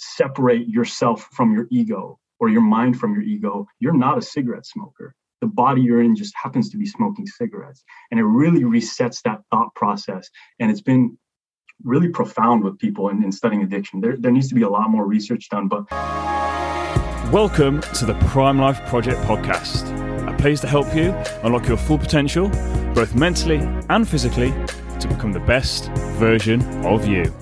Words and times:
separate 0.00 0.66
yourself 0.66 1.28
from 1.32 1.52
your 1.54 1.66
ego 1.70 2.18
or 2.38 2.48
your 2.48 2.62
mind 2.62 2.98
from 2.98 3.12
your 3.12 3.22
ego, 3.22 3.66
you're 3.78 3.92
not 3.92 4.18
a 4.18 4.22
cigarette 4.22 4.66
smoker. 4.66 5.14
The 5.42 5.46
body 5.46 5.82
you're 5.82 6.02
in 6.02 6.16
just 6.16 6.34
happens 6.42 6.70
to 6.70 6.78
be 6.78 6.86
smoking 6.86 7.26
cigarettes. 7.26 7.84
And 8.10 8.18
it 8.18 8.24
really 8.24 8.62
resets 8.62 9.22
that 9.22 9.42
thought 9.50 9.74
process. 9.74 10.28
And 10.58 10.70
it's 10.70 10.80
been 10.80 11.18
really 11.82 12.08
profound 12.08 12.64
with 12.64 12.78
people 12.78 13.08
in, 13.08 13.22
in 13.22 13.30
studying 13.32 13.62
addiction. 13.62 14.00
There, 14.00 14.16
there 14.18 14.32
needs 14.32 14.48
to 14.48 14.54
be 14.54 14.62
a 14.62 14.68
lot 14.68 14.90
more 14.90 15.06
research 15.06 15.48
done. 15.50 15.68
But 15.68 15.90
welcome 17.30 17.80
to 17.94 18.06
the 18.06 18.14
Prime 18.28 18.58
Life 18.58 18.84
Project 18.86 19.20
podcast, 19.22 19.86
a 20.28 20.36
place 20.38 20.60
to 20.60 20.66
help 20.66 20.94
you 20.94 21.12
unlock 21.42 21.68
your 21.68 21.76
full 21.76 21.98
potential, 21.98 22.48
both 22.94 23.14
mentally 23.14 23.60
and 23.88 24.08
physically, 24.08 24.52
to 24.98 25.08
become 25.08 25.32
the 25.32 25.40
best 25.40 25.90
version 26.18 26.62
of 26.84 27.06
you. 27.06 27.32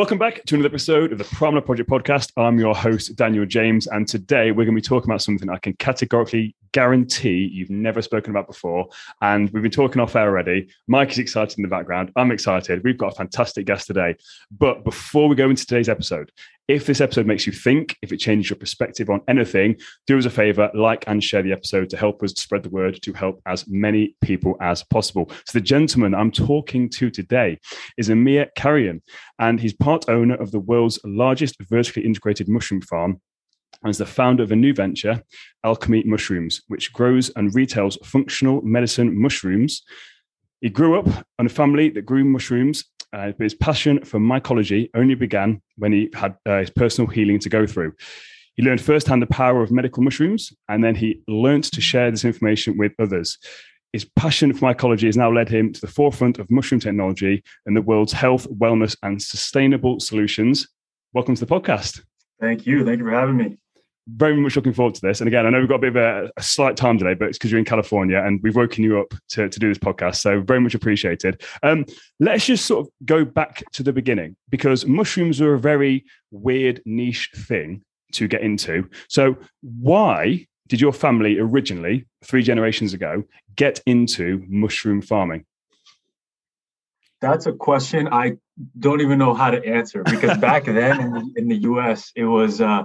Welcome 0.00 0.16
back 0.16 0.42
to 0.46 0.54
another 0.54 0.70
episode 0.70 1.12
of 1.12 1.18
the 1.18 1.24
Prime 1.24 1.60
Project 1.60 1.90
podcast. 1.90 2.32
I'm 2.34 2.58
your 2.58 2.74
host, 2.74 3.14
Daniel 3.16 3.44
James, 3.44 3.86
and 3.86 4.08
today 4.08 4.50
we're 4.50 4.64
going 4.64 4.74
to 4.74 4.80
be 4.80 4.88
talking 4.88 5.10
about 5.10 5.20
something 5.20 5.50
I 5.50 5.58
can 5.58 5.74
categorically 5.74 6.56
guarantee 6.72 7.50
you've 7.52 7.68
never 7.68 8.00
spoken 8.00 8.30
about 8.30 8.46
before. 8.46 8.88
And 9.20 9.50
we've 9.50 9.62
been 9.62 9.70
talking 9.70 10.00
off 10.00 10.16
air 10.16 10.26
already. 10.26 10.68
Mike 10.86 11.10
is 11.10 11.18
excited 11.18 11.58
in 11.58 11.62
the 11.62 11.68
background. 11.68 12.12
I'm 12.16 12.32
excited. 12.32 12.82
We've 12.82 12.96
got 12.96 13.12
a 13.12 13.14
fantastic 13.14 13.66
guest 13.66 13.88
today. 13.88 14.16
But 14.50 14.84
before 14.84 15.28
we 15.28 15.36
go 15.36 15.50
into 15.50 15.66
today's 15.66 15.90
episode, 15.90 16.32
if 16.70 16.86
this 16.86 17.00
episode 17.00 17.26
makes 17.26 17.48
you 17.48 17.52
think, 17.52 17.96
if 18.00 18.12
it 18.12 18.18
changes 18.18 18.48
your 18.48 18.56
perspective 18.56 19.10
on 19.10 19.20
anything, 19.26 19.74
do 20.06 20.16
us 20.16 20.24
a 20.24 20.30
favor, 20.30 20.70
like 20.72 21.02
and 21.08 21.22
share 21.22 21.42
the 21.42 21.52
episode 21.52 21.90
to 21.90 21.96
help 21.96 22.22
us 22.22 22.32
spread 22.34 22.62
the 22.62 22.68
word 22.68 23.02
to 23.02 23.12
help 23.12 23.42
as 23.46 23.66
many 23.66 24.14
people 24.20 24.56
as 24.60 24.84
possible. 24.84 25.28
So, 25.46 25.58
the 25.58 25.64
gentleman 25.64 26.14
I'm 26.14 26.30
talking 26.30 26.88
to 26.90 27.10
today 27.10 27.58
is 27.98 28.08
Amir 28.08 28.50
Karian, 28.56 29.02
and 29.40 29.60
he's 29.60 29.72
part 29.72 30.08
owner 30.08 30.36
of 30.36 30.52
the 30.52 30.60
world's 30.60 31.00
largest 31.04 31.56
vertically 31.62 32.04
integrated 32.04 32.48
mushroom 32.48 32.82
farm 32.82 33.20
and 33.82 33.90
is 33.90 33.98
the 33.98 34.06
founder 34.06 34.44
of 34.44 34.52
a 34.52 34.56
new 34.56 34.72
venture, 34.72 35.24
Alchemi 35.66 36.04
Mushrooms, 36.04 36.62
which 36.68 36.92
grows 36.92 37.30
and 37.30 37.52
retails 37.52 37.98
functional 38.04 38.62
medicine 38.62 39.20
mushrooms. 39.20 39.82
He 40.60 40.68
grew 40.68 40.98
up 41.00 41.26
in 41.38 41.46
a 41.46 41.48
family 41.48 41.88
that 41.90 42.06
grew 42.06 42.24
mushrooms 42.24 42.84
uh, 43.12 43.32
but 43.32 43.44
his 43.44 43.54
passion 43.54 44.04
for 44.04 44.18
mycology 44.18 44.88
only 44.94 45.14
began 45.14 45.60
when 45.76 45.92
he 45.92 46.10
had 46.14 46.36
uh, 46.46 46.58
his 46.58 46.70
personal 46.70 47.10
healing 47.10 47.38
to 47.40 47.48
go 47.48 47.66
through. 47.66 47.92
He 48.54 48.62
learned 48.62 48.80
firsthand 48.80 49.22
the 49.22 49.26
power 49.26 49.62
of 49.62 49.70
medical 49.70 50.02
mushrooms, 50.02 50.52
and 50.68 50.82
then 50.84 50.94
he 50.94 51.22
learned 51.28 51.64
to 51.64 51.80
share 51.80 52.10
this 52.10 52.24
information 52.24 52.76
with 52.76 52.92
others. 52.98 53.38
His 53.92 54.04
passion 54.16 54.52
for 54.52 54.72
mycology 54.72 55.06
has 55.06 55.16
now 55.16 55.32
led 55.32 55.48
him 55.48 55.72
to 55.72 55.80
the 55.80 55.86
forefront 55.88 56.38
of 56.38 56.50
mushroom 56.50 56.80
technology 56.80 57.42
and 57.66 57.76
the 57.76 57.82
world's 57.82 58.12
health, 58.12 58.46
wellness, 58.50 58.96
and 59.02 59.20
sustainable 59.20 59.98
solutions. 59.98 60.68
Welcome 61.12 61.34
to 61.34 61.44
the 61.44 61.52
podcast. 61.52 62.02
Thank 62.40 62.66
you. 62.66 62.84
Thank 62.84 62.98
you 62.98 63.04
for 63.04 63.12
having 63.12 63.36
me 63.36 63.59
very 64.16 64.36
much 64.36 64.56
looking 64.56 64.72
forward 64.72 64.94
to 64.94 65.00
this. 65.00 65.20
And 65.20 65.28
again, 65.28 65.46
I 65.46 65.50
know 65.50 65.60
we've 65.60 65.68
got 65.68 65.76
a 65.76 65.90
bit 65.90 65.96
of 65.96 65.96
a, 65.96 66.30
a 66.36 66.42
slight 66.42 66.76
time 66.76 66.96
delay, 66.96 67.14
but 67.14 67.28
it's 67.28 67.38
because 67.38 67.50
you're 67.50 67.58
in 67.58 67.64
California 67.64 68.18
and 68.18 68.40
we've 68.42 68.56
woken 68.56 68.84
you 68.84 69.00
up 69.00 69.14
to, 69.30 69.48
to 69.48 69.58
do 69.58 69.68
this 69.68 69.78
podcast. 69.78 70.16
So 70.16 70.40
very 70.40 70.60
much 70.60 70.74
appreciated. 70.74 71.42
Um, 71.62 71.84
let's 72.18 72.46
just 72.46 72.66
sort 72.66 72.86
of 72.86 72.92
go 73.04 73.24
back 73.24 73.62
to 73.72 73.82
the 73.82 73.92
beginning 73.92 74.36
because 74.48 74.86
mushrooms 74.86 75.40
are 75.40 75.54
a 75.54 75.58
very 75.58 76.04
weird 76.30 76.82
niche 76.84 77.30
thing 77.34 77.82
to 78.12 78.28
get 78.28 78.42
into. 78.42 78.88
So 79.08 79.36
why 79.62 80.46
did 80.68 80.80
your 80.80 80.92
family 80.92 81.38
originally, 81.38 82.06
three 82.24 82.42
generations 82.42 82.94
ago, 82.94 83.24
get 83.56 83.80
into 83.86 84.44
mushroom 84.48 85.02
farming? 85.02 85.44
That's 87.20 87.46
a 87.46 87.52
question 87.52 88.08
I 88.10 88.36
don't 88.78 89.00
even 89.00 89.18
know 89.18 89.34
how 89.34 89.50
to 89.50 89.64
answer 89.66 90.02
because 90.04 90.38
back 90.38 90.64
then 90.64 91.00
in 91.00 91.10
the, 91.10 91.32
in 91.36 91.48
the 91.48 91.56
US, 91.56 92.12
it 92.16 92.24
was 92.24 92.60
uh, 92.60 92.84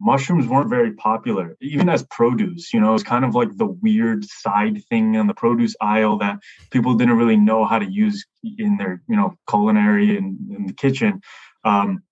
mushrooms 0.00 0.46
weren't 0.46 0.70
very 0.70 0.92
popular, 0.92 1.56
even 1.60 1.88
as 1.88 2.02
produce. 2.04 2.72
You 2.72 2.80
know, 2.80 2.94
it's 2.94 3.02
kind 3.02 3.24
of 3.24 3.34
like 3.34 3.56
the 3.56 3.66
weird 3.66 4.24
side 4.24 4.82
thing 4.88 5.16
on 5.16 5.26
the 5.26 5.34
produce 5.34 5.74
aisle 5.80 6.18
that 6.18 6.38
people 6.70 6.94
didn't 6.94 7.16
really 7.16 7.36
know 7.36 7.64
how 7.64 7.78
to 7.78 7.90
use 7.90 8.24
in 8.42 8.76
their, 8.76 9.02
you 9.08 9.16
know, 9.16 9.36
culinary 9.48 10.16
and 10.16 10.38
in 10.50 10.66
the 10.66 10.72
kitchen. 10.72 11.20
Um, 11.64 12.02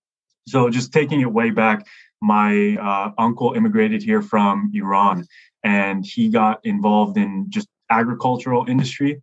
so 0.47 0.69
just 0.69 0.91
taking 0.91 1.21
it 1.21 1.31
way 1.31 1.51
back, 1.51 1.85
my 2.21 2.77
uh, 2.77 3.11
uncle 3.17 3.53
immigrated 3.53 4.01
here 4.01 4.21
from 4.21 4.71
Iran, 4.73 5.25
and 5.63 6.05
he 6.05 6.29
got 6.29 6.59
involved 6.65 7.17
in 7.17 7.47
just 7.49 7.67
agricultural 7.89 8.65
industry. 8.67 9.21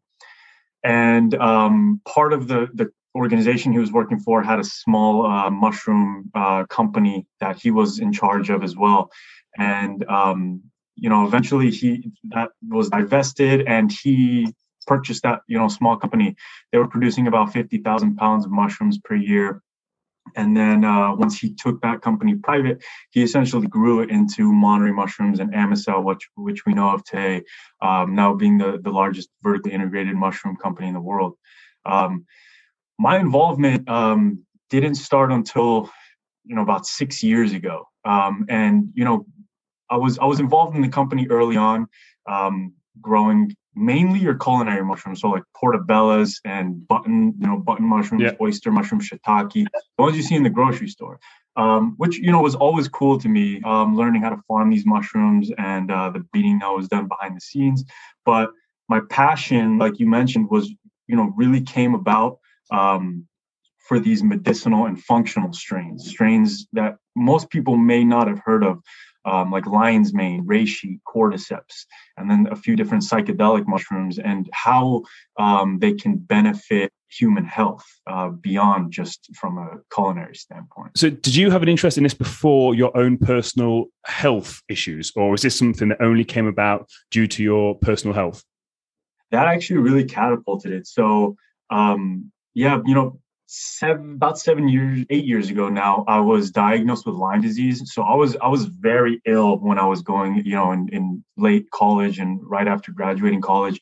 And 0.84 1.34
um, 1.34 2.00
part 2.06 2.32
of 2.32 2.48
the 2.48 2.68
the 2.72 2.90
organization 3.14 3.72
he 3.72 3.78
was 3.78 3.92
working 3.92 4.18
for 4.20 4.42
had 4.42 4.60
a 4.60 4.64
small 4.64 5.26
uh, 5.26 5.50
mushroom 5.50 6.30
uh, 6.34 6.64
company 6.66 7.26
that 7.40 7.60
he 7.60 7.70
was 7.70 7.98
in 7.98 8.12
charge 8.12 8.50
of 8.50 8.62
as 8.62 8.76
well. 8.76 9.10
And 9.58 10.04
um, 10.08 10.62
you 10.96 11.08
know 11.08 11.26
eventually 11.26 11.70
he 11.70 12.10
that 12.28 12.50
was 12.68 12.90
divested 12.90 13.62
and 13.66 13.90
he 13.90 14.52
purchased 14.86 15.22
that 15.22 15.40
you 15.48 15.58
know 15.58 15.68
small 15.68 15.96
company. 15.96 16.36
They 16.70 16.78
were 16.78 16.88
producing 16.88 17.26
about 17.26 17.52
50000 17.52 18.16
pounds 18.16 18.44
of 18.44 18.50
mushrooms 18.50 18.98
per 18.98 19.14
year. 19.14 19.62
And 20.36 20.56
then 20.56 20.84
uh, 20.84 21.14
once 21.14 21.40
he 21.40 21.54
took 21.54 21.80
that 21.80 22.02
company 22.02 22.36
private, 22.36 22.84
he 23.10 23.22
essentially 23.22 23.66
grew 23.66 24.00
it 24.02 24.10
into 24.10 24.52
Monterey 24.52 24.92
Mushrooms 24.92 25.40
and 25.40 25.52
Amycel, 25.52 26.04
which 26.04 26.28
which 26.36 26.64
we 26.66 26.74
know 26.74 26.90
of 26.90 27.02
today, 27.02 27.42
um, 27.82 28.14
now 28.14 28.34
being 28.34 28.58
the, 28.58 28.78
the 28.80 28.90
largest 28.90 29.30
vertically 29.42 29.72
integrated 29.72 30.14
mushroom 30.14 30.56
company 30.56 30.86
in 30.86 30.94
the 30.94 31.00
world. 31.00 31.34
Um, 31.84 32.26
my 33.00 33.18
involvement 33.18 33.88
um, 33.88 34.44
didn't 34.68 34.96
start 34.96 35.32
until 35.32 35.90
you 36.44 36.54
know 36.54 36.62
about 36.62 36.86
six 36.86 37.22
years 37.22 37.52
ago 37.52 37.88
um, 38.04 38.44
and 38.48 38.90
you 38.94 39.04
know 39.04 39.26
i 39.88 39.96
was 39.96 40.18
i 40.18 40.24
was 40.24 40.38
involved 40.38 40.76
in 40.76 40.82
the 40.82 40.88
company 40.88 41.26
early 41.30 41.56
on 41.56 41.86
um, 42.28 42.72
growing 43.00 43.50
mainly 43.74 44.18
your 44.18 44.34
culinary 44.34 44.84
mushrooms 44.84 45.20
so 45.20 45.28
like 45.30 45.42
portobellos 45.60 46.34
and 46.44 46.86
button 46.86 47.34
you 47.38 47.46
know 47.46 47.56
button 47.56 47.86
mushrooms 47.86 48.22
yeah. 48.22 48.32
oyster 48.40 48.70
mushrooms 48.70 49.08
shiitake 49.08 49.64
the 49.64 50.02
ones 50.02 50.16
you 50.16 50.22
see 50.22 50.34
in 50.34 50.42
the 50.42 50.50
grocery 50.50 50.88
store 50.88 51.18
um, 51.56 51.94
which 51.96 52.18
you 52.18 52.30
know 52.30 52.42
was 52.42 52.54
always 52.54 52.86
cool 52.88 53.18
to 53.18 53.28
me 53.28 53.62
um, 53.64 53.96
learning 53.96 54.22
how 54.22 54.30
to 54.30 54.42
farm 54.46 54.70
these 54.70 54.84
mushrooms 54.84 55.50
and 55.56 55.90
uh, 55.90 56.10
the 56.10 56.20
beating 56.32 56.58
that 56.58 56.68
was 56.68 56.88
done 56.88 57.08
behind 57.08 57.34
the 57.34 57.40
scenes 57.40 57.82
but 58.26 58.50
my 58.88 59.00
passion 59.08 59.78
like 59.78 59.98
you 59.98 60.06
mentioned 60.06 60.50
was 60.50 60.68
you 61.06 61.16
know 61.16 61.32
really 61.36 61.62
came 61.62 61.94
about 61.94 62.38
um, 62.70 63.26
for 63.78 63.98
these 63.98 64.22
medicinal 64.22 64.86
and 64.86 65.02
functional 65.02 65.52
strains, 65.52 66.08
strains 66.08 66.66
that 66.72 66.96
most 67.16 67.50
people 67.50 67.76
may 67.76 68.04
not 68.04 68.28
have 68.28 68.38
heard 68.44 68.62
of, 68.62 68.78
um, 69.24 69.50
like 69.50 69.66
lion's 69.66 70.14
mane, 70.14 70.46
reishi, 70.46 71.00
cordyceps, 71.12 71.86
and 72.16 72.30
then 72.30 72.46
a 72.50 72.56
few 72.56 72.76
different 72.76 73.02
psychedelic 73.02 73.66
mushrooms, 73.66 74.18
and 74.18 74.48
how 74.52 75.02
um, 75.38 75.78
they 75.78 75.92
can 75.92 76.16
benefit 76.16 76.92
human 77.08 77.44
health 77.44 77.84
uh, 78.06 78.28
beyond 78.28 78.92
just 78.92 79.28
from 79.34 79.58
a 79.58 79.78
culinary 79.92 80.36
standpoint. 80.36 80.96
So, 80.96 81.10
did 81.10 81.34
you 81.34 81.50
have 81.50 81.62
an 81.62 81.68
interest 81.68 81.96
in 81.98 82.04
this 82.04 82.14
before 82.14 82.74
your 82.74 82.96
own 82.96 83.18
personal 83.18 83.86
health 84.06 84.62
issues, 84.68 85.12
or 85.16 85.34
is 85.34 85.42
this 85.42 85.58
something 85.58 85.88
that 85.88 86.00
only 86.00 86.24
came 86.24 86.46
about 86.46 86.88
due 87.10 87.26
to 87.26 87.42
your 87.42 87.74
personal 87.74 88.14
health? 88.14 88.44
That 89.32 89.48
actually 89.48 89.78
really 89.78 90.04
catapulted 90.04 90.72
it. 90.72 90.86
So, 90.86 91.36
um, 91.70 92.30
yeah, 92.54 92.80
you 92.84 92.94
know, 92.94 93.20
seven 93.46 94.14
about 94.14 94.38
seven 94.38 94.68
years, 94.68 95.04
eight 95.10 95.24
years 95.24 95.50
ago 95.50 95.68
now, 95.68 96.04
I 96.06 96.20
was 96.20 96.50
diagnosed 96.50 97.04
with 97.06 97.16
Lyme 97.16 97.40
disease. 97.40 97.82
So 97.92 98.02
I 98.02 98.14
was 98.14 98.36
I 98.36 98.48
was 98.48 98.66
very 98.66 99.20
ill 99.26 99.58
when 99.58 99.78
I 99.78 99.86
was 99.86 100.02
going, 100.02 100.44
you 100.44 100.54
know, 100.54 100.72
in, 100.72 100.88
in 100.92 101.24
late 101.36 101.70
college 101.70 102.18
and 102.18 102.40
right 102.42 102.68
after 102.68 102.92
graduating 102.92 103.40
college. 103.40 103.80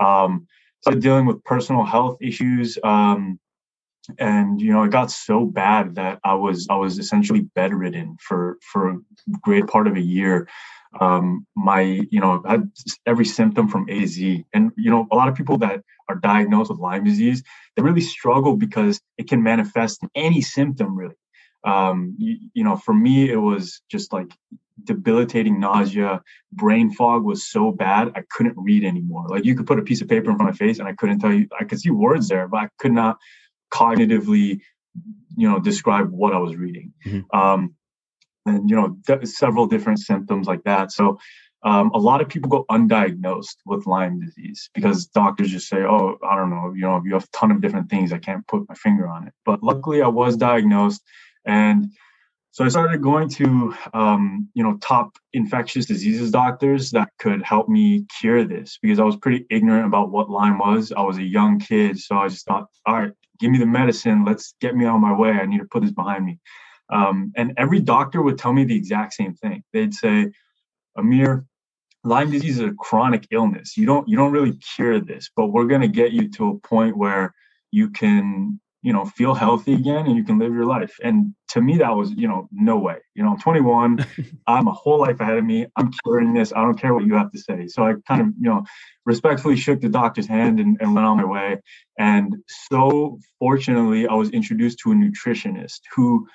Um, 0.00 0.46
so 0.82 0.92
dealing 0.92 1.26
with 1.26 1.44
personal 1.44 1.84
health 1.84 2.16
issues. 2.22 2.78
Um, 2.82 3.38
and 4.18 4.60
you 4.60 4.72
know, 4.72 4.82
it 4.84 4.90
got 4.90 5.10
so 5.10 5.44
bad 5.44 5.96
that 5.96 6.20
I 6.24 6.34
was 6.34 6.66
I 6.70 6.76
was 6.76 6.98
essentially 6.98 7.42
bedridden 7.54 8.16
for 8.20 8.58
for 8.72 8.90
a 8.90 8.98
great 9.42 9.66
part 9.66 9.86
of 9.86 9.96
a 9.96 10.00
year 10.00 10.48
um, 10.98 11.46
my 11.54 11.82
you 11.82 12.20
know 12.20 12.42
had 12.46 12.70
every 13.06 13.24
symptom 13.24 13.68
from 13.68 13.88
A 13.88 14.00
to 14.00 14.06
Z. 14.06 14.44
And 14.52 14.72
you 14.76 14.90
know, 14.90 15.06
a 15.10 15.16
lot 15.16 15.28
of 15.28 15.34
people 15.34 15.58
that 15.58 15.82
are 16.08 16.16
diagnosed 16.16 16.70
with 16.70 16.80
Lyme 16.80 17.04
disease, 17.04 17.42
they 17.76 17.82
really 17.82 18.00
struggle 18.00 18.56
because 18.56 19.00
it 19.18 19.28
can 19.28 19.42
manifest 19.42 20.02
in 20.02 20.10
any 20.14 20.40
symptom 20.40 20.96
really. 20.96 21.14
Um, 21.62 22.16
you, 22.18 22.38
you 22.54 22.64
know, 22.64 22.76
for 22.76 22.94
me, 22.94 23.30
it 23.30 23.36
was 23.36 23.82
just 23.90 24.12
like 24.12 24.32
debilitating 24.84 25.60
nausea, 25.60 26.22
brain 26.52 26.90
fog 26.90 27.22
was 27.22 27.46
so 27.46 27.70
bad 27.70 28.12
I 28.14 28.22
couldn't 28.30 28.56
read 28.56 28.84
anymore. 28.84 29.26
Like 29.28 29.44
you 29.44 29.54
could 29.54 29.66
put 29.66 29.78
a 29.78 29.82
piece 29.82 30.00
of 30.00 30.08
paper 30.08 30.30
in 30.30 30.36
front 30.36 30.50
of 30.50 30.58
my 30.60 30.66
face 30.66 30.78
and 30.78 30.88
I 30.88 30.94
couldn't 30.94 31.20
tell 31.20 31.32
you. 31.32 31.48
I 31.58 31.64
could 31.64 31.80
see 31.80 31.90
words 31.90 32.28
there, 32.28 32.48
but 32.48 32.58
I 32.58 32.68
could 32.78 32.92
not 32.92 33.18
cognitively, 33.72 34.60
you 35.36 35.48
know, 35.48 35.60
describe 35.60 36.10
what 36.10 36.34
I 36.34 36.38
was 36.38 36.56
reading. 36.56 36.92
Mm-hmm. 37.06 37.38
Um, 37.38 37.74
and 38.46 38.68
you 38.68 38.76
know 38.76 38.96
several 39.24 39.66
different 39.66 39.98
symptoms 39.98 40.46
like 40.46 40.62
that 40.64 40.92
so 40.92 41.18
um, 41.62 41.90
a 41.94 41.98
lot 41.98 42.20
of 42.20 42.28
people 42.28 42.48
go 42.48 42.64
undiagnosed 42.70 43.56
with 43.66 43.86
Lyme 43.86 44.20
disease 44.20 44.70
because 44.74 45.06
doctors 45.06 45.50
just 45.50 45.68
say, 45.68 45.82
"Oh, 45.82 46.16
I 46.22 46.34
don't 46.36 46.50
know, 46.50 46.72
you 46.74 46.82
know, 46.82 47.02
you 47.04 47.12
have 47.14 47.24
a 47.24 47.36
ton 47.36 47.50
of 47.50 47.60
different 47.60 47.90
things. 47.90 48.12
I 48.12 48.18
can't 48.18 48.46
put 48.46 48.66
my 48.68 48.74
finger 48.74 49.06
on 49.06 49.26
it." 49.26 49.34
But 49.44 49.62
luckily, 49.62 50.00
I 50.00 50.08
was 50.08 50.36
diagnosed, 50.36 51.02
and 51.44 51.92
so 52.52 52.64
I 52.64 52.68
started 52.68 53.02
going 53.02 53.28
to, 53.30 53.74
um, 53.92 54.48
you 54.54 54.62
know, 54.62 54.76
top 54.78 55.16
infectious 55.34 55.86
diseases 55.86 56.30
doctors 56.30 56.90
that 56.92 57.10
could 57.18 57.42
help 57.42 57.68
me 57.68 58.06
cure 58.20 58.44
this 58.44 58.78
because 58.80 58.98
I 58.98 59.04
was 59.04 59.16
pretty 59.16 59.46
ignorant 59.50 59.86
about 59.86 60.10
what 60.10 60.30
Lyme 60.30 60.58
was. 60.58 60.92
I 60.92 61.02
was 61.02 61.18
a 61.18 61.22
young 61.22 61.60
kid, 61.60 61.98
so 61.98 62.16
I 62.16 62.28
just 62.28 62.46
thought, 62.46 62.68
"All 62.86 62.94
right, 62.94 63.12
give 63.38 63.50
me 63.50 63.58
the 63.58 63.66
medicine. 63.66 64.24
Let's 64.24 64.54
get 64.62 64.74
me 64.74 64.86
on 64.86 65.02
my 65.02 65.12
way. 65.12 65.30
I 65.32 65.44
need 65.44 65.58
to 65.58 65.66
put 65.66 65.82
this 65.82 65.92
behind 65.92 66.24
me." 66.24 66.38
Um, 66.90 67.32
and 67.36 67.54
every 67.56 67.80
doctor 67.80 68.20
would 68.22 68.38
tell 68.38 68.52
me 68.52 68.64
the 68.64 68.76
exact 68.76 69.14
same 69.14 69.34
thing. 69.34 69.62
They'd 69.72 69.94
say, 69.94 70.30
Amir, 70.96 71.46
Lyme 72.02 72.30
disease 72.30 72.58
is 72.58 72.64
a 72.64 72.74
chronic 72.78 73.26
illness. 73.30 73.76
You 73.76 73.86
don't 73.86 74.08
you 74.08 74.16
don't 74.16 74.32
really 74.32 74.52
cure 74.74 75.00
this, 75.00 75.30
but 75.36 75.48
we're 75.48 75.66
going 75.66 75.82
to 75.82 75.88
get 75.88 76.12
you 76.12 76.30
to 76.30 76.48
a 76.48 76.58
point 76.58 76.96
where 76.96 77.34
you 77.72 77.90
can, 77.90 78.58
you 78.82 78.92
know, 78.92 79.04
feel 79.04 79.34
healthy 79.34 79.74
again 79.74 80.06
and 80.06 80.16
you 80.16 80.24
can 80.24 80.38
live 80.38 80.54
your 80.54 80.64
life. 80.64 80.96
And 81.02 81.34
to 81.50 81.60
me 81.60 81.76
that 81.76 81.94
was, 81.94 82.10
you 82.12 82.26
know, 82.26 82.48
no 82.50 82.78
way. 82.78 82.96
You 83.14 83.22
know, 83.22 83.32
I'm 83.32 83.38
21, 83.38 84.06
I'm 84.46 84.66
a 84.66 84.72
whole 84.72 84.98
life 84.98 85.20
ahead 85.20 85.36
of 85.36 85.44
me. 85.44 85.66
I'm 85.76 85.90
curing 86.04 86.32
this. 86.32 86.54
I 86.54 86.62
don't 86.62 86.78
care 86.80 86.94
what 86.94 87.04
you 87.04 87.14
have 87.14 87.30
to 87.32 87.38
say. 87.38 87.66
So 87.66 87.84
I 87.84 87.94
kind 88.08 88.22
of, 88.22 88.28
you 88.40 88.48
know, 88.48 88.64
respectfully 89.04 89.56
shook 89.56 89.82
the 89.82 89.90
doctor's 89.90 90.26
hand 90.26 90.58
and, 90.58 90.78
and 90.80 90.94
went 90.94 91.06
on 91.06 91.18
my 91.18 91.24
way. 91.24 91.60
And 91.98 92.36
so 92.70 93.18
fortunately, 93.38 94.08
I 94.08 94.14
was 94.14 94.30
introduced 94.30 94.78
to 94.80 94.92
a 94.92 94.94
nutritionist 94.94 95.80
who 95.94 96.26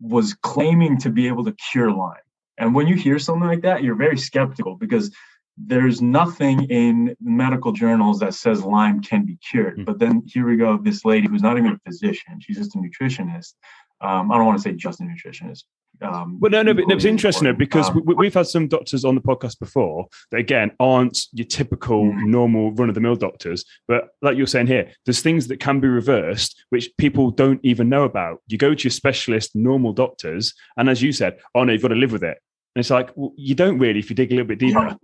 was 0.00 0.34
claiming 0.34 0.98
to 0.98 1.10
be 1.10 1.28
able 1.28 1.44
to 1.44 1.52
cure 1.70 1.90
Lyme 1.92 2.16
and 2.58 2.74
when 2.74 2.86
you 2.86 2.94
hear 2.94 3.18
something 3.18 3.48
like 3.48 3.62
that, 3.62 3.82
you're 3.82 3.94
very 3.94 4.16
skeptical 4.16 4.76
because 4.76 5.10
there's 5.56 6.00
nothing 6.00 6.64
in 6.64 7.16
medical 7.20 7.72
journals 7.72 8.20
that 8.20 8.34
says 8.34 8.62
Lyme 8.62 9.00
can 9.02 9.24
be 9.24 9.36
cured. 9.36 9.74
Mm-hmm. 9.74 9.84
But 9.84 9.98
then 9.98 10.22
here 10.26 10.46
we 10.46 10.56
go, 10.56 10.78
this 10.78 11.04
lady 11.04 11.28
who's 11.28 11.42
not 11.42 11.58
even 11.58 11.72
a 11.72 11.78
physician, 11.78 12.40
she's 12.40 12.58
just 12.58 12.74
a 12.74 12.78
nutritionist. 12.78 13.54
Um, 14.00 14.32
I 14.32 14.36
don't 14.36 14.46
want 14.46 14.58
to 14.58 14.62
say 14.62 14.74
just 14.74 15.00
a 15.00 15.04
nutritionist. 15.04 15.64
Um, 16.02 16.38
well, 16.40 16.50
no, 16.50 16.62
no, 16.62 16.74
but 16.74 16.84
it's 16.88 17.04
interesting 17.04 17.44
though, 17.44 17.52
because 17.52 17.88
um, 17.90 18.02
we, 18.04 18.26
have 18.26 18.34
had 18.34 18.46
some 18.46 18.68
doctors 18.68 19.04
on 19.04 19.14
the 19.14 19.20
podcast 19.20 19.58
before 19.58 20.06
that 20.30 20.38
again 20.38 20.72
aren't 20.80 21.26
your 21.32 21.46
typical 21.46 22.04
mm-hmm. 22.04 22.30
normal 22.30 22.72
run 22.72 22.88
of 22.88 22.94
the 22.94 23.00
mill 23.00 23.16
doctors. 23.16 23.64
But 23.88 24.08
like 24.20 24.36
you're 24.36 24.46
saying 24.46 24.66
here, 24.66 24.90
there's 25.04 25.20
things 25.20 25.48
that 25.48 25.60
can 25.60 25.80
be 25.80 25.88
reversed 25.88 26.64
which 26.70 26.90
people 26.98 27.30
don't 27.30 27.60
even 27.62 27.88
know 27.88 28.04
about. 28.04 28.42
You 28.48 28.58
go 28.58 28.74
to 28.74 28.84
your 28.84 28.90
specialist, 28.90 29.54
normal 29.54 29.92
doctors, 29.92 30.54
and 30.76 30.88
as 30.88 31.02
you 31.02 31.12
said, 31.12 31.38
oh 31.54 31.64
no, 31.64 31.72
you've 31.72 31.82
got 31.82 31.88
to 31.88 31.94
live 31.94 32.12
with 32.12 32.24
it. 32.24 32.38
And 32.74 32.80
it's 32.80 32.90
like, 32.90 33.10
well, 33.14 33.32
you 33.36 33.54
don't 33.54 33.78
really 33.78 33.98
if 33.98 34.10
you 34.10 34.16
dig 34.16 34.32
a 34.32 34.34
little 34.34 34.48
bit 34.48 34.58
deeper. 34.58 34.80
Yeah. 34.80 34.94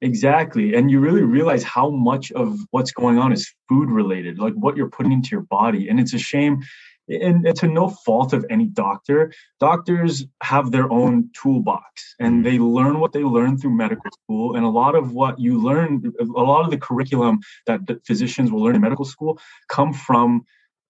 Exactly. 0.00 0.74
And 0.74 0.90
you 0.90 1.00
really 1.00 1.22
realize 1.22 1.64
how 1.64 1.90
much 1.90 2.30
of 2.32 2.56
what's 2.70 2.92
going 2.92 3.18
on 3.18 3.32
is 3.32 3.52
food 3.68 3.90
related, 3.90 4.38
like 4.38 4.54
what 4.54 4.76
you're 4.76 4.90
putting 4.90 5.10
into 5.12 5.30
your 5.32 5.42
body. 5.42 5.88
And 5.88 5.98
it's 5.98 6.14
a 6.14 6.18
shame. 6.18 6.62
And 7.08 7.56
to 7.56 7.66
no 7.66 7.88
fault 7.88 8.32
of 8.32 8.44
any 8.50 8.66
doctor, 8.66 9.32
doctors 9.60 10.24
have 10.42 10.70
their 10.70 10.90
own 10.92 11.30
toolbox 11.32 12.14
and 12.18 12.34
mm-hmm. 12.34 12.42
they 12.42 12.58
learn 12.58 13.00
what 13.00 13.12
they 13.12 13.24
learn 13.24 13.58
through 13.58 13.76
medical 13.76 14.10
school. 14.22 14.56
And 14.56 14.64
a 14.64 14.68
lot 14.68 14.94
of 14.94 15.12
what 15.12 15.38
you 15.38 15.60
learn, 15.60 16.12
a 16.20 16.24
lot 16.24 16.64
of 16.64 16.70
the 16.70 16.78
curriculum 16.78 17.40
that 17.66 17.80
physicians 18.06 18.50
will 18.50 18.62
learn 18.62 18.76
in 18.76 18.82
medical 18.82 19.04
school 19.04 19.40
come 19.68 19.92
from 19.92 20.44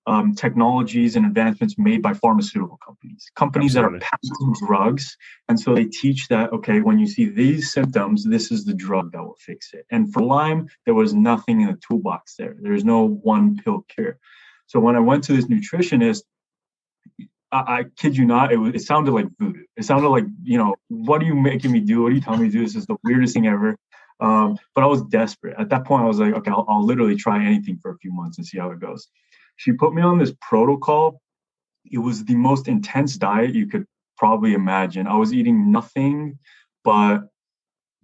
um, 0.09 0.35
technologies 0.35 1.17
and 1.17 1.27
advancements 1.27 1.77
made 1.77 2.01
by 2.01 2.15
pharmaceutical 2.15 2.79
companies, 2.85 3.31
companies 3.37 3.77
Absolutely. 3.77 3.99
that 3.99 4.07
are 4.07 4.11
patenting 4.11 4.67
drugs. 4.67 5.17
And 5.49 5.61
so 5.61 5.75
they 5.75 5.85
teach 5.85 6.29
that, 6.29 6.51
okay, 6.53 6.81
when 6.81 6.99
you 6.99 7.07
see 7.07 7.29
these 7.29 7.73
symptoms, 7.73 8.25
this 8.25 8.51
is 8.51 8.65
the 8.65 8.73
drug 8.73 9.13
that 9.13 9.23
will 9.23 9.37
fix 9.39 9.75
it. 9.75 9.85
And 9.91 10.13
for 10.13 10.23
Lyme, 10.23 10.69
there 10.87 10.95
was 10.95 11.13
nothing 11.13 11.61
in 11.61 11.69
the 11.69 11.79
toolbox 11.87 12.37
there. 12.37 12.57
There's 12.59 12.85
no 12.85 13.07
one 13.07 13.59
pill 13.59 13.85
cure. 13.89 14.19
So 14.69 14.81
when 14.81 14.95
I 14.95 15.01
went 15.01 15.25
to 15.25 15.33
this 15.33 15.47
nutritionist, 15.47 16.23
I, 17.51 17.59
I 17.59 17.85
kid 17.97 18.17
you 18.17 18.25
not, 18.25 18.53
it, 18.53 18.57
was, 18.57 18.75
it 18.75 18.83
sounded 18.83 19.13
like 19.13 19.27
voodoo. 19.39 19.65
It 19.77 19.85
sounded 19.85 20.09
like, 20.11 20.25
you 20.45 20.59
know, 20.59 20.77
what 20.89 21.21
are 21.21 21.27
you 21.27 21.35
making 21.35 21.73
me 21.73 21.81
do? 21.81 22.03
What 22.03 22.13
are 22.13 22.15
you 22.15 22.21
telling 22.21 22.43
me 22.43 22.47
to 22.49 22.53
do? 22.53 22.63
This 22.63 22.77
is 22.77 22.87
the 22.87 22.97
weirdest 23.03 23.35
thing 23.35 23.49
ever. 23.49 23.77
Um, 24.21 24.57
but 24.75 24.85
I 24.85 24.87
was 24.87 25.03
desperate. 25.03 25.57
At 25.59 25.71
that 25.71 25.85
point, 25.85 26.05
I 26.05 26.07
was 26.07 26.21
like, 26.21 26.35
okay, 26.35 26.51
I'll, 26.51 26.67
I'll 26.69 26.87
literally 26.87 27.17
try 27.17 27.45
anything 27.45 27.79
for 27.83 27.91
a 27.91 27.99
few 27.99 28.13
months 28.13 28.39
and 28.39 28.47
see 28.47 28.59
how 28.59 28.71
it 28.71 28.81
goes 28.81 29.09
she 29.59 29.73
put 29.73 29.93
me 29.93 30.01
on 30.01 30.19
this 30.19 30.33
protocol. 30.41 31.21
It 31.85 31.99
was 31.99 32.25
the 32.25 32.37
most 32.37 32.69
intense 32.69 33.17
diet 33.17 33.55
you 33.55 33.67
could 33.67 33.87
probably 34.17 34.55
imagine. 34.55 35.07
I 35.07 35.17
was 35.17 35.35
eating 35.35 35.71
nothing 35.71 36.39
but 36.85 37.23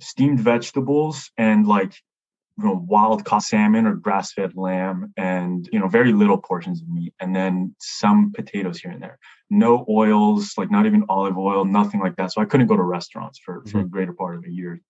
steamed 0.01 0.41
vegetables 0.41 1.31
and 1.39 1.67
like 1.67 1.95
you 2.59 2.65
know 2.65 2.85
wild 2.87 3.25
caught 3.25 3.43
salmon 3.43 3.87
or 3.87 3.95
grass-fed 3.95 4.57
lamb 4.57 5.13
and 5.17 5.69
you 5.73 5.79
know 5.79 5.89
very 5.89 6.13
little 6.13 6.39
portions 6.39 6.81
of 6.81 6.89
meat 6.89 7.13
and 7.21 7.35
then 7.35 7.75
some 7.81 8.33
potatoes 8.33 8.79
here 8.79 8.91
and 8.91 9.03
there 9.03 9.19
no 9.51 9.85
oils 9.89 10.55
like 10.57 10.71
not 10.71 10.87
even 10.87 11.05
olive 11.09 11.37
oil 11.37 11.65
nothing 11.65 12.01
like 12.01 12.17
that 12.17 12.33
so 12.33 12.41
i 12.41 12.45
couldn't 12.45 12.67
go 12.67 12.77
to 12.77 12.83
restaurants 12.83 13.39
for, 13.39 13.61
mm-hmm. 13.61 13.71
for 13.71 13.81
a 13.81 13.85
greater 13.85 14.13
part 14.13 14.37
of 14.37 14.45
a 14.45 14.51
year 14.51 14.81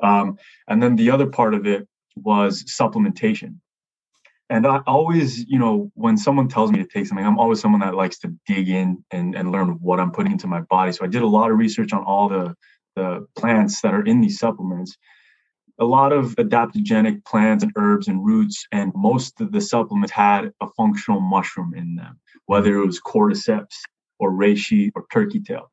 um, 0.00 0.36
and 0.68 0.82
then 0.82 0.96
the 0.96 1.10
other 1.10 1.26
part 1.26 1.54
of 1.54 1.66
it 1.66 1.88
was 2.16 2.64
supplementation 2.64 3.56
and 4.48 4.66
I 4.66 4.78
always, 4.86 5.44
you 5.48 5.58
know, 5.58 5.90
when 5.94 6.16
someone 6.16 6.48
tells 6.48 6.70
me 6.70 6.78
to 6.78 6.86
take 6.86 7.06
something, 7.06 7.26
I'm 7.26 7.38
always 7.38 7.60
someone 7.60 7.80
that 7.80 7.94
likes 7.94 8.18
to 8.20 8.32
dig 8.46 8.68
in 8.68 9.04
and, 9.10 9.34
and 9.34 9.50
learn 9.50 9.70
what 9.80 9.98
I'm 9.98 10.12
putting 10.12 10.32
into 10.32 10.46
my 10.46 10.60
body. 10.60 10.92
So 10.92 11.04
I 11.04 11.08
did 11.08 11.22
a 11.22 11.26
lot 11.26 11.50
of 11.50 11.58
research 11.58 11.92
on 11.92 12.04
all 12.04 12.28
the, 12.28 12.54
the 12.94 13.26
plants 13.36 13.80
that 13.80 13.92
are 13.92 14.04
in 14.04 14.20
these 14.20 14.38
supplements. 14.38 14.96
A 15.78 15.84
lot 15.84 16.12
of 16.12 16.34
adaptogenic 16.36 17.24
plants 17.24 17.62
and 17.62 17.72
herbs 17.76 18.08
and 18.08 18.24
roots, 18.24 18.66
and 18.72 18.92
most 18.94 19.40
of 19.40 19.52
the 19.52 19.60
supplements 19.60 20.12
had 20.12 20.52
a 20.60 20.68
functional 20.76 21.20
mushroom 21.20 21.74
in 21.74 21.96
them, 21.96 22.18
whether 22.46 22.76
it 22.76 22.86
was 22.86 23.00
cordyceps 23.00 23.74
or 24.18 24.32
reishi 24.32 24.90
or 24.94 25.04
turkey 25.12 25.40
tail 25.40 25.70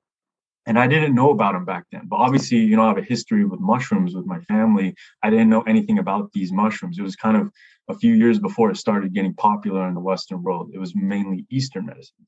and 0.66 0.80
I 0.80 0.88
didn't 0.88 1.16
know 1.16 1.32
about 1.32 1.54
them 1.54 1.66
back 1.66 1.86
then. 1.92 2.04
But 2.06 2.18
obviously, 2.18 2.60
you 2.60 2.76
know, 2.76 2.84
I 2.84 2.88
have 2.88 2.98
a 2.98 3.02
history 3.02 3.46
with 3.46 3.60
mushrooms 3.60 4.16
with 4.16 4.26
my 4.26 4.40
family. 4.42 4.96
I 5.22 5.30
didn't 5.30 5.50
know 5.50 5.62
anything 5.64 6.00
about 6.00 6.32
these 6.32 6.52
mushrooms. 6.52 6.98
It 6.98 7.04
was 7.04 7.16
kind 7.16 7.38
of 7.38 7.52
a 7.90 7.98
few 7.98 8.14
years 8.14 8.40
before 8.40 8.72
it 8.72 8.78
started 8.78 9.14
getting 9.14 9.34
popular 9.34 9.88
in 9.88 9.94
the 9.94 10.00
Western 10.00 10.42
world. 10.42 10.72
It 10.74 10.80
was 10.80 10.96
mainly 10.96 11.46
Eastern 11.50 11.88
medicine. 11.88 12.26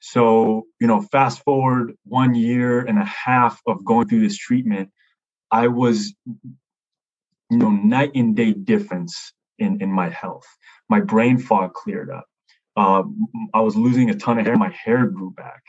So, 0.00 0.66
you 0.80 0.86
know, 0.86 1.00
fast 1.00 1.42
forward 1.44 1.94
one 2.04 2.34
year 2.34 2.80
and 2.80 2.98
a 2.98 3.04
half 3.04 3.60
of 3.66 3.84
going 3.84 4.08
through 4.08 4.20
this 4.20 4.36
treatment, 4.36 4.90
I 5.50 5.68
was, 5.68 6.14
you 7.50 7.58
know, 7.58 7.70
night 7.70 8.12
and 8.14 8.34
day 8.36 8.52
difference 8.52 9.32
in, 9.58 9.80
in 9.80 9.90
my 9.90 10.08
health. 10.08 10.46
My 10.88 11.00
brain 11.00 11.38
fog 11.38 11.74
cleared 11.74 12.10
up. 12.10 12.26
Uh, 12.76 13.04
I 13.54 13.60
was 13.60 13.76
losing 13.76 14.10
a 14.10 14.14
ton 14.14 14.38
of 14.38 14.46
hair. 14.46 14.56
My 14.56 14.70
hair 14.70 15.06
grew 15.06 15.30
back 15.30 15.62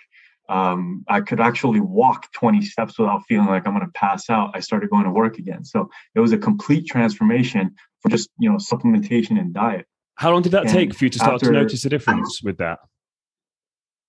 um, 0.50 1.04
I 1.08 1.22
could 1.22 1.40
actually 1.40 1.82
walk 1.82 2.32
20 2.34 2.62
steps 2.62 2.98
without 2.98 3.24
feeling 3.28 3.48
like 3.48 3.68
I'm 3.68 3.74
going 3.74 3.86
to 3.86 3.92
pass 3.94 4.30
out. 4.30 4.52
I 4.54 4.62
started 4.62 4.90
going 4.90 5.04
to 5.04 5.12
work 5.12 5.38
again. 5.38 5.66
So 5.66 5.90
it 6.16 6.20
was 6.20 6.32
a 6.32 6.38
complete 6.38 6.88
transformation 6.88 7.76
for 8.02 8.10
just, 8.10 8.30
you 8.40 8.50
know, 8.50 8.58
supplementation 8.58 9.40
and 9.40 9.54
diet. 9.54 9.86
How 10.16 10.32
long 10.32 10.42
did 10.42 10.54
that 10.54 10.64
and 10.64 10.72
take 10.72 10.96
for 10.96 11.06
you 11.06 11.10
to 11.10 11.20
start 11.20 11.36
after, 11.36 11.48
to 11.48 11.52
notice 11.52 11.84
a 11.86 11.90
difference 11.90 12.42
with 12.42 12.58
that? 12.58 12.80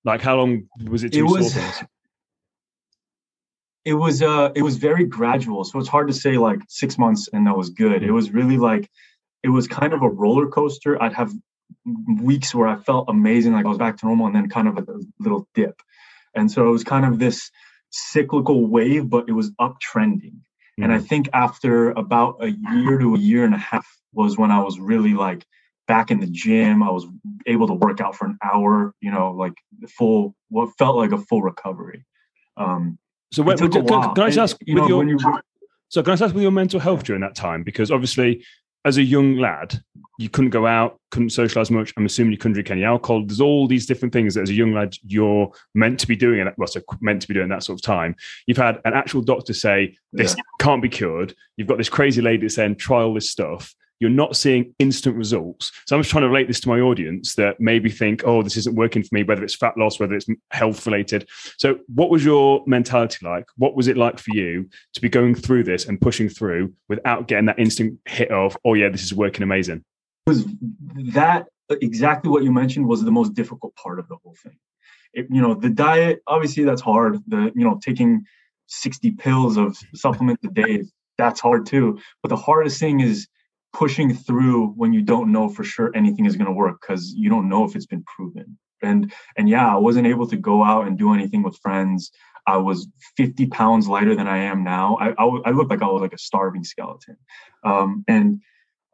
Like 0.05 0.23
how 0.23 0.37
long 0.37 0.69
was 0.87 1.03
it? 1.03 1.15
it 1.15 1.23
was, 1.23 1.55
it 3.85 3.95
was, 3.95 4.23
uh, 4.23 4.51
it 4.55 4.63
was 4.63 4.77
very 4.77 5.05
gradual. 5.05 5.65
So 5.65 5.79
it's 5.79 5.89
hard 5.89 6.09
to 6.09 6.15
say 6.15 6.39
like 6.39 6.61
six 6.69 6.99
months 6.99 7.29
and 7.33 7.47
that 7.47 7.57
was 7.57 7.71
good. 7.71 8.03
It 8.03 8.13
was 8.13 8.31
really 8.31 8.59
like, 8.59 8.91
it 9.43 9.49
was 9.49 9.69
kind 9.69 9.93
of 9.93 10.03
a 10.03 10.09
roller 10.09 10.49
coaster. 10.49 11.01
I'd 11.03 11.13
have 11.15 11.33
weeks 12.21 12.55
where 12.55 12.69
I 12.69 12.77
felt 12.77 13.09
amazing, 13.09 13.53
like 13.53 13.65
I 13.65 13.69
was 13.69 13.79
back 13.79 13.97
to 13.99 14.07
normal, 14.07 14.27
and 14.27 14.35
then 14.35 14.49
kind 14.49 14.69
of 14.69 14.79
a 14.79 14.85
little 15.19 15.49
dip. 15.55 15.81
And 16.35 16.51
so 16.51 16.67
it 16.69 16.71
was 16.71 16.85
kind 16.85 17.05
of 17.05 17.19
this 17.19 17.51
cyclical 17.91 18.67
wave, 18.67 19.09
but 19.09 19.29
it 19.29 19.33
was 19.33 19.51
uptrending. 19.53 20.35
Mm-hmm. 20.35 20.83
And 20.85 20.93
I 20.93 20.99
mm. 20.99 21.07
think 21.07 21.29
after 21.33 21.91
about 21.91 22.37
a 22.41 22.51
year 22.51 22.99
to 22.99 23.15
a 23.15 23.19
year 23.19 23.45
and 23.45 23.55
a 23.55 23.59
half 23.59 23.87
was 24.13 24.37
when 24.37 24.51
I 24.51 24.61
was 24.61 24.79
really 24.79 25.15
like 25.15 25.47
back 25.87 26.11
in 26.11 26.21
the 26.21 26.27
gym. 26.27 26.83
I 26.83 26.91
was 26.91 27.07
able 27.47 27.67
to 27.67 27.75
work 27.75 28.01
out 28.01 28.15
for 28.15 28.27
an 28.27 28.39
hour, 28.43 28.95
you 29.01 29.11
know, 29.11 29.33
like 29.33 29.55
full, 29.89 30.37
what 30.51 30.71
felt 30.79 30.97
like 30.97 31.13
a 31.13 31.19
full 31.19 31.43
recovery. 31.43 32.05
Um, 32.57 32.99
so 33.33 33.43
when, 33.43 33.59
can, 33.59 33.71
can, 33.71 34.21
I 34.21 34.31
just 34.31 34.39
ask 34.39 34.59
with 34.61 34.69
know, 34.69 34.89
your, 34.89 35.07
you, 35.07 35.19
so 35.89 36.03
can 36.03 36.11
I 36.11 36.15
ask 36.15 36.35
with 36.35 36.43
your 36.43 36.53
mental 36.53 36.81
health 36.81 37.05
during 37.05 37.23
that 37.23 37.35
time? 37.35 37.63
Because 37.63 37.91
obviously 37.91 38.45
as 38.85 38.97
a 38.97 39.03
young 39.03 39.37
lad, 39.37 39.81
you 40.19 40.29
couldn't 40.29 40.51
go 40.51 40.67
out, 40.67 40.99
couldn't 41.11 41.31
socialize 41.31 41.71
much. 41.71 41.93
I'm 41.97 42.07
assuming 42.07 42.33
you 42.33 42.39
couldn't 42.39 42.55
drink 42.55 42.71
any 42.71 42.85
alcohol. 42.85 43.25
There's 43.25 43.41
all 43.41 43.67
these 43.67 43.87
different 43.87 44.13
things 44.13 44.35
that 44.35 44.43
as 44.43 44.51
a 44.51 44.55
young 44.55 44.73
lad 44.73 44.95
you're 45.05 45.53
meant 45.75 46.01
to 46.01 46.09
be 46.09 46.17
doing, 46.17 46.41
and 46.41 46.51
well, 46.57 46.67
so 46.67 46.81
meant 47.01 47.23
to 47.23 47.29
be 47.29 47.35
doing 47.35 47.49
that 47.51 47.63
sort 47.63 47.79
of 47.79 47.83
time. 47.83 48.17
You've 48.47 48.57
had 48.57 48.81
an 48.85 48.95
actual 48.95 49.23
doctor 49.23 49.53
say 49.53 49.97
this 50.13 50.35
yeah. 50.37 50.43
can't 50.61 50.83
be 50.83 50.89
cured. 50.89 51.35
You've 51.57 51.69
got 51.69 51.79
this 51.79 51.89
crazy 51.89 52.23
lady 52.23 52.49
saying 52.49 52.77
try 52.77 53.03
all 53.03 53.15
this 53.15 53.31
stuff. 53.31 53.75
You're 54.01 54.11
not 54.11 54.37
seeing 54.37 54.75
instant 54.79 55.17
results. 55.17 55.73
So 55.87 55.97
I'm 55.97 56.03
just 56.03 56.11
trying 56.11 56.23
to 56.23 56.29
relate 56.29 56.47
this 56.47 56.61
to 56.61 56.69
my 56.69 56.81
audience 56.81 57.35
that 57.35 57.61
maybe 57.61 57.91
think, 57.91 58.23
oh, 58.25 58.43
this 58.43 58.57
isn't 58.57 58.77
working 58.77 59.03
for 59.03 59.15
me, 59.15 59.23
whether 59.23 59.43
it's 59.43 59.55
fat 59.55 59.77
loss, 59.77 59.99
whether 59.99 60.15
it's 60.15 60.27
health 60.51 60.87
related. 60.87 61.29
So, 61.59 61.79
what 61.95 62.11
was 62.11 62.25
your 62.25 62.63
mentality 62.67 63.27
like? 63.27 63.47
What 63.57 63.75
was 63.75 63.89
it 63.89 63.97
like 63.97 64.19
for 64.19 64.35
you 64.35 64.69
to 64.95 65.01
be 65.01 65.09
going 65.09 65.35
through 65.35 65.65
this 65.65 65.87
and 65.87 66.01
pushing 66.01 66.29
through 66.29 66.73
without 66.89 67.29
getting 67.29 67.47
that 67.47 67.59
instant 67.59 67.99
hit 68.07 68.31
of, 68.31 68.57
oh, 68.65 68.75
yeah, 68.75 68.89
this 68.89 69.03
is 69.03 69.15
working 69.15 69.43
amazing? 69.43 69.85
Was 70.27 70.45
that 71.13 71.47
exactly 71.71 72.31
what 72.31 72.43
you 72.43 72.53
mentioned 72.53 72.87
was 72.87 73.05
the 73.05 73.11
most 73.11 73.35
difficult 73.35 73.75
part 73.77 73.99
of 73.99 74.09
the 74.09 74.17
whole 74.23 74.37
thing. 74.43 74.57
It, 75.13 75.27
you 75.31 75.41
know, 75.41 75.55
the 75.55 75.71
diet, 75.71 76.23
obviously, 76.27 76.65
that's 76.65 76.83
hard. 76.83 77.19
The, 77.27 77.53
you 77.55 77.65
know, 77.65 77.81
taking 77.83 78.25
60 78.67 79.13
pills 79.13 79.57
of 79.57 79.77
supplement 79.95 80.39
a 80.45 80.49
day, 80.49 80.85
that's 81.17 81.41
hard 81.41 81.67
too. 81.67 81.99
But 82.23 82.29
the 82.29 82.37
hardest 82.37 82.79
thing 82.79 83.01
is 83.01 83.27
pushing 83.73 84.15
through 84.15 84.69
when 84.77 84.93
you 84.93 85.03
don't 85.03 85.31
know 85.31 85.49
for 85.49 85.65
sure 85.65 85.91
anything 85.95 86.27
is 86.27 86.37
going 86.37 86.47
to 86.47 86.53
work 86.53 86.81
because 86.81 87.13
you 87.15 87.29
don't 87.29 87.49
know 87.49 87.65
if 87.65 87.77
it's 87.77 87.87
been 87.87 88.05
proven. 88.05 88.59
And 88.83 89.13
and 89.37 89.49
yeah 89.49 89.75
i 89.75 89.77
wasn't 89.77 90.07
able 90.07 90.29
to 90.29 90.37
go 90.37 90.63
out 90.63 90.87
and 90.87 90.97
do 90.97 91.13
anything 91.13 91.43
with 91.43 91.59
friends. 91.59 92.11
I 92.47 92.57
was 92.57 92.89
50 93.17 93.47
pounds 93.47 93.89
lighter 93.89 94.15
than 94.15 94.29
i 94.29 94.39
am 94.39 94.65
now. 94.65 94.97
I 95.01 95.11
i, 95.19 95.41
I 95.47 95.51
looked 95.51 95.71
like 95.71 95.83
i 95.83 95.87
was 95.87 96.03
like 96.03 96.13
a 96.13 96.19
starving 96.19 96.65
skeleton. 96.65 97.17
Um, 97.65 98.05
and 98.09 98.41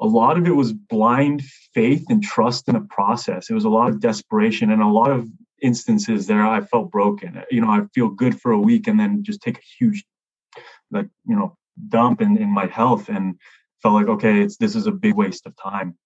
a 0.01 0.07
lot 0.07 0.39
of 0.39 0.47
it 0.47 0.57
was 0.57 0.73
blind 0.73 1.43
faith 1.73 2.05
and 2.09 2.23
trust 2.23 2.67
in 2.67 2.75
the 2.75 2.81
process. 2.81 3.49
It 3.49 3.55
was 3.55 3.65
a 3.65 3.69
lot 3.69 3.89
of 3.91 4.01
desperation 4.01 4.71
and 4.73 4.83
a 4.83 4.89
lot 4.89 5.11
of 5.11 5.29
instances 5.63 6.27
there 6.27 6.45
i 6.45 6.61
felt 6.63 6.91
broken. 6.91 7.43
You 7.51 7.61
know 7.61 7.71
i 7.71 7.83
feel 7.95 8.09
good 8.09 8.41
for 8.41 8.53
a 8.53 8.59
week 8.59 8.89
and 8.89 8.99
then 8.99 9.23
just 9.23 9.43
take 9.43 9.59
a 9.59 9.69
huge 9.79 10.05
like 10.91 11.09
you 11.27 11.37
know 11.37 11.57
dump 11.89 12.21
in, 12.21 12.37
in 12.37 12.51
my 12.51 12.67
health. 12.67 13.09
And 13.09 13.39
felt 13.85 13.95
like 13.95 14.09
okay 14.09 14.41
it's 14.41 14.57
this 14.57 14.75
is 14.75 14.89
a 14.89 14.93
big 14.93 15.15
waste 15.15 15.47
of 15.47 15.55
time. 15.57 15.97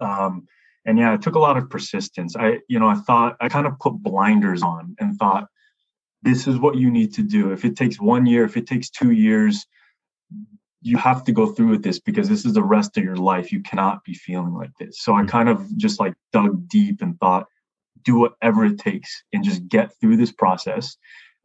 Um, 0.00 0.46
and 0.84 0.98
yeah 0.98 1.14
it 1.14 1.22
took 1.22 1.34
a 1.34 1.40
lot 1.40 1.56
of 1.56 1.68
persistence. 1.68 2.36
I 2.36 2.58
you 2.68 2.78
know 2.78 2.88
i 2.88 2.94
thought 2.94 3.36
i 3.40 3.48
kind 3.48 3.66
of 3.66 3.78
put 3.80 3.94
blinders 3.94 4.62
on 4.62 4.94
and 5.00 5.16
thought 5.16 5.48
this 6.22 6.46
is 6.46 6.58
what 6.58 6.76
you 6.76 6.90
need 6.90 7.14
to 7.14 7.22
do. 7.22 7.52
If 7.52 7.64
it 7.64 7.76
takes 7.76 7.98
one 8.00 8.26
year 8.26 8.44
if 8.44 8.56
it 8.56 8.66
takes 8.66 8.90
two 8.90 9.12
years 9.12 9.66
you 10.82 10.96
have 10.98 11.24
to 11.24 11.32
go 11.32 11.46
through 11.46 11.70
with 11.70 11.82
this 11.82 11.98
because 11.98 12.28
this 12.28 12.44
is 12.44 12.52
the 12.52 12.62
rest 12.62 12.96
of 12.96 13.02
your 13.02 13.16
life. 13.16 13.50
You 13.50 13.60
cannot 13.60 14.04
be 14.04 14.14
feeling 14.14 14.54
like 14.54 14.74
this. 14.78 15.00
So 15.00 15.14
i 15.14 15.22
mm. 15.22 15.28
kind 15.28 15.48
of 15.48 15.58
just 15.76 15.98
like 15.98 16.14
dug 16.32 16.68
deep 16.68 17.02
and 17.02 17.18
thought 17.18 17.46
do 18.04 18.18
whatever 18.18 18.64
it 18.64 18.78
takes 18.78 19.24
and 19.32 19.42
just 19.42 19.66
get 19.68 19.90
through 19.98 20.16
this 20.16 20.32
process 20.32 20.96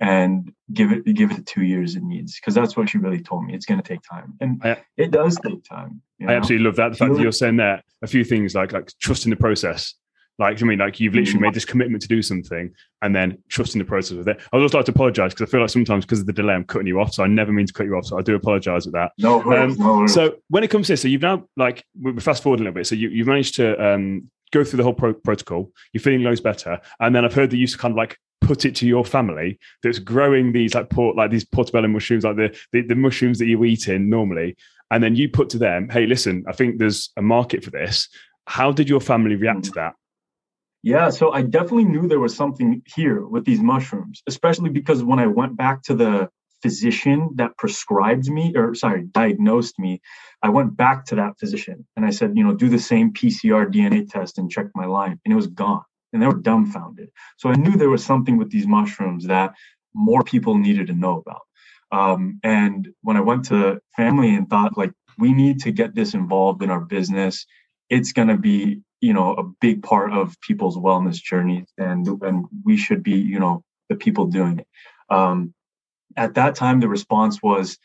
and 0.02 0.52
give 0.74 0.92
it 0.92 1.06
give 1.14 1.32
it 1.32 1.38
the 1.38 1.44
two 1.44 1.62
years 1.62 1.96
it 1.96 2.02
needs 2.02 2.36
because 2.36 2.56
that's 2.56 2.76
what 2.76 2.90
she 2.90 2.98
really 2.98 3.22
told 3.22 3.46
me. 3.46 3.54
It's 3.54 3.68
going 3.68 3.82
to 3.82 3.88
take 3.88 4.02
time, 4.02 4.34
and 4.42 4.60
I, 4.64 4.78
it 4.98 5.12
does 5.12 5.38
take 5.40 5.64
time. 5.64 6.02
You 6.18 6.26
know? 6.26 6.34
I 6.34 6.36
absolutely 6.36 6.66
love 6.66 6.76
that. 6.78 6.92
The 6.92 6.98
fact 6.98 7.14
that 7.14 7.22
you're 7.22 7.32
saying 7.32 7.58
that 7.58 7.86
a 8.02 8.08
few 8.08 8.24
things 8.24 8.56
like 8.56 8.74
like 8.74 8.92
trust 9.00 9.26
in 9.26 9.30
the 9.30 9.36
process. 9.36 9.94
Like 10.40 10.60
I 10.60 10.66
mean, 10.66 10.80
like 10.80 11.00
you've 11.00 11.14
literally 11.14 11.34
mm-hmm. 11.34 11.44
made 11.44 11.54
this 11.54 11.66
commitment 11.66 12.02
to 12.02 12.08
do 12.08 12.24
something, 12.24 12.74
and 13.04 13.16
then 13.16 13.38
trusting 13.50 13.78
the 13.78 13.86
process 13.86 14.18
of 14.18 14.28
it. 14.28 14.40
I 14.52 14.56
would 14.56 14.64
also 14.64 14.78
like 14.78 14.86
to 14.88 14.92
apologize 14.92 15.34
because 15.36 15.48
I 15.48 15.52
feel 15.52 15.62
like 15.62 15.70
sometimes 15.70 16.04
because 16.04 16.22
of 16.22 16.26
the 16.26 16.34
delay, 16.34 16.56
I'm 16.56 16.64
cutting 16.64 16.88
you 16.88 17.00
off. 17.00 17.14
So 17.14 17.24
I 17.24 17.28
never 17.28 17.52
mean 17.52 17.68
to 17.68 17.74
cut 17.74 17.86
you 17.86 17.94
off. 17.96 18.06
So 18.06 18.18
I 18.18 18.24
do 18.24 18.34
apologize 18.34 18.86
with 18.86 18.96
that. 18.96 19.12
No, 19.20 19.44
um, 19.54 19.76
no 19.78 20.08
So 20.08 20.38
when 20.50 20.64
it 20.64 20.72
comes 20.72 20.88
to 20.88 20.94
this, 20.94 21.04
so 21.04 21.10
you've 21.10 21.22
now 21.22 21.48
like 21.58 21.84
we 22.02 22.20
fast 22.20 22.42
forward 22.42 22.60
a 22.60 22.64
little 22.64 22.74
bit. 22.74 22.88
So 22.88 22.96
you, 22.96 23.10
you've 23.10 23.28
managed 23.28 23.54
to 23.56 23.80
um, 23.86 24.32
go 24.52 24.64
through 24.64 24.78
the 24.78 24.84
whole 24.84 24.96
pro- 24.96 25.14
protocol. 25.14 25.72
You're 25.94 26.02
feeling 26.02 26.24
loads 26.24 26.42
better, 26.42 26.80
and 27.00 27.14
then 27.14 27.24
I've 27.24 27.36
heard 27.36 27.52
that 27.52 27.58
you 27.58 27.68
kind 27.68 27.92
of 27.92 27.98
like 27.98 28.18
put 28.42 28.66
it 28.66 28.76
to 28.76 28.88
your 28.88 29.06
family 29.06 29.58
that's 29.84 30.00
growing 30.00 30.52
these 30.52 30.74
like 30.74 30.90
port 30.90 31.16
like 31.16 31.32
these 31.32 31.46
portobello 31.46 31.88
mushrooms, 31.88 32.24
like 32.24 32.36
the, 32.36 32.58
the 32.72 32.82
the 32.82 32.96
mushrooms 32.96 33.40
that 33.40 33.48
you 33.48 33.64
eat 33.64 33.88
in 33.88 34.10
normally, 34.10 34.58
and 34.90 35.04
then 35.04 35.16
you 35.16 35.30
put 35.30 35.50
to 35.52 35.58
them, 35.58 35.90
"Hey, 35.90 36.06
listen, 36.06 36.44
I 36.48 36.52
think 36.52 36.80
there's 36.80 37.12
a 37.18 37.22
market 37.22 37.64
for 37.64 37.72
this." 37.72 38.10
How 38.48 38.72
did 38.72 38.90
your 38.90 39.00
family 39.00 39.36
react 39.36 39.66
to 39.66 39.72
that? 39.72 39.94
Yeah, 40.84 41.10
so 41.12 41.32
I 41.32 41.44
definitely 41.44 41.86
knew 41.86 42.08
there 42.08 42.20
was 42.20 42.36
something 42.36 42.82
here 42.86 43.26
with 43.26 43.46
these 43.46 43.62
mushrooms, 43.62 44.24
especially 44.28 44.72
because 44.72 45.04
when 45.04 45.20
I 45.20 45.28
went 45.28 45.56
back 45.56 45.84
to 45.84 45.94
the 45.94 46.30
physician 46.62 47.30
that 47.36 47.58
prescribed 47.58 48.30
me 48.30 48.54
or 48.56 48.76
sorry 48.76 49.04
diagnosed 49.12 49.80
me 49.80 50.00
i 50.44 50.50
went 50.50 50.76
back 50.78 51.06
to 51.06 51.16
that 51.16 51.38
physician 51.40 51.86
and 51.96 52.06
i 52.06 52.10
said 52.10 52.38
you 52.38 52.44
know 52.44 52.54
do 52.54 52.70
the 52.70 52.80
same 52.80 53.12
pcr 53.12 53.72
dna 53.72 54.08
test 54.08 54.38
and 54.38 54.52
check 54.52 54.68
my 54.76 54.86
Lyme 54.86 55.20
and 55.26 55.32
it 55.32 55.36
was 55.36 55.48
gone 55.48 55.84
and 56.14 56.22
they 56.22 56.28
were 56.28 56.34
dumbfounded. 56.50 57.10
So 57.38 57.50
i 57.50 57.56
knew 57.56 57.76
there 57.78 57.90
was 57.90 58.06
something 58.06 58.38
with 58.38 58.52
these 58.52 58.68
mushrooms 58.68 59.26
that 59.28 59.54
more 59.94 60.24
people 60.24 60.58
needed 60.58 60.88
to 60.88 60.94
know 60.94 61.24
about. 61.24 61.42
Um, 61.92 62.40
and 62.44 62.88
when 63.02 63.18
i 63.18 63.22
went 63.22 63.46
to 63.46 63.82
family 63.96 64.36
and 64.36 64.50
thought 64.50 64.78
like 64.78 64.94
we 65.18 65.34
need 65.34 65.60
to 65.62 65.72
get 65.72 65.94
this 65.94 66.14
involved 66.14 66.64
in 66.64 66.70
our 66.72 66.80
business 66.80 67.46
it's 67.90 68.14
going 68.14 68.30
to 68.30 68.38
be 68.38 68.82
you 69.02 69.14
know 69.14 69.34
a 69.34 69.44
big 69.44 69.84
part 69.84 70.14
of 70.14 70.40
people's 70.42 70.78
wellness 70.78 71.22
journeys 71.22 71.68
and 71.78 72.08
and 72.22 72.46
we 72.64 72.78
should 72.78 73.04
be 73.04 73.18
you 73.34 73.40
know 73.40 73.64
the 73.90 73.96
people 73.96 74.26
doing 74.26 74.60
it. 74.60 74.68
Um, 75.10 75.54
at 76.16 76.36
that 76.36 76.56
time 76.56 76.80
the 76.80 76.88
response 76.88 77.44
was 77.44 77.78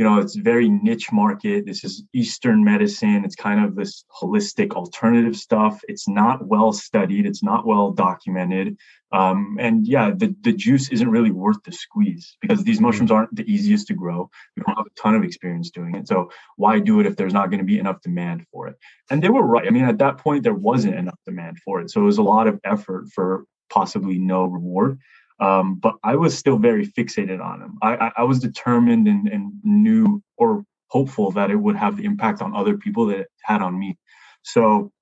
you 0.00 0.06
know 0.06 0.18
it's 0.18 0.34
very 0.34 0.70
niche 0.70 1.12
market. 1.12 1.66
This 1.66 1.84
is 1.84 2.04
eastern 2.14 2.64
medicine. 2.64 3.22
It's 3.22 3.36
kind 3.36 3.62
of 3.62 3.76
this 3.76 4.06
holistic 4.10 4.72
alternative 4.72 5.36
stuff. 5.36 5.82
It's 5.88 6.08
not 6.08 6.46
well 6.46 6.72
studied. 6.72 7.26
It's 7.26 7.42
not 7.42 7.66
well 7.66 7.90
documented. 7.90 8.78
Um, 9.12 9.58
and 9.60 9.86
yeah 9.86 10.12
the, 10.16 10.34
the 10.40 10.54
juice 10.54 10.88
isn't 10.88 11.10
really 11.10 11.32
worth 11.32 11.62
the 11.64 11.72
squeeze 11.72 12.38
because 12.40 12.64
these 12.64 12.80
mushrooms 12.80 13.10
aren't 13.10 13.36
the 13.36 13.42
easiest 13.42 13.88
to 13.88 13.94
grow. 13.94 14.30
We 14.56 14.62
don't 14.62 14.74
have 14.74 14.86
a 14.86 15.00
ton 15.00 15.16
of 15.16 15.22
experience 15.22 15.68
doing 15.68 15.94
it. 15.94 16.08
So 16.08 16.30
why 16.56 16.78
do 16.78 17.00
it 17.00 17.06
if 17.06 17.16
there's 17.16 17.34
not 17.34 17.50
going 17.50 17.58
to 17.58 17.66
be 17.66 17.78
enough 17.78 18.00
demand 18.00 18.46
for 18.50 18.68
it? 18.68 18.76
And 19.10 19.22
they 19.22 19.28
were 19.28 19.46
right. 19.46 19.66
I 19.66 19.70
mean 19.70 19.84
at 19.84 19.98
that 19.98 20.16
point 20.16 20.44
there 20.44 20.54
wasn't 20.54 20.94
enough 20.94 21.18
demand 21.26 21.58
for 21.62 21.82
it. 21.82 21.90
So 21.90 22.00
it 22.00 22.04
was 22.04 22.16
a 22.16 22.22
lot 22.22 22.46
of 22.46 22.58
effort 22.64 23.08
for 23.14 23.44
possibly 23.68 24.18
no 24.18 24.46
reward 24.46 24.98
um, 25.40 25.76
but 25.76 25.94
I 26.04 26.16
was 26.16 26.36
still 26.36 26.58
very 26.58 26.86
fixated 26.86 27.42
on 27.42 27.62
him. 27.62 27.78
I, 27.82 27.96
I, 27.96 28.12
I 28.18 28.24
was 28.24 28.38
determined 28.38 29.08
and, 29.08 29.26
and 29.28 29.52
knew 29.64 30.22
or 30.36 30.64
hopeful 30.88 31.30
that 31.32 31.50
it 31.50 31.56
would 31.56 31.76
have 31.76 31.96
the 31.96 32.04
impact 32.04 32.42
on 32.42 32.54
other 32.54 32.76
people 32.76 33.06
that 33.06 33.20
it 33.20 33.28
had 33.42 33.62
on 33.62 33.78
me. 33.78 33.96
So 34.42 34.92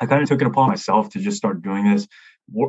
I 0.00 0.06
kind 0.06 0.22
of 0.22 0.28
took 0.28 0.40
it 0.40 0.46
upon 0.46 0.68
myself 0.68 1.10
to 1.10 1.20
just 1.20 1.36
start 1.36 1.62
doing 1.62 1.90
this. 1.90 2.06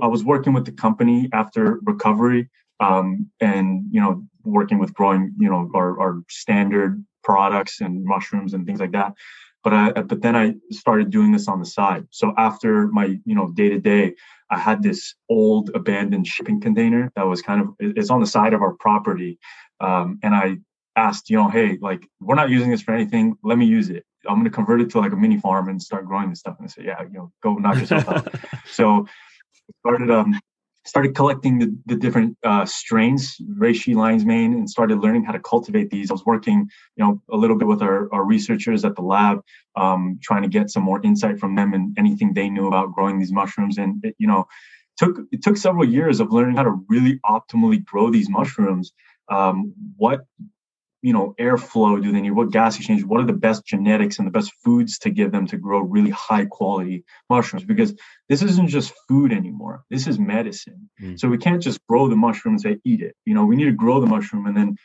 I 0.02 0.08
was 0.08 0.24
working 0.24 0.54
with 0.54 0.66
the 0.66 0.72
company 0.72 1.30
after 1.34 1.80
recovery 1.84 2.50
um, 2.80 3.30
and, 3.40 3.86
you 3.92 4.02
know, 4.02 4.24
working 4.44 4.80
with 4.80 4.94
growing, 4.94 5.34
you 5.40 5.50
know, 5.50 5.70
our, 5.76 6.00
our 6.00 6.22
standard 6.30 7.04
products 7.24 7.82
and 7.82 8.04
mushrooms 8.04 8.54
and 8.54 8.66
things 8.66 8.80
like 8.80 8.92
that. 8.94 9.14
But 9.64 9.74
I, 9.74 9.92
but 9.92 10.22
then 10.22 10.36
I 10.36 10.56
started 10.72 11.10
doing 11.10 11.32
this 11.32 11.48
on 11.48 11.60
the 11.60 11.66
side. 11.66 12.08
So 12.12 12.34
after 12.38 12.88
my, 12.88 13.20
you 13.26 13.36
know, 13.36 13.52
day 13.52 13.70
to 13.70 13.80
day, 13.80 14.16
I 14.50 14.58
had 14.58 14.82
this 14.82 15.16
old 15.30 15.72
abandoned 15.76 16.28
shipping 16.28 16.62
container 16.62 17.12
that 17.16 17.28
was 17.28 17.42
kind 17.42 17.62
of 17.62 17.70
it's 17.80 18.10
on 18.10 18.22
the 18.22 18.28
side 18.28 18.54
of 18.54 18.62
our 18.62 18.74
property, 18.74 19.40
um, 19.80 20.20
and 20.24 20.34
I 20.36 20.58
asked, 20.96 21.30
you 21.30 21.38
know, 21.38 21.50
hey, 21.50 21.78
like 21.82 22.08
we're 22.20 22.36
not 22.36 22.50
using 22.50 22.72
this 22.72 22.82
for 22.82 22.94
anything. 22.94 23.38
Let 23.44 23.58
me 23.58 23.66
use 23.66 23.90
it. 23.90 24.06
I'm 24.28 24.36
going 24.36 24.46
to 24.46 24.52
convert 24.52 24.82
it 24.82 24.90
to 24.92 25.00
like 25.00 25.14
a 25.14 25.16
mini 25.16 25.40
farm 25.40 25.70
and 25.70 25.82
start 25.82 26.06
growing 26.06 26.30
this 26.30 26.40
stuff. 26.40 26.56
And 26.58 26.68
I 26.68 26.70
said, 26.70 26.86
yeah, 26.86 27.02
you 27.04 27.14
know, 27.14 27.32
go 27.42 27.56
knock 27.56 27.78
yourself 27.78 28.08
out. 28.10 28.34
So 28.68 29.06
started 29.80 30.10
um 30.12 30.40
started 30.88 31.14
collecting 31.16 31.60
the, 31.60 31.76
the 31.86 31.96
different 31.96 32.38
uh, 32.44 32.66
strains, 32.66 33.38
reishi 33.58 33.94
lion's 33.94 34.26
mane, 34.26 34.54
and 34.54 34.70
started 34.70 35.00
learning 35.00 35.24
how 35.26 35.34
to 35.34 35.40
cultivate 35.40 35.90
these. 35.90 36.10
I 36.10 36.14
was 36.14 36.26
working, 36.26 36.70
you 36.96 37.04
know, 37.04 37.22
a 37.30 37.36
little 37.36 37.58
bit 37.58 37.68
with 37.68 37.82
our, 37.82 38.12
our 38.14 38.24
researchers 38.24 38.86
at 38.86 38.96
the 38.96 39.02
lab, 39.02 39.42
um, 39.76 40.18
trying 40.24 40.44
to 40.44 40.48
get 40.48 40.70
some 40.70 40.84
more 40.84 41.02
insight 41.04 41.40
from 41.40 41.56
them 41.56 41.74
and 41.74 41.96
anything 41.98 42.34
they 42.34 42.50
knew 42.50 42.68
about 42.68 42.94
growing 42.94 43.20
these 43.20 43.34
mushrooms. 43.34 43.78
And 43.78 44.04
it, 44.04 44.16
you 44.18 44.28
know, 44.28 44.48
took 44.98 45.20
it 45.32 45.44
took 45.44 45.58
several 45.58 45.86
years 45.86 46.20
of 46.20 46.32
learning 46.32 46.56
how 46.56 46.64
to 46.64 46.80
really 46.88 47.20
optimally 47.26 47.84
grow 47.84 48.10
these 48.10 48.30
mushrooms. 48.30 48.94
Um, 49.30 49.74
what 49.98 50.22
you 51.02 51.14
know 51.14 51.36
airflow 51.40 52.02
do 52.02 52.12
they 52.12 52.22
need 52.22 52.32
what 52.32 52.52
gas 52.52 52.78
exchange 52.78 53.04
what 53.04 53.22
are 53.22 53.26
the 53.26 53.34
best 53.34 53.66
genetics 53.66 54.18
and 54.18 54.28
the 54.28 54.32
best 54.32 54.52
foods 54.64 54.98
to 55.00 55.10
give 55.10 55.32
them 55.32 55.46
to 55.48 55.58
grow 55.58 55.80
really 55.80 56.10
high 56.10 56.46
quality 56.46 57.04
mushrooms? 57.30 57.66
Because 57.66 57.94
this 58.30 58.42
isn't 58.42 58.70
just 58.70 58.94
food 59.08 59.32
anymore. 59.32 59.84
This 59.90 60.08
is 60.08 60.20
medicine. 60.20 60.90
Mm. 61.02 61.20
so 61.20 61.28
we 61.28 61.38
can't 61.38 61.62
just 61.62 61.80
grow 61.88 62.08
the 62.08 62.16
mushroom 62.16 62.56
and 62.56 62.62
say 62.62 62.78
eat 62.84 63.02
it. 63.02 63.16
You 63.26 63.34
know 63.34 63.46
we 63.46 63.56
need 63.56 63.66
to 63.66 63.72
grow 63.72 64.00
the 64.00 64.08
mushroom 64.08 64.46
and 64.48 64.58
then 64.58 64.76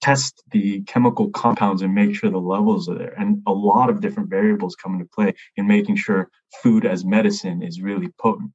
test 0.00 0.42
the 0.50 0.82
chemical 0.84 1.28
compounds 1.30 1.82
and 1.82 1.94
make 1.94 2.14
sure 2.14 2.30
the 2.30 2.38
levels 2.38 2.88
are 2.88 2.96
there. 2.96 3.14
And 3.18 3.42
a 3.46 3.52
lot 3.52 3.90
of 3.90 4.00
different 4.00 4.30
variables 4.30 4.74
come 4.74 4.94
into 4.94 5.04
play 5.04 5.34
in 5.56 5.66
making 5.66 5.96
sure 5.96 6.30
food 6.62 6.86
as 6.86 7.04
medicine 7.04 7.62
is 7.62 7.82
really 7.82 8.08
potent. 8.18 8.52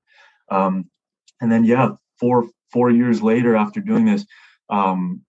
Um, 0.50 0.90
and 1.42 1.52
then 1.52 1.64
yeah 1.66 1.90
four 2.20 2.50
four 2.72 2.90
years 2.90 3.22
later 3.22 3.56
after 3.56 3.80
doing 3.80 4.06
this 4.06 4.26
um, 4.70 5.22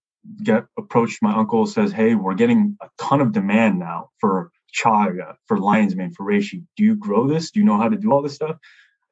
get 0.42 0.64
approached 0.78 1.22
my 1.22 1.34
uncle 1.34 1.66
says 1.66 1.92
hey 1.92 2.14
we're 2.14 2.34
getting 2.34 2.76
a 2.82 2.88
ton 2.98 3.20
of 3.20 3.32
demand 3.32 3.78
now 3.78 4.10
for 4.18 4.50
chaga 4.74 5.34
for 5.46 5.58
lion's 5.58 5.96
mane 5.96 6.12
for 6.12 6.26
reishi. 6.26 6.64
Do 6.76 6.84
you 6.84 6.96
grow 6.96 7.26
this? 7.26 7.50
Do 7.50 7.60
you 7.60 7.66
know 7.66 7.78
how 7.78 7.88
to 7.88 7.96
do 7.96 8.12
all 8.12 8.22
this 8.22 8.34
stuff? 8.34 8.56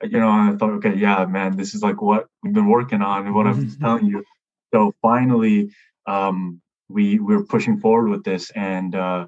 You 0.02 0.18
know 0.18 0.28
i 0.28 0.54
thought 0.58 0.72
okay 0.74 0.94
yeah 0.96 1.24
man 1.26 1.56
this 1.56 1.74
is 1.74 1.82
like 1.82 2.02
what 2.02 2.26
we've 2.42 2.52
been 2.52 2.68
working 2.68 3.00
on 3.00 3.26
and 3.26 3.34
what 3.34 3.46
i'm 3.46 3.70
telling 3.80 4.06
you. 4.06 4.24
So 4.72 4.92
finally 5.00 5.70
um, 6.06 6.60
we 6.88 7.18
we 7.18 7.34
are 7.34 7.44
pushing 7.44 7.80
forward 7.80 8.10
with 8.10 8.24
this 8.24 8.50
and 8.50 8.94
uh, 8.94 9.26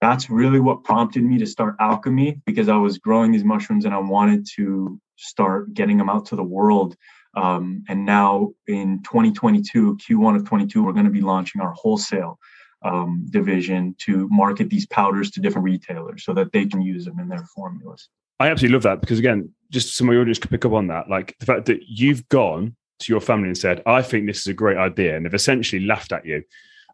that's 0.00 0.28
really 0.28 0.60
what 0.60 0.82
prompted 0.82 1.22
me 1.22 1.38
to 1.38 1.46
start 1.46 1.78
Alchemi 1.78 2.40
because 2.44 2.68
I 2.68 2.76
was 2.76 2.98
growing 2.98 3.30
these 3.30 3.44
mushrooms 3.44 3.84
and 3.84 3.94
I 3.94 3.98
wanted 3.98 4.46
to 4.56 5.00
start 5.16 5.72
getting 5.72 5.96
them 5.96 6.10
out 6.10 6.26
to 6.26 6.36
the 6.36 6.42
world. 6.42 6.96
Um, 7.34 7.84
and 7.88 8.04
now 8.04 8.52
in 8.66 9.02
2022, 9.02 9.96
Q1 9.96 10.36
of 10.36 10.46
22, 10.46 10.82
we're 10.82 10.92
going 10.92 11.06
to 11.06 11.10
be 11.10 11.20
launching 11.20 11.60
our 11.60 11.72
wholesale 11.72 12.38
um, 12.82 13.26
division 13.30 13.94
to 14.00 14.28
market 14.30 14.68
these 14.68 14.86
powders 14.86 15.30
to 15.32 15.40
different 15.40 15.64
retailers 15.64 16.24
so 16.24 16.34
that 16.34 16.52
they 16.52 16.66
can 16.66 16.82
use 16.82 17.04
them 17.04 17.18
in 17.18 17.28
their 17.28 17.46
formulas. 17.54 18.08
I 18.40 18.48
absolutely 18.48 18.74
love 18.74 18.82
that 18.82 19.00
because 19.00 19.18
again, 19.18 19.50
just 19.70 19.96
some 19.96 20.08
of 20.08 20.12
your 20.12 20.22
audience 20.22 20.38
could 20.38 20.50
pick 20.50 20.64
up 20.64 20.72
on 20.72 20.88
that. 20.88 21.08
Like 21.08 21.36
the 21.38 21.46
fact 21.46 21.66
that 21.66 21.80
you've 21.86 22.28
gone 22.28 22.74
to 22.98 23.12
your 23.12 23.20
family 23.20 23.48
and 23.48 23.56
said, 23.56 23.82
I 23.86 24.02
think 24.02 24.26
this 24.26 24.40
is 24.40 24.46
a 24.48 24.54
great 24.54 24.76
idea. 24.76 25.16
And 25.16 25.24
they've 25.24 25.34
essentially 25.34 25.84
laughed 25.84 26.12
at 26.12 26.26
you 26.26 26.42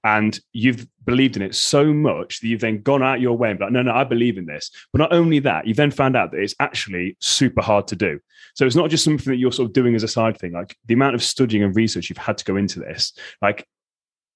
and 0.05 0.39
you've 0.53 0.87
believed 1.05 1.37
in 1.37 1.43
it 1.43 1.55
so 1.55 1.93
much 1.93 2.41
that 2.41 2.49
you've 2.49 2.61
then 2.61 2.83
gone 2.83 3.03
out 3.03 3.21
your 3.21 3.37
way 3.37 3.51
and 3.51 3.59
be 3.59 3.65
like, 3.65 3.73
no, 3.73 3.83
no, 3.83 3.93
I 3.93 4.05
believe 4.05 4.39
in 4.39 4.47
this. 4.47 4.71
But 4.93 5.01
not 5.01 5.13
only 5.13 5.39
that, 5.41 5.67
you've 5.67 5.77
then 5.77 5.91
found 5.91 6.17
out 6.17 6.31
that 6.33 6.41
it's 6.41 6.55
actually 6.61 7.17
super 7.21 7.63
hard 7.63 7.89
to 7.89 7.97
do. 7.97 8.21
So 8.55 8.67
it's 8.67 8.77
not 8.77 8.91
just 8.91 9.05
something 9.05 9.33
that 9.33 9.39
you're 9.39 9.53
sort 9.53 9.67
of 9.69 9.73
doing 9.73 9.95
as 9.95 10.03
a 10.03 10.09
side 10.09 10.39
thing. 10.39 10.53
Like 10.53 10.77
the 10.87 10.95
amount 10.95 11.15
of 11.15 11.23
studying 11.23 11.63
and 11.63 11.75
research 11.75 12.09
you've 12.09 12.19
had 12.19 12.39
to 12.39 12.45
go 12.45 12.57
into 12.57 12.81
this, 12.81 13.13
like 13.41 13.67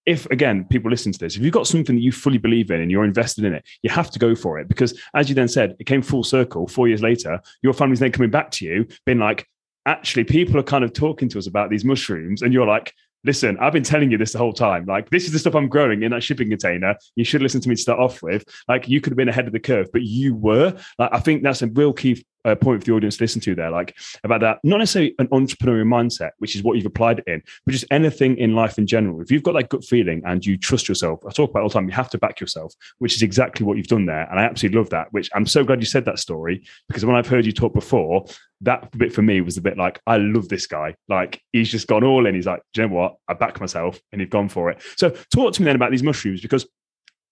if 0.04 0.26
again 0.26 0.64
people 0.64 0.90
listen 0.90 1.12
to 1.12 1.18
this 1.18 1.36
if 1.36 1.42
you've 1.42 1.52
got 1.52 1.66
something 1.66 1.94
that 1.94 2.02
you 2.02 2.10
fully 2.10 2.38
believe 2.38 2.70
in 2.70 2.80
and 2.80 2.90
you're 2.90 3.04
invested 3.04 3.44
in 3.44 3.54
it 3.54 3.64
you 3.82 3.90
have 3.90 4.10
to 4.10 4.18
go 4.18 4.34
for 4.34 4.58
it 4.58 4.68
because 4.68 4.98
as 5.14 5.28
you 5.28 5.34
then 5.36 5.46
said 5.46 5.76
it 5.78 5.84
came 5.84 6.02
full 6.02 6.24
circle 6.24 6.66
four 6.66 6.88
years 6.88 7.02
later 7.02 7.40
your 7.62 7.72
family's 7.72 8.00
then 8.00 8.10
coming 8.10 8.30
back 8.30 8.50
to 8.50 8.64
you 8.64 8.86
being 9.06 9.18
like 9.18 9.46
actually 9.86 10.24
people 10.24 10.58
are 10.58 10.64
kind 10.64 10.82
of 10.82 10.92
talking 10.92 11.28
to 11.28 11.38
us 11.38 11.46
about 11.46 11.70
these 11.70 11.84
mushrooms 11.84 12.42
and 12.42 12.52
you're 12.52 12.66
like 12.66 12.92
listen, 13.24 13.56
I've 13.60 13.72
been 13.72 13.82
telling 13.82 14.10
you 14.10 14.18
this 14.18 14.32
the 14.32 14.38
whole 14.38 14.52
time. 14.52 14.84
Like, 14.86 15.10
this 15.10 15.24
is 15.24 15.32
the 15.32 15.38
stuff 15.38 15.54
I'm 15.54 15.68
growing 15.68 16.02
in 16.02 16.10
that 16.12 16.22
shipping 16.22 16.48
container. 16.48 16.96
You 17.14 17.24
should 17.24 17.42
listen 17.42 17.60
to 17.60 17.68
me 17.68 17.76
to 17.76 17.80
start 17.80 18.00
off 18.00 18.22
with. 18.22 18.44
Like, 18.68 18.88
you 18.88 19.00
could 19.00 19.12
have 19.12 19.16
been 19.16 19.28
ahead 19.28 19.46
of 19.46 19.52
the 19.52 19.60
curve, 19.60 19.88
but 19.92 20.02
you 20.02 20.34
were. 20.34 20.76
Like, 20.98 21.10
I 21.12 21.20
think 21.20 21.42
that's 21.42 21.62
a 21.62 21.68
real 21.68 21.92
key 21.92 22.24
uh, 22.44 22.54
point 22.54 22.80
for 22.80 22.86
the 22.86 22.92
audience 22.92 23.16
to 23.16 23.24
listen 23.24 23.40
to 23.42 23.54
there, 23.54 23.70
like 23.70 23.96
about 24.24 24.40
that, 24.40 24.58
not 24.64 24.78
necessarily 24.78 25.14
an 25.18 25.28
entrepreneurial 25.28 25.86
mindset, 25.86 26.30
which 26.38 26.56
is 26.56 26.62
what 26.62 26.76
you've 26.76 26.86
applied 26.86 27.20
it 27.20 27.24
in, 27.26 27.42
but 27.64 27.72
just 27.72 27.84
anything 27.90 28.36
in 28.36 28.54
life 28.54 28.78
in 28.78 28.86
general. 28.86 29.20
If 29.20 29.30
you've 29.30 29.42
got 29.42 29.52
that 29.54 29.68
gut 29.68 29.84
feeling 29.84 30.22
and 30.24 30.44
you 30.44 30.56
trust 30.56 30.88
yourself, 30.88 31.20
I 31.26 31.30
talk 31.30 31.50
about 31.50 31.62
all 31.62 31.68
the 31.68 31.74
time, 31.74 31.88
you 31.88 31.94
have 31.94 32.10
to 32.10 32.18
back 32.18 32.40
yourself, 32.40 32.74
which 32.98 33.14
is 33.14 33.22
exactly 33.22 33.64
what 33.64 33.76
you've 33.76 33.86
done 33.86 34.06
there. 34.06 34.28
And 34.30 34.38
I 34.38 34.44
absolutely 34.44 34.78
love 34.78 34.90
that, 34.90 35.08
which 35.12 35.30
I'm 35.34 35.46
so 35.46 35.64
glad 35.64 35.80
you 35.80 35.86
said 35.86 36.04
that 36.06 36.18
story 36.18 36.64
because 36.88 37.04
when 37.04 37.16
I've 37.16 37.28
heard 37.28 37.46
you 37.46 37.52
talk 37.52 37.74
before, 37.74 38.26
that 38.62 38.96
bit 38.96 39.12
for 39.12 39.22
me 39.22 39.40
was 39.40 39.56
a 39.56 39.62
bit 39.62 39.76
like, 39.76 40.00
I 40.06 40.18
love 40.18 40.48
this 40.48 40.66
guy. 40.66 40.94
Like 41.08 41.40
he's 41.52 41.70
just 41.70 41.88
gone 41.88 42.04
all 42.04 42.26
in. 42.26 42.34
He's 42.34 42.46
like, 42.46 42.62
you 42.76 42.82
know 42.82 42.94
what? 42.94 43.16
I 43.28 43.34
back 43.34 43.60
myself 43.60 44.00
and 44.12 44.20
he's 44.20 44.30
gone 44.30 44.48
for 44.48 44.70
it. 44.70 44.80
So 44.96 45.10
talk 45.34 45.52
to 45.54 45.62
me 45.62 45.66
then 45.66 45.76
about 45.76 45.90
these 45.90 46.02
mushrooms 46.02 46.40
because 46.40 46.66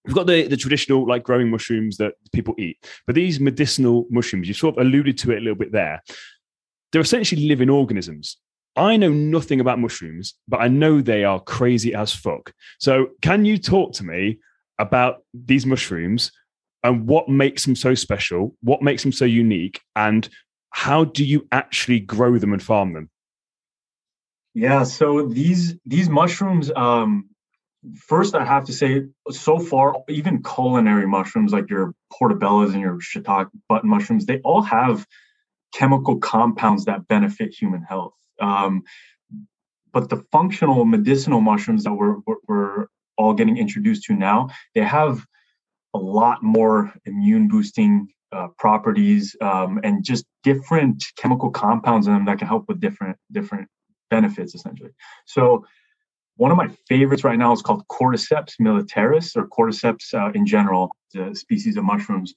We've 0.05 0.15
got 0.15 0.27
the, 0.27 0.47
the 0.47 0.57
traditional 0.57 1.07
like 1.07 1.23
growing 1.23 1.49
mushrooms 1.49 1.97
that 1.97 2.13
people 2.33 2.55
eat, 2.57 2.77
but 3.05 3.15
these 3.15 3.39
medicinal 3.39 4.07
mushrooms, 4.09 4.47
you 4.47 4.53
sort 4.53 4.77
of 4.77 4.85
alluded 4.85 5.17
to 5.19 5.31
it 5.31 5.37
a 5.37 5.41
little 5.41 5.57
bit 5.57 5.71
there. 5.71 6.01
They're 6.91 7.01
essentially 7.01 7.47
living 7.47 7.69
organisms. 7.69 8.37
I 8.75 8.97
know 8.97 9.11
nothing 9.11 9.59
about 9.59 9.79
mushrooms, 9.79 10.33
but 10.47 10.61
I 10.61 10.69
know 10.69 11.01
they 11.01 11.23
are 11.23 11.39
crazy 11.39 11.93
as 11.93 12.13
fuck. 12.13 12.53
So, 12.79 13.09
can 13.21 13.45
you 13.45 13.57
talk 13.57 13.93
to 13.93 14.05
me 14.05 14.39
about 14.79 15.23
these 15.33 15.65
mushrooms 15.65 16.31
and 16.83 17.05
what 17.05 17.29
makes 17.29 17.65
them 17.65 17.75
so 17.75 17.93
special? 17.93 18.55
What 18.61 18.81
makes 18.81 19.03
them 19.03 19.11
so 19.11 19.25
unique? 19.25 19.81
And 19.95 20.27
how 20.71 21.03
do 21.03 21.23
you 21.23 21.47
actually 21.51 21.99
grow 21.99 22.37
them 22.37 22.53
and 22.53 22.63
farm 22.63 22.93
them? 22.93 23.09
Yeah, 24.53 24.83
so 24.83 25.27
these 25.27 25.75
these 25.85 26.09
mushrooms, 26.09 26.71
um, 26.75 27.29
first 27.97 28.35
I 28.35 28.45
have 28.45 28.65
to 28.65 28.73
say, 28.73 29.05
so 29.29 29.59
far, 29.59 29.95
even 30.07 30.43
culinary 30.43 31.07
mushrooms 31.07 31.51
like 31.51 31.69
your 31.69 31.93
portobellos 32.11 32.73
and 32.73 32.81
your 32.81 32.99
shiitake 32.99 33.49
button 33.67 33.89
mushrooms, 33.89 34.25
they 34.25 34.39
all 34.39 34.61
have 34.61 35.05
chemical 35.73 36.17
compounds 36.17 36.85
that 36.85 37.07
benefit 37.07 37.53
human 37.53 37.81
health. 37.81 38.13
Um, 38.39 38.83
but 39.93 40.09
the 40.09 40.23
functional 40.31 40.85
medicinal 40.85 41.41
mushrooms 41.41 41.83
that 41.83 41.93
we're, 41.93 42.17
we're 42.47 42.87
all 43.17 43.33
getting 43.33 43.57
introduced 43.57 44.03
to 44.03 44.13
now, 44.13 44.49
they 44.73 44.81
have 44.81 45.25
a 45.93 45.97
lot 45.97 46.41
more 46.41 46.93
immune 47.05 47.47
boosting 47.47 48.07
uh, 48.31 48.47
properties 48.57 49.35
um, 49.41 49.79
and 49.83 50.03
just 50.03 50.25
different 50.43 51.03
chemical 51.17 51.49
compounds 51.49 52.07
in 52.07 52.13
them 52.13 52.25
that 52.25 52.39
can 52.39 52.47
help 52.47 52.65
with 52.67 52.79
different 52.79 53.17
different 53.31 53.67
benefits 54.09 54.55
essentially. 54.55 54.91
So 55.25 55.65
one 56.41 56.49
of 56.49 56.57
my 56.57 56.69
favorites 56.89 57.23
right 57.23 57.37
now 57.37 57.51
is 57.51 57.61
called 57.61 57.87
Cordyceps 57.87 58.55
militaris 58.59 59.35
or 59.35 59.47
Cordyceps 59.47 60.11
uh, 60.15 60.31
in 60.31 60.43
general, 60.43 60.89
the 61.13 61.35
species 61.35 61.77
of 61.77 61.83
mushrooms. 61.83 62.33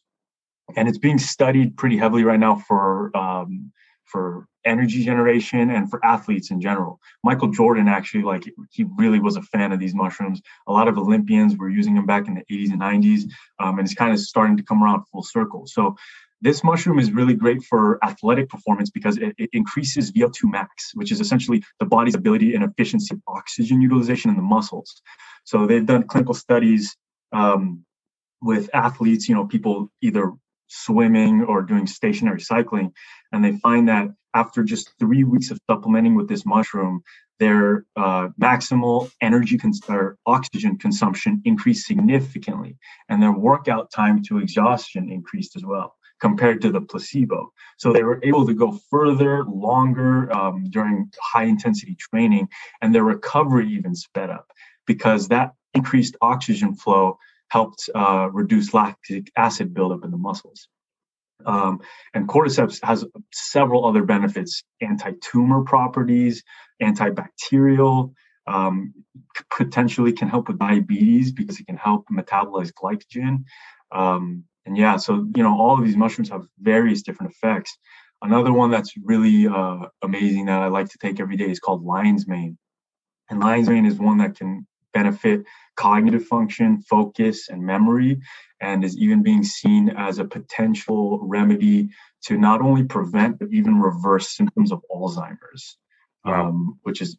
And 0.76 0.88
it's 0.88 0.98
being 0.98 1.16
studied 1.16 1.78
pretty 1.78 1.96
heavily 1.96 2.22
right 2.22 2.38
now 2.38 2.56
for 2.56 3.16
um, 3.16 3.72
for 4.04 4.46
energy 4.66 5.02
generation 5.04 5.70
and 5.70 5.88
for 5.88 6.04
athletes 6.04 6.50
in 6.50 6.60
general. 6.60 7.00
Michael 7.22 7.48
Jordan 7.48 7.88
actually 7.88 8.24
like 8.24 8.44
he 8.70 8.84
really 8.98 9.20
was 9.20 9.36
a 9.36 9.42
fan 9.42 9.72
of 9.72 9.80
these 9.80 9.94
mushrooms. 9.94 10.42
A 10.66 10.72
lot 10.72 10.86
of 10.86 10.98
Olympians 10.98 11.56
were 11.56 11.70
using 11.70 11.94
them 11.94 12.04
back 12.04 12.28
in 12.28 12.34
the 12.34 12.44
80s 12.54 12.72
and 12.72 12.82
90s, 12.82 13.22
um, 13.58 13.78
and 13.78 13.86
it's 13.86 13.94
kind 13.94 14.12
of 14.12 14.20
starting 14.20 14.58
to 14.58 14.62
come 14.62 14.84
around 14.84 15.04
full 15.06 15.22
circle. 15.22 15.66
So 15.66 15.96
this 16.44 16.62
mushroom 16.62 16.98
is 16.98 17.10
really 17.10 17.32
great 17.32 17.62
for 17.62 17.98
athletic 18.04 18.50
performance 18.50 18.90
because 18.90 19.16
it, 19.16 19.34
it, 19.38 19.48
increases 19.54 20.12
VO2 20.12 20.40
max, 20.44 20.90
which 20.92 21.10
is 21.10 21.18
essentially 21.18 21.64
the 21.80 21.86
body's 21.86 22.14
ability 22.14 22.54
and 22.54 22.62
efficiency 22.62 23.14
of 23.14 23.20
oxygen 23.26 23.80
utilization 23.80 24.30
in 24.30 24.36
the 24.36 24.42
muscles. 24.42 25.00
So 25.44 25.66
they've 25.66 25.86
done 25.86 26.02
clinical 26.02 26.34
studies 26.34 26.94
um, 27.32 27.84
with 28.42 28.68
athletes, 28.74 29.26
you 29.26 29.34
know, 29.34 29.46
people 29.46 29.90
either 30.02 30.32
swimming 30.68 31.44
or 31.44 31.62
doing 31.62 31.86
stationary 31.86 32.42
cycling, 32.42 32.92
and 33.32 33.42
they 33.42 33.52
find 33.58 33.88
that 33.88 34.08
after 34.34 34.62
just 34.62 34.90
three 34.98 35.24
weeks 35.24 35.50
of 35.50 35.58
supplementing 35.70 36.14
with 36.14 36.28
this 36.28 36.44
mushroom, 36.44 37.02
their 37.38 37.86
uh, 37.96 38.28
maximal 38.38 39.10
energy 39.22 39.56
cons- 39.56 39.80
or 39.88 40.18
oxygen 40.26 40.76
consumption 40.76 41.40
increased 41.46 41.86
significantly, 41.86 42.76
and 43.08 43.22
their 43.22 43.32
workout 43.32 43.90
time 43.90 44.22
to 44.24 44.38
exhaustion 44.38 45.10
increased 45.10 45.56
as 45.56 45.64
well 45.64 45.94
compared 46.20 46.60
to 46.62 46.70
the 46.70 46.80
placebo. 46.80 47.52
So 47.76 47.92
they 47.92 48.02
were 48.02 48.20
able 48.22 48.46
to 48.46 48.54
go 48.54 48.78
further, 48.90 49.44
longer 49.44 50.32
um, 50.32 50.64
during 50.70 51.10
high 51.20 51.44
intensity 51.44 51.96
training, 51.96 52.48
and 52.80 52.94
their 52.94 53.04
recovery 53.04 53.68
even 53.68 53.94
sped 53.94 54.30
up 54.30 54.50
because 54.86 55.28
that 55.28 55.52
increased 55.74 56.16
oxygen 56.20 56.74
flow 56.74 57.18
helped 57.48 57.88
uh, 57.94 58.28
reduce 58.32 58.74
lactic 58.74 59.30
acid 59.36 59.74
buildup 59.74 60.04
in 60.04 60.10
the 60.10 60.16
muscles. 60.16 60.68
Um, 61.46 61.80
and 62.14 62.28
cordyceps 62.28 62.82
has 62.84 63.04
several 63.32 63.86
other 63.86 64.02
benefits 64.02 64.62
anti-tumor 64.80 65.62
properties 65.62 66.42
antibacterial 66.80 68.12
um, 68.46 68.94
potentially 69.50 70.12
can 70.12 70.28
help 70.28 70.48
with 70.48 70.58
diabetes 70.58 71.32
because 71.32 71.58
it 71.60 71.66
can 71.66 71.76
help 71.76 72.06
metabolize 72.10 72.72
glycogen 72.72 73.44
um, 73.92 74.44
and 74.66 74.76
yeah, 74.76 74.96
so 74.96 75.26
you 75.36 75.42
know, 75.42 75.58
all 75.58 75.78
of 75.78 75.84
these 75.84 75.96
mushrooms 75.96 76.30
have 76.30 76.46
various 76.60 77.02
different 77.02 77.32
effects. 77.32 77.76
Another 78.22 78.52
one 78.52 78.70
that's 78.70 78.94
really 79.04 79.46
uh, 79.46 79.86
amazing 80.02 80.46
that 80.46 80.62
I 80.62 80.68
like 80.68 80.88
to 80.90 80.98
take 80.98 81.20
every 81.20 81.36
day 81.36 81.50
is 81.50 81.60
called 81.60 81.84
lion's 81.84 82.26
mane. 82.26 82.56
And 83.28 83.40
lion's 83.40 83.68
mane 83.68 83.86
is 83.86 83.96
one 83.96 84.18
that 84.18 84.36
can 84.36 84.66
benefit 84.94 85.44
cognitive 85.76 86.24
function, 86.26 86.80
focus, 86.82 87.48
and 87.48 87.62
memory, 87.62 88.20
and 88.60 88.84
is 88.84 88.96
even 88.96 89.22
being 89.22 89.42
seen 89.42 89.90
as 89.90 90.18
a 90.18 90.24
potential 90.24 91.18
remedy 91.22 91.90
to 92.22 92.38
not 92.38 92.62
only 92.62 92.84
prevent 92.84 93.38
but 93.38 93.48
even 93.50 93.80
reverse 93.80 94.34
symptoms 94.34 94.72
of 94.72 94.82
Alzheimer's 94.90 95.76
um, 96.24 96.78
which 96.82 97.02
is 97.02 97.16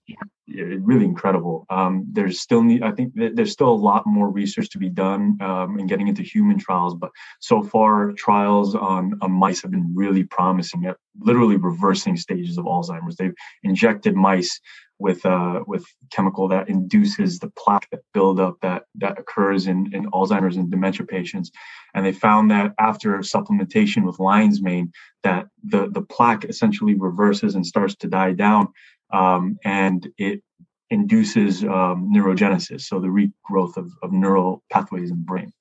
really 0.47 1.05
incredible. 1.05 1.65
Um, 1.69 2.05
there's 2.11 2.39
still 2.39 2.61
need, 2.61 2.83
I 2.83 2.91
think 2.91 3.13
there's 3.15 3.51
still 3.51 3.69
a 3.69 3.75
lot 3.89 4.03
more 4.05 4.29
research 4.29 4.69
to 4.71 4.77
be 4.77 4.89
done 4.89 5.37
um, 5.41 5.79
in 5.79 5.87
getting 5.87 6.07
into 6.07 6.23
human 6.23 6.57
trials, 6.59 6.95
but 6.95 7.11
so 7.39 7.63
far 7.63 8.13
trials 8.13 8.75
on, 8.75 9.17
on 9.21 9.31
mice 9.31 9.61
have 9.61 9.71
been 9.71 9.93
really 9.95 10.23
promising 10.23 10.85
at 10.85 10.97
literally 11.19 11.57
reversing 11.57 12.17
stages 12.17 12.57
of 12.57 12.65
Alzheimer's. 12.65 13.15
They've 13.15 13.33
injected 13.63 14.15
mice 14.15 14.59
with 14.97 15.25
uh, 15.25 15.61
with 15.67 15.85
chemical 16.11 16.47
that 16.49 16.69
induces 16.69 17.39
the 17.39 17.51
plaque 17.57 17.87
that 17.91 18.01
buildup 18.13 18.59
that 18.61 18.83
that 18.95 19.19
occurs 19.19 19.67
in, 19.67 19.93
in 19.93 20.05
Alzheimer's 20.11 20.55
and 20.55 20.71
dementia 20.71 21.05
patients, 21.05 21.51
and 21.93 22.05
they 22.05 22.13
found 22.13 22.51
that 22.51 22.73
after 22.79 23.17
supplementation 23.19 24.05
with 24.05 24.19
lion's 24.19 24.61
mane, 24.61 24.91
that 25.23 25.47
the 25.63 25.89
the 25.89 26.01
plaque 26.01 26.45
essentially 26.45 26.95
reverses 26.95 27.55
and 27.55 27.65
starts 27.65 27.95
to 27.95 28.07
die 28.07 28.31
down, 28.31 28.69
um, 29.11 29.57
and 29.63 30.07
it 30.17 30.41
induces 30.89 31.63
um, 31.63 32.11
neurogenesis, 32.13 32.81
so 32.81 32.99
the 32.99 33.07
regrowth 33.07 33.77
of, 33.77 33.91
of 34.03 34.11
neural 34.11 34.63
pathways 34.71 35.09
in 35.09 35.17
the 35.17 35.23
brain. 35.23 35.51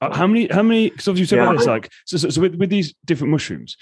Uh, 0.00 0.14
how 0.14 0.26
many? 0.26 0.48
How 0.48 0.62
many? 0.62 0.90
Because 0.90 1.08
obviously 1.08 1.20
you 1.20 1.26
said 1.26 1.36
yeah, 1.36 1.50
about 1.50 1.58
this, 1.58 1.66
like 1.66 1.92
so, 2.04 2.16
so, 2.16 2.28
so 2.28 2.40
with, 2.40 2.56
with 2.56 2.70
these 2.70 2.94
different 3.04 3.30
mushrooms, 3.30 3.76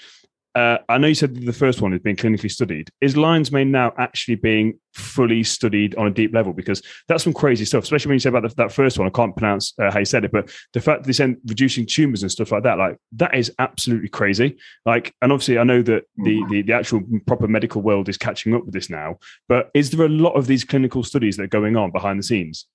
uh, 0.55 0.77
I 0.87 0.97
know 0.99 1.07
you 1.07 1.15
said 1.15 1.35
the 1.35 1.53
first 1.53 1.81
one 1.81 1.91
has 1.93 2.01
been 2.01 2.15
clinically 2.15 2.51
studied. 2.51 2.89
Is 3.01 3.17
lion's 3.17 3.51
mane 3.51 3.71
now 3.71 3.91
actually 3.97 4.35
being 4.35 4.79
fully 4.93 5.43
studied 5.43 5.95
on 5.95 6.05
a 6.05 6.11
deep 6.11 6.33
level? 6.33 6.53
Because 6.53 6.81
that's 7.07 7.23
some 7.23 7.33
crazy 7.33 7.65
stuff, 7.65 7.83
especially 7.83 8.09
when 8.09 8.15
you 8.15 8.19
say 8.19 8.29
about 8.29 8.43
the, 8.43 8.55
that 8.55 8.71
first 8.71 8.99
one. 8.99 9.07
I 9.07 9.11
can't 9.11 9.35
pronounce 9.35 9.73
uh, 9.79 9.91
how 9.91 9.99
you 9.99 10.05
said 10.05 10.25
it, 10.25 10.31
but 10.31 10.51
the 10.73 10.81
fact 10.81 11.01
that 11.01 11.07
they 11.07 11.13
send 11.13 11.37
reducing 11.47 11.87
tumors 11.87 12.21
and 12.21 12.31
stuff 12.31 12.51
like 12.51 12.63
that, 12.63 12.77
like 12.77 12.97
that 13.13 13.33
is 13.35 13.51
absolutely 13.57 14.09
crazy. 14.09 14.57
Like, 14.85 15.15
and 15.21 15.31
obviously, 15.31 15.57
I 15.57 15.63
know 15.63 15.81
that 15.81 16.03
the, 16.17 16.41
mm. 16.41 16.49
the, 16.49 16.61
the 16.61 16.73
actual 16.73 17.01
proper 17.25 17.47
medical 17.47 17.81
world 17.81 18.07
is 18.07 18.17
catching 18.17 18.53
up 18.53 18.65
with 18.65 18.73
this 18.73 18.89
now. 18.89 19.17
But 19.49 19.71
is 19.73 19.89
there 19.89 20.05
a 20.05 20.09
lot 20.09 20.33
of 20.33 20.45
these 20.45 20.63
clinical 20.63 21.03
studies 21.03 21.37
that 21.37 21.43
are 21.43 21.47
going 21.47 21.75
on 21.75 21.91
behind 21.91 22.19
the 22.19 22.23
scenes? 22.23 22.67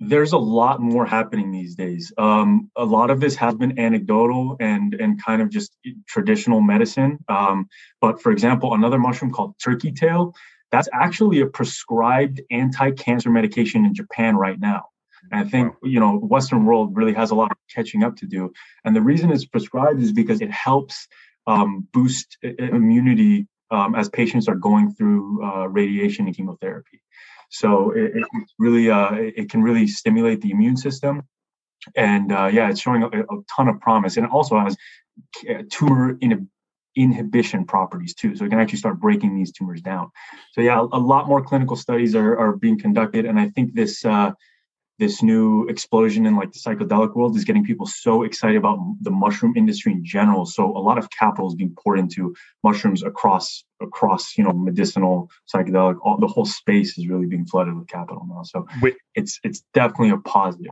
There's 0.00 0.32
a 0.32 0.38
lot 0.38 0.80
more 0.80 1.06
happening 1.06 1.50
these 1.50 1.74
days. 1.76 2.12
Um, 2.18 2.70
a 2.76 2.84
lot 2.84 3.10
of 3.10 3.20
this 3.20 3.36
has 3.36 3.54
been 3.54 3.78
anecdotal 3.78 4.56
and 4.60 4.94
and 4.94 5.22
kind 5.22 5.40
of 5.40 5.50
just 5.50 5.76
traditional 6.06 6.60
medicine. 6.60 7.18
Um, 7.28 7.68
but 8.00 8.20
for 8.20 8.32
example, 8.32 8.74
another 8.74 8.98
mushroom 8.98 9.30
called 9.30 9.54
turkey 9.62 9.92
tail, 9.92 10.34
that's 10.72 10.88
actually 10.92 11.40
a 11.40 11.46
prescribed 11.46 12.40
anti-cancer 12.50 13.30
medication 13.30 13.84
in 13.84 13.94
Japan 13.94 14.36
right 14.36 14.58
now. 14.58 14.86
And 15.30 15.46
I 15.46 15.48
think 15.48 15.74
you 15.82 16.00
know 16.00 16.16
Western 16.16 16.64
world 16.64 16.96
really 16.96 17.14
has 17.14 17.30
a 17.30 17.34
lot 17.34 17.50
of 17.50 17.56
catching 17.72 18.02
up 18.02 18.16
to 18.16 18.26
do. 18.26 18.52
And 18.84 18.94
the 18.94 19.00
reason 19.00 19.30
it's 19.30 19.46
prescribed 19.46 20.02
is 20.02 20.12
because 20.12 20.40
it 20.40 20.50
helps 20.50 21.06
um, 21.46 21.86
boost 21.92 22.36
immunity 22.42 23.46
um, 23.70 23.94
as 23.94 24.08
patients 24.08 24.48
are 24.48 24.54
going 24.54 24.92
through 24.92 25.44
uh, 25.44 25.66
radiation 25.68 26.26
and 26.26 26.36
chemotherapy. 26.36 27.00
So 27.54 27.92
it, 27.92 28.12
really 28.58 28.90
uh, 28.90 29.14
it 29.14 29.48
can 29.48 29.62
really 29.62 29.86
stimulate 29.86 30.40
the 30.40 30.50
immune 30.50 30.76
system, 30.76 31.22
and 31.94 32.32
uh, 32.32 32.50
yeah, 32.52 32.68
it's 32.68 32.80
showing 32.80 33.04
a, 33.04 33.06
a, 33.06 33.42
ton 33.54 33.68
of 33.68 33.80
promise, 33.80 34.16
and 34.16 34.26
it 34.26 34.32
also 34.32 34.58
has 34.58 34.76
tumor 35.70 36.18
in, 36.20 36.48
inhibition 36.96 37.64
properties 37.64 38.14
too. 38.14 38.34
So 38.34 38.44
it 38.44 38.48
can 38.48 38.58
actually 38.58 38.80
start 38.80 39.00
breaking 39.00 39.36
these 39.36 39.52
tumors 39.52 39.80
down. 39.80 40.10
So 40.52 40.62
yeah, 40.62 40.80
a, 40.80 40.82
a 40.82 41.02
lot 41.12 41.28
more 41.28 41.42
clinical 41.42 41.76
studies 41.76 42.16
are, 42.16 42.36
are 42.36 42.56
being 42.56 42.78
conducted, 42.78 43.24
and 43.24 43.38
I 43.38 43.50
think 43.50 43.74
this 43.74 44.04
uh, 44.04 44.32
this 44.98 45.22
new 45.22 45.66
explosion 45.68 46.26
in 46.26 46.36
like 46.36 46.52
the 46.52 46.58
psychedelic 46.58 47.14
world 47.16 47.36
is 47.36 47.44
getting 47.44 47.64
people 47.64 47.86
so 47.86 48.22
excited 48.22 48.56
about 48.56 48.78
the 49.00 49.10
mushroom 49.10 49.54
industry 49.56 49.92
in 49.92 50.04
general 50.04 50.46
so 50.46 50.64
a 50.64 50.78
lot 50.78 50.98
of 50.98 51.08
capital 51.10 51.48
is 51.48 51.54
being 51.54 51.74
poured 51.82 51.98
into 51.98 52.34
mushrooms 52.62 53.02
across 53.02 53.64
across 53.80 54.36
you 54.38 54.44
know 54.44 54.52
medicinal 54.52 55.30
psychedelic 55.52 55.98
all 56.02 56.18
the 56.18 56.26
whole 56.26 56.46
space 56.46 56.96
is 56.96 57.08
really 57.08 57.26
being 57.26 57.46
flooded 57.46 57.76
with 57.76 57.88
capital 57.88 58.26
now 58.28 58.42
so 58.42 58.66
we, 58.82 58.94
it's 59.14 59.40
it's 59.42 59.62
definitely 59.74 60.10
a 60.10 60.18
positive 60.18 60.70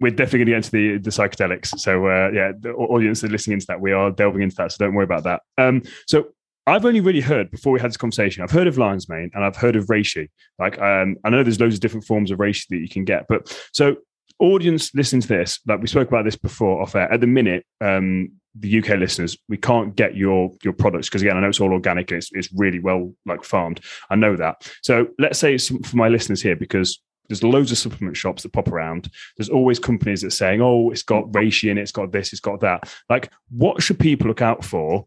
we're 0.00 0.10
definitely 0.10 0.38
going 0.38 0.46
to 0.46 0.52
get 0.52 0.56
into 0.56 0.70
the, 0.70 0.98
the 0.98 1.10
psychedelics. 1.10 1.78
So 1.78 2.06
uh, 2.06 2.30
yeah, 2.32 2.52
the 2.58 2.70
audience 2.72 3.22
are 3.22 3.28
listening 3.28 3.54
into 3.54 3.66
that. 3.66 3.82
We 3.82 3.92
are 3.92 4.10
delving 4.10 4.40
into 4.40 4.56
that, 4.56 4.72
so 4.72 4.84
don't 4.84 4.94
worry 4.94 5.04
about 5.04 5.24
that. 5.24 5.42
Um, 5.58 5.82
so 6.06 6.28
I've 6.66 6.84
only 6.84 7.00
really 7.00 7.20
heard 7.20 7.50
before 7.50 7.72
we 7.72 7.80
had 7.80 7.90
this 7.90 7.96
conversation. 7.96 8.42
I've 8.42 8.50
heard 8.50 8.66
of 8.66 8.78
lion's 8.78 9.08
mane 9.08 9.30
and 9.34 9.44
I've 9.44 9.56
heard 9.56 9.76
of 9.76 9.86
reishi. 9.86 10.28
Like 10.58 10.78
um, 10.80 11.16
I 11.24 11.30
know 11.30 11.42
there's 11.42 11.60
loads 11.60 11.74
of 11.74 11.80
different 11.80 12.06
forms 12.06 12.30
of 12.30 12.38
reishi 12.38 12.66
that 12.68 12.78
you 12.78 12.88
can 12.88 13.04
get, 13.04 13.26
but 13.28 13.56
so 13.72 13.96
audience 14.38 14.94
listen 14.94 15.20
to 15.20 15.28
this. 15.28 15.60
Like 15.66 15.80
we 15.80 15.86
spoke 15.86 16.08
about 16.08 16.24
this 16.24 16.36
before 16.36 16.82
off 16.82 16.94
air. 16.94 17.12
At 17.12 17.20
the 17.20 17.26
minute, 17.26 17.64
um, 17.80 18.30
the 18.58 18.78
UK 18.78 18.98
listeners, 18.98 19.36
we 19.48 19.56
can't 19.56 19.94
get 19.94 20.16
your 20.16 20.50
your 20.62 20.72
products 20.72 21.08
because 21.08 21.22
again, 21.22 21.36
I 21.36 21.40
know 21.40 21.48
it's 21.48 21.60
all 21.60 21.72
organic 21.72 22.10
and 22.10 22.18
it's, 22.18 22.30
it's 22.32 22.52
really 22.54 22.80
well 22.80 23.14
like 23.26 23.44
farmed. 23.44 23.80
I 24.10 24.16
know 24.16 24.36
that. 24.36 24.68
So 24.82 25.08
let's 25.18 25.38
say 25.38 25.54
it's 25.54 25.68
for 25.68 25.96
my 25.96 26.08
listeners 26.08 26.42
here 26.42 26.56
because 26.56 27.00
there's 27.28 27.44
loads 27.44 27.70
of 27.70 27.78
supplement 27.78 28.16
shops 28.16 28.42
that 28.42 28.52
pop 28.52 28.66
around. 28.66 29.08
There's 29.36 29.48
always 29.48 29.78
companies 29.78 30.22
that 30.22 30.28
are 30.28 30.30
saying, 30.30 30.60
"Oh, 30.60 30.90
it's 30.90 31.04
got 31.04 31.30
reishi 31.30 31.70
in 31.70 31.78
it, 31.78 31.82
it's 31.82 31.92
got 31.92 32.10
this, 32.10 32.32
it's 32.32 32.40
got 32.40 32.60
that." 32.60 32.92
Like, 33.08 33.30
what 33.50 33.82
should 33.82 34.00
people 34.00 34.26
look 34.26 34.42
out 34.42 34.64
for 34.64 35.06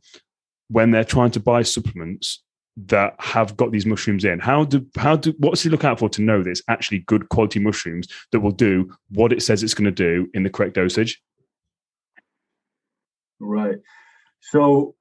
when 0.73 0.89
they're 0.91 1.03
trying 1.03 1.31
to 1.31 1.39
buy 1.39 1.61
supplements 1.61 2.41
that 2.75 3.15
have 3.19 3.55
got 3.55 3.71
these 3.71 3.85
mushrooms 3.85 4.25
in? 4.25 4.39
How 4.39 4.65
do 4.65 4.85
how 4.97 5.15
do 5.15 5.33
what's 5.37 5.61
he 5.61 5.69
look 5.69 5.85
out 5.85 5.99
for 5.99 6.09
to 6.09 6.21
know 6.21 6.41
that 6.41 6.49
it's 6.49 6.63
actually 6.67 6.99
good 6.99 7.29
quality 7.29 7.59
mushrooms 7.59 8.07
that 8.31 8.39
will 8.39 8.51
do 8.51 8.91
what 9.09 9.31
it 9.31 9.43
says 9.43 9.61
it's 9.61 9.75
going 9.75 9.85
to 9.85 9.91
do 9.91 10.27
in 10.33 10.43
the 10.43 10.49
correct 10.49 10.73
dosage? 10.73 11.21
Right. 13.39 13.77
So 14.41 14.95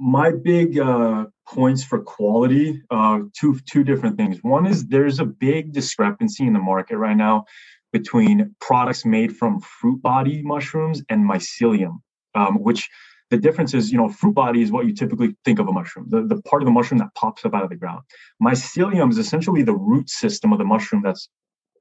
my 0.00 0.32
big 0.32 0.78
uh, 0.78 1.26
points 1.46 1.84
for 1.84 2.00
quality, 2.00 2.82
uh, 2.90 3.20
two 3.38 3.60
two 3.70 3.84
different 3.84 4.16
things. 4.16 4.42
One 4.42 4.66
is 4.66 4.86
there's 4.86 5.20
a 5.20 5.26
big 5.26 5.72
discrepancy 5.72 6.46
in 6.46 6.54
the 6.54 6.58
market 6.58 6.96
right 6.96 7.16
now 7.16 7.44
between 7.92 8.54
products 8.60 9.04
made 9.04 9.36
from 9.36 9.60
fruit 9.60 10.00
body 10.02 10.42
mushrooms 10.42 11.02
and 11.10 11.28
mycelium, 11.28 12.00
um, 12.34 12.54
which 12.58 12.88
the 13.34 13.40
difference 13.40 13.74
is, 13.74 13.90
you 13.90 13.98
know, 13.98 14.08
fruit 14.08 14.34
body 14.34 14.62
is 14.62 14.70
what 14.70 14.86
you 14.86 14.94
typically 14.94 15.36
think 15.44 15.58
of 15.58 15.66
a 15.66 15.72
mushroom, 15.72 16.06
the, 16.08 16.22
the 16.22 16.40
part 16.42 16.62
of 16.62 16.66
the 16.66 16.72
mushroom 16.72 16.98
that 16.98 17.12
pops 17.16 17.44
up 17.44 17.52
out 17.52 17.64
of 17.64 17.68
the 17.68 17.76
ground. 17.76 18.02
Mycelium 18.40 19.10
is 19.10 19.18
essentially 19.18 19.62
the 19.62 19.74
root 19.74 20.08
system 20.08 20.52
of 20.52 20.58
the 20.58 20.64
mushroom 20.64 21.02
that's 21.02 21.28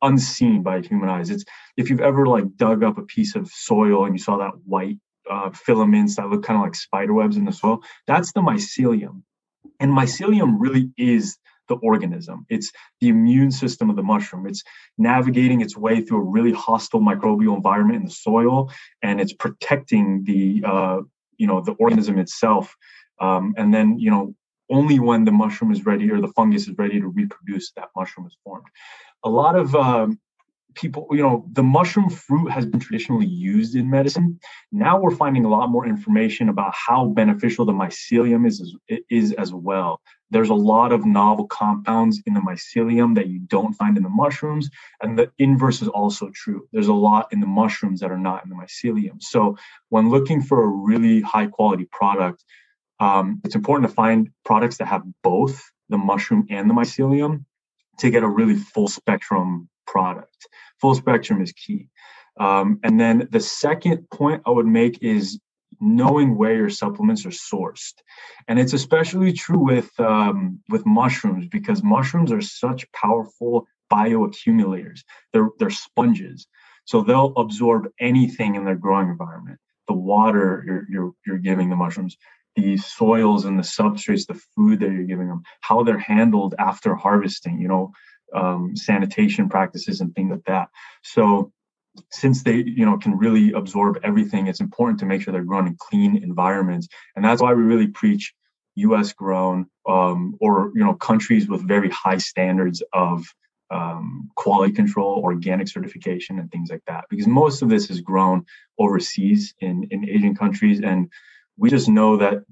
unseen 0.01 0.63
by 0.63 0.81
human 0.81 1.09
eyes. 1.09 1.29
It's 1.29 1.45
if 1.77 1.89
you've 1.89 2.01
ever 2.01 2.25
like 2.25 2.55
dug 2.55 2.83
up 2.83 2.97
a 2.97 3.03
piece 3.03 3.35
of 3.35 3.47
soil 3.49 4.05
and 4.05 4.15
you 4.15 4.23
saw 4.23 4.37
that 4.37 4.53
white 4.65 4.97
uh, 5.29 5.51
filaments 5.51 6.15
that 6.15 6.27
look 6.27 6.43
kind 6.43 6.57
of 6.57 6.63
like 6.63 6.75
spider 6.75 7.13
webs 7.13 7.37
in 7.37 7.45
the 7.45 7.51
soil, 7.51 7.83
that's 8.07 8.33
the 8.33 8.41
mycelium. 8.41 9.21
And 9.79 9.91
mycelium 9.91 10.55
really 10.57 10.89
is 10.97 11.37
the 11.69 11.75
organism. 11.75 12.45
It's 12.49 12.71
the 12.99 13.09
immune 13.09 13.51
system 13.51 13.91
of 13.91 13.95
the 13.95 14.03
mushroom. 14.03 14.47
It's 14.47 14.63
navigating 14.97 15.61
its 15.61 15.77
way 15.77 16.01
through 16.01 16.17
a 16.17 16.29
really 16.29 16.51
hostile 16.51 16.99
microbial 16.99 17.55
environment 17.55 17.97
in 17.97 18.05
the 18.05 18.11
soil, 18.11 18.71
and 19.01 19.21
it's 19.21 19.33
protecting 19.33 20.23
the 20.25 20.63
uh, 20.65 21.01
you 21.37 21.47
know 21.47 21.61
the 21.61 21.73
organism 21.73 22.17
itself 22.19 22.75
um, 23.19 23.53
and 23.57 23.73
then 23.73 23.97
you 23.99 24.11
know 24.11 24.33
only 24.69 24.99
when 24.99 25.25
the 25.25 25.31
mushroom 25.31 25.71
is 25.71 25.85
ready 25.85 26.09
or 26.11 26.21
the 26.21 26.27
fungus 26.29 26.67
is 26.67 26.77
ready 26.77 26.99
to 26.99 27.07
reproduce 27.07 27.71
that 27.73 27.89
mushroom 27.95 28.27
is 28.27 28.37
formed. 28.43 28.65
A 29.23 29.29
lot 29.29 29.55
of 29.55 29.75
um, 29.75 30.19
people 30.75 31.07
you 31.11 31.21
know 31.21 31.45
the 31.51 31.63
mushroom 31.63 32.09
fruit 32.09 32.51
has 32.51 32.65
been 32.65 32.79
traditionally 32.79 33.25
used 33.25 33.75
in 33.75 33.89
medicine. 33.89 34.39
Now 34.71 34.99
we're 34.99 35.15
finding 35.15 35.45
a 35.45 35.49
lot 35.49 35.69
more 35.69 35.85
information 35.85 36.49
about 36.49 36.73
how 36.75 37.07
beneficial 37.07 37.65
the 37.65 37.73
mycelium 37.73 38.47
is 38.47 38.75
is 39.09 39.33
as 39.33 39.53
well. 39.53 40.01
There's 40.29 40.49
a 40.49 40.55
lot 40.55 40.91
of 40.91 41.05
novel 41.05 41.45
compounds 41.47 42.21
in 42.25 42.33
the 42.33 42.39
mycelium 42.39 43.13
that 43.15 43.27
you 43.27 43.39
don't 43.39 43.73
find 43.73 43.97
in 43.97 44.03
the 44.03 44.09
mushrooms 44.09 44.69
and 45.01 45.17
the 45.17 45.31
inverse 45.37 45.81
is 45.81 45.87
also 45.89 46.31
true. 46.33 46.67
There's 46.71 46.87
a 46.87 46.93
lot 46.93 47.27
in 47.31 47.39
the 47.39 47.45
mushrooms 47.45 47.99
that 47.99 48.11
are 48.11 48.17
not 48.17 48.43
in 48.43 48.49
the 48.49 48.55
mycelium. 48.55 49.21
So 49.21 49.57
when 49.89 50.09
looking 50.09 50.41
for 50.41 50.63
a 50.63 50.67
really 50.67 51.21
high 51.21 51.47
quality 51.47 51.87
product 51.91 52.43
um, 52.99 53.41
it's 53.43 53.55
important 53.55 53.89
to 53.89 53.93
find 53.93 54.29
products 54.45 54.77
that 54.77 54.87
have 54.87 55.03
both 55.23 55.61
the 55.89 55.97
mushroom 55.97 56.47
and 56.49 56.69
the 56.69 56.73
mycelium 56.73 57.45
to 57.99 58.09
get 58.09 58.23
a 58.23 58.27
really 58.27 58.55
full 58.55 58.87
spectrum 58.87 59.69
product. 59.85 60.47
Full 60.81 60.95
spectrum 60.95 61.41
is 61.41 61.51
key. 61.53 61.89
Um, 62.39 62.79
and 62.83 62.99
then 62.99 63.27
the 63.31 63.39
second 63.39 64.09
point 64.09 64.41
I 64.45 64.51
would 64.51 64.65
make 64.65 65.03
is 65.03 65.39
knowing 65.79 66.37
where 66.37 66.55
your 66.55 66.69
supplements 66.69 67.25
are 67.25 67.29
sourced, 67.29 67.93
and 68.47 68.59
it's 68.59 68.73
especially 68.73 69.33
true 69.33 69.59
with 69.59 69.91
um, 69.99 70.59
with 70.69 70.85
mushrooms 70.85 71.47
because 71.47 71.83
mushrooms 71.83 72.31
are 72.31 72.41
such 72.41 72.91
powerful 72.91 73.67
bioaccumulators. 73.91 75.01
They're 75.31 75.49
they're 75.59 75.69
sponges, 75.69 76.47
so 76.85 77.01
they'll 77.01 77.33
absorb 77.37 77.89
anything 77.99 78.55
in 78.55 78.65
their 78.65 78.75
growing 78.75 79.09
environment. 79.09 79.59
The 79.87 79.93
water 79.93 80.63
you're 80.65 80.87
you're, 80.89 81.11
you're 81.25 81.37
giving 81.37 81.69
the 81.69 81.75
mushrooms, 81.75 82.17
the 82.55 82.77
soils 82.77 83.45
and 83.45 83.57
the 83.57 83.63
substrates, 83.63 84.25
the 84.25 84.41
food 84.55 84.79
that 84.79 84.91
you're 84.91 85.03
giving 85.03 85.27
them, 85.27 85.43
how 85.61 85.83
they're 85.83 85.99
handled 85.99 86.55
after 86.57 86.95
harvesting. 86.95 87.59
You 87.59 87.67
know, 87.67 87.91
um, 88.33 88.75
sanitation 88.75 89.49
practices 89.49 90.01
and 90.01 90.13
things 90.15 90.31
like 90.31 90.45
that. 90.45 90.69
So 91.03 91.51
since 92.11 92.43
they 92.43 92.55
you 92.55 92.85
know 92.85 92.97
can 92.97 93.17
really 93.17 93.53
absorb 93.53 93.99
everything, 94.03 94.47
it's 94.47 94.61
important 94.61 94.99
to 94.99 95.05
make 95.05 95.21
sure 95.21 95.31
they're 95.31 95.43
grown 95.43 95.67
in 95.67 95.75
clean 95.77 96.17
environments, 96.17 96.87
and 97.15 97.23
that's 97.23 97.41
why 97.41 97.53
we 97.53 97.63
really 97.63 97.87
preach 97.87 98.33
U.S. 98.75 99.13
grown 99.13 99.67
um, 99.87 100.35
or 100.39 100.71
you 100.75 100.83
know 100.83 100.93
countries 100.93 101.47
with 101.47 101.67
very 101.67 101.89
high 101.89 102.17
standards 102.17 102.81
of 102.93 103.25
um, 103.69 104.29
quality 104.35 104.73
control, 104.73 105.21
organic 105.23 105.67
certification, 105.67 106.39
and 106.39 106.51
things 106.51 106.69
like 106.69 106.83
that. 106.87 107.05
Because 107.09 107.27
most 107.27 107.61
of 107.61 107.69
this 107.69 107.89
is 107.89 108.01
grown 108.01 108.45
overseas 108.79 109.53
in 109.59 109.87
in 109.91 110.09
Asian 110.09 110.35
countries, 110.35 110.81
and 110.81 111.09
we 111.57 111.69
just 111.69 111.89
know 111.89 112.17
that 112.17 112.43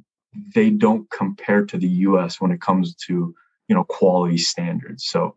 they 0.55 0.69
don't 0.69 1.09
compare 1.09 1.65
to 1.65 1.77
the 1.77 1.87
U.S. 1.87 2.39
when 2.39 2.51
it 2.51 2.61
comes 2.61 2.95
to 3.07 3.33
you 3.67 3.75
know 3.75 3.83
quality 3.83 4.37
standards. 4.37 5.05
So 5.05 5.35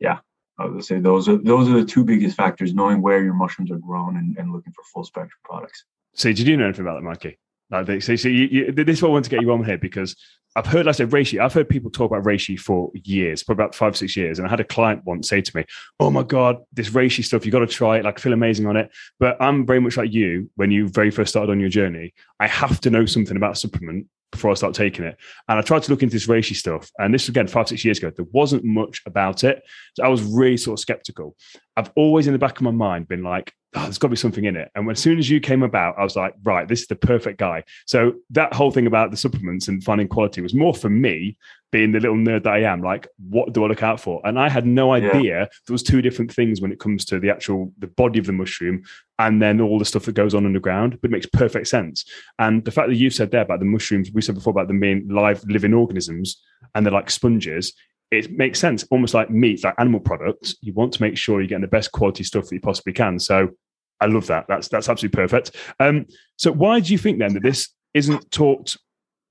yeah, 0.00 0.18
I 0.58 0.66
would 0.66 0.84
say 0.84 0.98
those 0.98 1.28
are 1.28 1.36
those 1.36 1.68
are 1.68 1.80
the 1.80 1.84
two 1.84 2.04
biggest 2.04 2.36
factors: 2.36 2.74
knowing 2.74 3.02
where 3.02 3.22
your 3.22 3.34
mushrooms 3.34 3.70
are 3.70 3.78
grown 3.78 4.16
and, 4.16 4.36
and 4.38 4.52
looking 4.52 4.72
for 4.72 4.82
full 4.92 5.04
spectrum 5.04 5.38
products. 5.44 5.84
So, 6.14 6.30
did 6.30 6.46
you 6.46 6.56
know 6.56 6.64
anything 6.64 6.82
about 6.82 6.94
that, 6.94 7.02
Mikey? 7.02 7.38
Like 7.70 7.86
they, 7.86 8.00
so, 8.00 8.14
so 8.16 8.28
you, 8.28 8.44
you, 8.44 8.72
this 8.72 8.98
is 8.98 9.02
what 9.02 9.08
I 9.08 9.12
want 9.12 9.24
to 9.24 9.30
get 9.30 9.42
you 9.42 9.52
on 9.52 9.64
here 9.64 9.76
because 9.76 10.14
I've 10.54 10.66
heard, 10.66 10.86
like 10.86 10.94
I 10.94 10.96
said, 10.96 11.10
reishi. 11.10 11.38
I've 11.38 11.52
heard 11.52 11.68
people 11.68 11.90
talk 11.90 12.10
about 12.10 12.24
reishi 12.24 12.58
for 12.58 12.90
years, 12.94 13.42
for 13.42 13.52
about 13.52 13.74
five, 13.74 13.96
six 13.96 14.16
years. 14.16 14.38
And 14.38 14.46
I 14.46 14.50
had 14.50 14.60
a 14.60 14.64
client 14.64 15.02
once 15.04 15.28
say 15.28 15.42
to 15.42 15.56
me, 15.56 15.64
"Oh 16.00 16.10
my 16.10 16.22
god, 16.22 16.58
this 16.72 16.90
reishi 16.90 17.24
stuff, 17.24 17.44
you 17.44 17.52
got 17.52 17.58
to 17.58 17.66
try 17.66 17.98
it. 17.98 18.04
Like, 18.04 18.18
feel 18.18 18.32
amazing 18.32 18.66
on 18.66 18.76
it." 18.76 18.90
But 19.20 19.36
I'm 19.40 19.66
very 19.66 19.80
much 19.80 19.96
like 19.96 20.12
you 20.12 20.50
when 20.54 20.70
you 20.70 20.88
very 20.88 21.10
first 21.10 21.30
started 21.30 21.52
on 21.52 21.60
your 21.60 21.68
journey. 21.68 22.14
I 22.40 22.46
have 22.46 22.80
to 22.82 22.90
know 22.90 23.04
something 23.04 23.36
about 23.36 23.58
supplement 23.58 24.06
before 24.36 24.50
I 24.50 24.54
start 24.54 24.74
taking 24.74 25.04
it. 25.04 25.16
And 25.48 25.58
I 25.58 25.62
tried 25.62 25.82
to 25.84 25.90
look 25.90 26.02
into 26.02 26.14
this 26.14 26.26
reishi 26.26 26.54
stuff. 26.54 26.90
And 26.98 27.12
this 27.12 27.28
again, 27.28 27.46
five, 27.46 27.68
six 27.68 27.84
years 27.84 27.98
ago, 27.98 28.10
there 28.14 28.26
wasn't 28.32 28.64
much 28.64 29.02
about 29.06 29.44
it. 29.44 29.62
So 29.94 30.04
I 30.04 30.08
was 30.08 30.22
really 30.22 30.56
sort 30.56 30.78
of 30.78 30.80
skeptical. 30.80 31.36
I've 31.76 31.90
always 31.96 32.26
in 32.26 32.32
the 32.32 32.38
back 32.38 32.56
of 32.56 32.62
my 32.62 32.70
mind 32.70 33.08
been 33.08 33.22
like, 33.22 33.52
oh, 33.76 33.82
there's 33.82 33.98
got 33.98 34.08
to 34.08 34.12
be 34.12 34.16
something 34.16 34.44
in 34.44 34.56
it. 34.56 34.70
And 34.74 34.86
when, 34.86 34.94
as 34.94 35.00
soon 35.00 35.18
as 35.18 35.28
you 35.28 35.38
came 35.38 35.62
about, 35.62 35.98
I 35.98 36.04
was 36.04 36.16
like, 36.16 36.34
right, 36.42 36.66
this 36.66 36.80
is 36.80 36.86
the 36.86 36.96
perfect 36.96 37.38
guy. 37.38 37.64
So 37.86 38.14
that 38.30 38.54
whole 38.54 38.70
thing 38.70 38.86
about 38.86 39.10
the 39.10 39.16
supplements 39.16 39.68
and 39.68 39.84
finding 39.84 40.08
quality 40.08 40.40
was 40.40 40.54
more 40.54 40.74
for 40.74 40.88
me 40.88 41.36
being 41.72 41.92
the 41.92 42.00
little 42.00 42.16
nerd 42.16 42.44
that 42.44 42.54
I 42.54 42.62
am, 42.62 42.80
like, 42.80 43.06
what 43.28 43.52
do 43.52 43.64
I 43.64 43.68
look 43.68 43.82
out 43.82 44.00
for? 44.00 44.22
And 44.24 44.38
I 44.38 44.48
had 44.48 44.66
no 44.66 44.92
idea 44.92 45.40
yeah. 45.40 45.46
there 45.66 45.74
was 45.74 45.82
two 45.82 46.00
different 46.00 46.32
things 46.32 46.60
when 46.60 46.72
it 46.72 46.80
comes 46.80 47.04
to 47.06 47.18
the 47.18 47.28
actual 47.28 47.72
the 47.78 47.86
body 47.86 48.18
of 48.18 48.26
the 48.26 48.32
mushroom 48.32 48.82
and 49.18 49.42
then 49.42 49.60
all 49.60 49.78
the 49.78 49.84
stuff 49.84 50.04
that 50.06 50.14
goes 50.14 50.34
on 50.34 50.46
underground. 50.46 50.98
But 51.00 51.10
it 51.10 51.12
makes 51.12 51.26
perfect 51.26 51.68
sense. 51.68 52.04
And 52.38 52.64
the 52.64 52.70
fact 52.70 52.88
that 52.88 52.96
you 52.96 53.10
said 53.10 53.30
there 53.30 53.42
about 53.42 53.58
the 53.58 53.66
mushrooms, 53.66 54.10
we 54.12 54.22
said 54.22 54.36
before 54.36 54.52
about 54.52 54.68
them 54.68 54.80
being 54.80 55.08
live 55.08 55.44
living 55.44 55.74
organisms 55.74 56.42
and 56.74 56.86
they're 56.86 56.92
like 56.92 57.10
sponges. 57.10 57.74
It 58.12 58.30
makes 58.30 58.60
sense, 58.60 58.84
almost 58.90 59.14
like 59.14 59.30
meat, 59.30 59.64
like 59.64 59.74
animal 59.78 59.98
products. 59.98 60.54
You 60.60 60.72
want 60.72 60.92
to 60.92 61.02
make 61.02 61.18
sure 61.18 61.40
you're 61.40 61.48
getting 61.48 61.62
the 61.62 61.68
best 61.68 61.90
quality 61.90 62.22
stuff 62.22 62.44
that 62.44 62.54
you 62.54 62.60
possibly 62.60 62.92
can. 62.92 63.18
So 63.18 63.50
I 64.00 64.06
love 64.06 64.26
that. 64.26 64.46
That's 64.48 64.68
that's 64.68 64.88
absolutely 64.88 65.16
perfect. 65.16 65.56
Um, 65.80 66.06
so 66.36 66.52
why 66.52 66.80
do 66.80 66.92
you 66.92 66.98
think 66.98 67.18
then 67.18 67.34
that 67.34 67.42
this 67.42 67.70
isn't 67.94 68.30
talked 68.30 68.76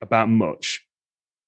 about 0.02 0.30
much 0.30 0.82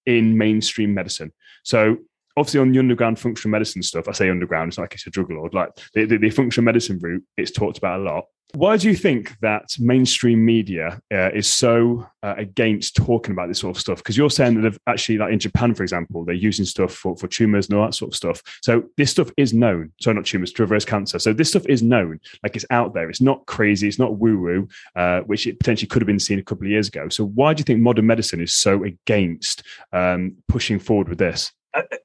in 0.05 0.37
mainstream 0.37 0.93
medicine. 0.93 1.31
So 1.63 1.97
obviously 2.37 2.59
on 2.59 2.71
the 2.71 2.79
underground 2.79 3.19
functional 3.19 3.51
medicine 3.51 3.83
stuff, 3.83 4.07
I 4.07 4.11
say 4.13 4.29
underground, 4.29 4.69
it's 4.69 4.77
like 4.77 4.93
it's 4.93 5.07
a 5.07 5.09
drug 5.09 5.31
lord, 5.31 5.53
like 5.53 5.69
the, 5.93 6.05
the, 6.05 6.17
the 6.17 6.29
functional 6.29 6.65
medicine 6.65 6.99
route, 7.01 7.23
it's 7.35 7.51
talked 7.51 7.77
about 7.77 7.99
a 7.99 8.03
lot. 8.03 8.25
Why 8.53 8.77
do 8.77 8.87
you 8.87 8.95
think 8.95 9.37
that 9.41 9.75
mainstream 9.77 10.45
media 10.45 11.01
uh, 11.13 11.31
is 11.33 11.47
so 11.47 12.07
uh, 12.23 12.35
against 12.37 12.95
talking 12.95 13.33
about 13.33 13.49
this 13.49 13.59
sort 13.59 13.75
of 13.75 13.81
stuff? 13.81 13.97
Because 13.97 14.15
you're 14.15 14.29
saying 14.29 14.61
that 14.61 14.77
actually, 14.87 15.17
like 15.17 15.33
in 15.33 15.39
Japan, 15.39 15.73
for 15.73 15.83
example, 15.83 16.23
they're 16.23 16.33
using 16.33 16.63
stuff 16.63 16.93
for, 16.93 17.17
for 17.17 17.27
tumors 17.27 17.67
and 17.67 17.77
all 17.77 17.85
that 17.85 17.93
sort 17.93 18.13
of 18.13 18.15
stuff. 18.15 18.41
So 18.61 18.83
this 18.95 19.11
stuff 19.11 19.31
is 19.35 19.53
known. 19.53 19.91
So 19.99 20.13
not 20.13 20.25
tumors, 20.25 20.53
to 20.53 20.63
reverse 20.63 20.85
cancer. 20.85 21.19
So 21.19 21.33
this 21.33 21.49
stuff 21.49 21.65
is 21.65 21.83
known. 21.83 22.21
Like 22.41 22.55
it's 22.55 22.65
out 22.69 22.93
there. 22.93 23.09
It's 23.09 23.19
not 23.19 23.45
crazy. 23.47 23.89
It's 23.89 23.99
not 23.99 24.17
woo 24.17 24.39
woo, 24.39 24.69
uh, 24.95 25.21
which 25.21 25.45
it 25.45 25.59
potentially 25.59 25.87
could 25.87 26.01
have 26.01 26.07
been 26.07 26.17
seen 26.17 26.39
a 26.39 26.43
couple 26.43 26.67
of 26.67 26.71
years 26.71 26.87
ago. 26.87 27.09
So 27.09 27.25
why 27.25 27.53
do 27.53 27.59
you 27.59 27.65
think 27.65 27.81
modern 27.81 28.07
medicine 28.07 28.39
is 28.39 28.53
so 28.53 28.85
against 28.85 29.63
um, 29.91 30.37
pushing 30.47 30.79
forward 30.79 31.09
with 31.09 31.17
this? 31.17 31.51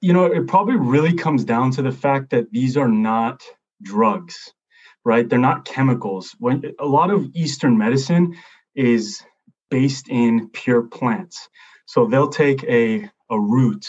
You 0.00 0.12
know, 0.12 0.24
it 0.26 0.46
probably 0.46 0.76
really 0.76 1.14
comes 1.14 1.44
down 1.44 1.72
to 1.72 1.82
the 1.82 1.92
fact 1.92 2.30
that 2.30 2.50
these 2.50 2.76
are 2.76 2.88
not 2.88 3.42
drugs 3.82 4.52
right? 5.04 5.28
They're 5.28 5.38
not 5.38 5.64
chemicals. 5.64 6.34
When 6.38 6.62
a 6.78 6.86
lot 6.86 7.10
of 7.10 7.30
Eastern 7.34 7.76
medicine 7.78 8.36
is 8.74 9.22
based 9.70 10.08
in 10.08 10.48
pure 10.50 10.82
plants. 10.82 11.48
So 11.86 12.06
they'll 12.06 12.28
take 12.28 12.62
a, 12.64 13.10
a 13.30 13.40
root 13.40 13.86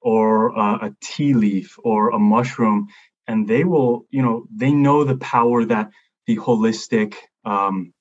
or 0.00 0.48
a, 0.48 0.86
a 0.86 0.96
tea 1.02 1.34
leaf 1.34 1.76
or 1.82 2.10
a 2.10 2.18
mushroom, 2.18 2.88
and 3.26 3.48
they 3.48 3.64
will, 3.64 4.06
you 4.10 4.22
know, 4.22 4.46
they 4.54 4.72
know 4.72 5.04
the 5.04 5.16
power 5.16 5.64
that 5.64 5.90
the 6.26 6.36
holistic 6.36 7.14
um, 7.44 7.92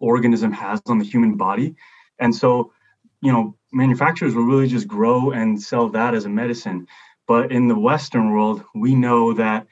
organism 0.00 0.52
has 0.52 0.80
on 0.86 0.98
the 0.98 1.04
human 1.04 1.36
body. 1.36 1.74
And 2.18 2.34
so, 2.34 2.72
you 3.20 3.32
know, 3.32 3.56
manufacturers 3.72 4.34
will 4.34 4.44
really 4.44 4.68
just 4.68 4.88
grow 4.88 5.30
and 5.30 5.60
sell 5.60 5.88
that 5.90 6.14
as 6.14 6.24
a 6.24 6.28
medicine. 6.28 6.86
But 7.26 7.52
in 7.52 7.68
the 7.68 7.78
Western 7.78 8.32
world, 8.32 8.64
we 8.74 8.94
know 8.94 9.34
that 9.34 9.66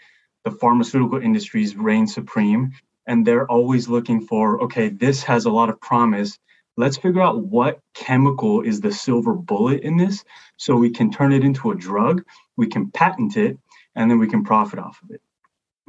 the 0.45 0.51
pharmaceutical 0.57 1.21
industries 1.21 1.77
reign 1.77 2.07
supreme 2.07 2.73
and 3.07 3.27
they're 3.27 3.51
always 3.51 3.89
looking 3.89 4.21
for 4.21 4.63
okay 4.63 4.89
this 4.89 5.23
has 5.23 5.45
a 5.45 5.51
lot 5.51 5.69
of 5.69 5.81
promise 5.81 6.39
let's 6.77 6.97
figure 6.97 7.21
out 7.21 7.45
what 7.45 7.81
chemical 7.95 8.63
is 8.63 8.81
the 8.81 8.93
silver 8.93 9.35
bullet 9.35 9.83
in 9.83 9.97
this 9.97 10.25
so 10.57 10.77
we 10.77 10.91
can 10.91 11.11
turn 11.11 11.33
it 11.33 11.45
into 11.45 11.71
a 11.71 11.75
drug 11.75 12.23
we 12.57 12.67
can 12.67 12.91
patent 12.91 13.37
it 13.37 13.59
and 13.95 14.11
then 14.11 14.19
we 14.19 14.29
can 14.29 14.45
profit 14.45 14.79
off 14.79 15.01
of 15.03 15.11
it 15.11 15.21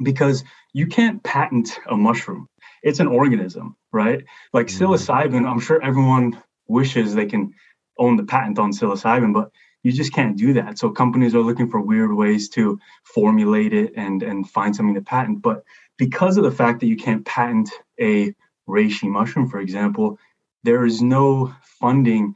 because 0.02 0.44
you 0.72 0.86
can't 0.86 1.22
patent 1.22 1.78
a 1.88 1.96
mushroom 1.96 2.48
it's 2.82 3.00
an 3.00 3.06
organism 3.06 3.76
right 3.92 4.24
like 4.52 4.66
mm-hmm. 4.66 4.84
psilocybin 4.84 5.48
i'm 5.48 5.60
sure 5.60 5.82
everyone 5.82 6.42
wishes 6.70 7.14
they 7.14 7.26
can 7.26 7.52
own 7.98 8.16
the 8.16 8.24
patent 8.24 8.58
on 8.58 8.72
psilocybin 8.72 9.34
but 9.34 9.50
you 9.82 9.92
just 9.92 10.12
can't 10.12 10.36
do 10.36 10.52
that. 10.54 10.78
So 10.78 10.90
companies 10.90 11.34
are 11.34 11.40
looking 11.40 11.70
for 11.70 11.80
weird 11.80 12.12
ways 12.12 12.48
to 12.50 12.78
formulate 13.04 13.72
it 13.72 13.92
and 13.96 14.22
and 14.22 14.48
find 14.48 14.74
something 14.74 14.94
to 14.94 15.00
patent. 15.00 15.42
But 15.42 15.64
because 15.96 16.36
of 16.36 16.44
the 16.44 16.50
fact 16.50 16.80
that 16.80 16.86
you 16.86 16.96
can't 16.96 17.24
patent 17.24 17.70
a 18.00 18.34
reishi 18.68 19.08
mushroom, 19.08 19.48
for 19.48 19.60
example, 19.60 20.18
there 20.64 20.84
is 20.84 21.00
no 21.00 21.54
funding 21.62 22.34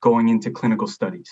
going 0.00 0.28
into 0.28 0.50
clinical 0.50 0.86
studies. 0.86 1.30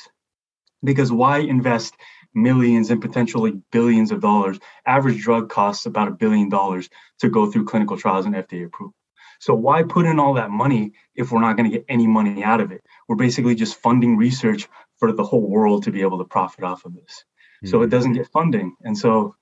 Because 0.85 1.12
why 1.12 1.38
invest 1.38 1.95
millions 2.35 2.91
and 2.91 3.01
potentially 3.01 3.53
billions 3.71 4.11
of 4.11 4.21
dollars? 4.21 4.59
Average 4.85 5.23
drug 5.23 5.49
costs 5.49 5.87
about 5.87 6.09
a 6.09 6.12
billion 6.12 6.49
dollars 6.49 6.88
to 7.21 7.29
go 7.29 7.51
through 7.51 7.67
clinical 7.67 7.97
trials 7.97 8.27
and 8.27 8.35
FDA 8.35 8.67
approval. 8.67 8.95
So 9.42 9.55
why 9.55 9.83
put 9.83 10.07
in 10.07 10.20
all 10.20 10.35
that 10.35 10.50
money 10.52 10.92
if 11.16 11.33
we're 11.33 11.40
not 11.40 11.57
going 11.57 11.68
to 11.68 11.76
get 11.76 11.85
any 11.88 12.07
money 12.07 12.44
out 12.44 12.61
of 12.61 12.70
it? 12.70 12.81
We're 13.09 13.16
basically 13.16 13.57
just 13.57 13.74
funding 13.74 14.16
research 14.16 14.68
for 14.98 15.11
the 15.11 15.24
whole 15.24 15.50
world 15.50 15.83
to 15.83 15.90
be 15.90 16.00
able 16.00 16.18
to 16.18 16.24
profit 16.24 16.62
off 16.62 16.85
of 16.85 16.94
this. 16.94 17.24
Mm-hmm. 17.57 17.66
So 17.66 17.83
it 17.83 17.87
hmm. 17.87 17.90
doesn't 17.90 18.12
get 18.12 18.28
funding. 18.28 18.76
And 18.83 18.96
so 18.96 19.35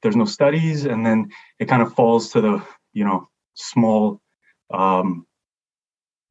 there's 0.00 0.16
no 0.16 0.24
studies 0.24 0.86
and 0.86 1.04
then 1.04 1.28
it 1.58 1.66
kind 1.66 1.82
of 1.82 1.92
falls 1.92 2.30
to 2.30 2.40
the, 2.40 2.62
you 2.94 3.04
know, 3.04 3.28
small 3.52 4.22
um, 4.72 5.26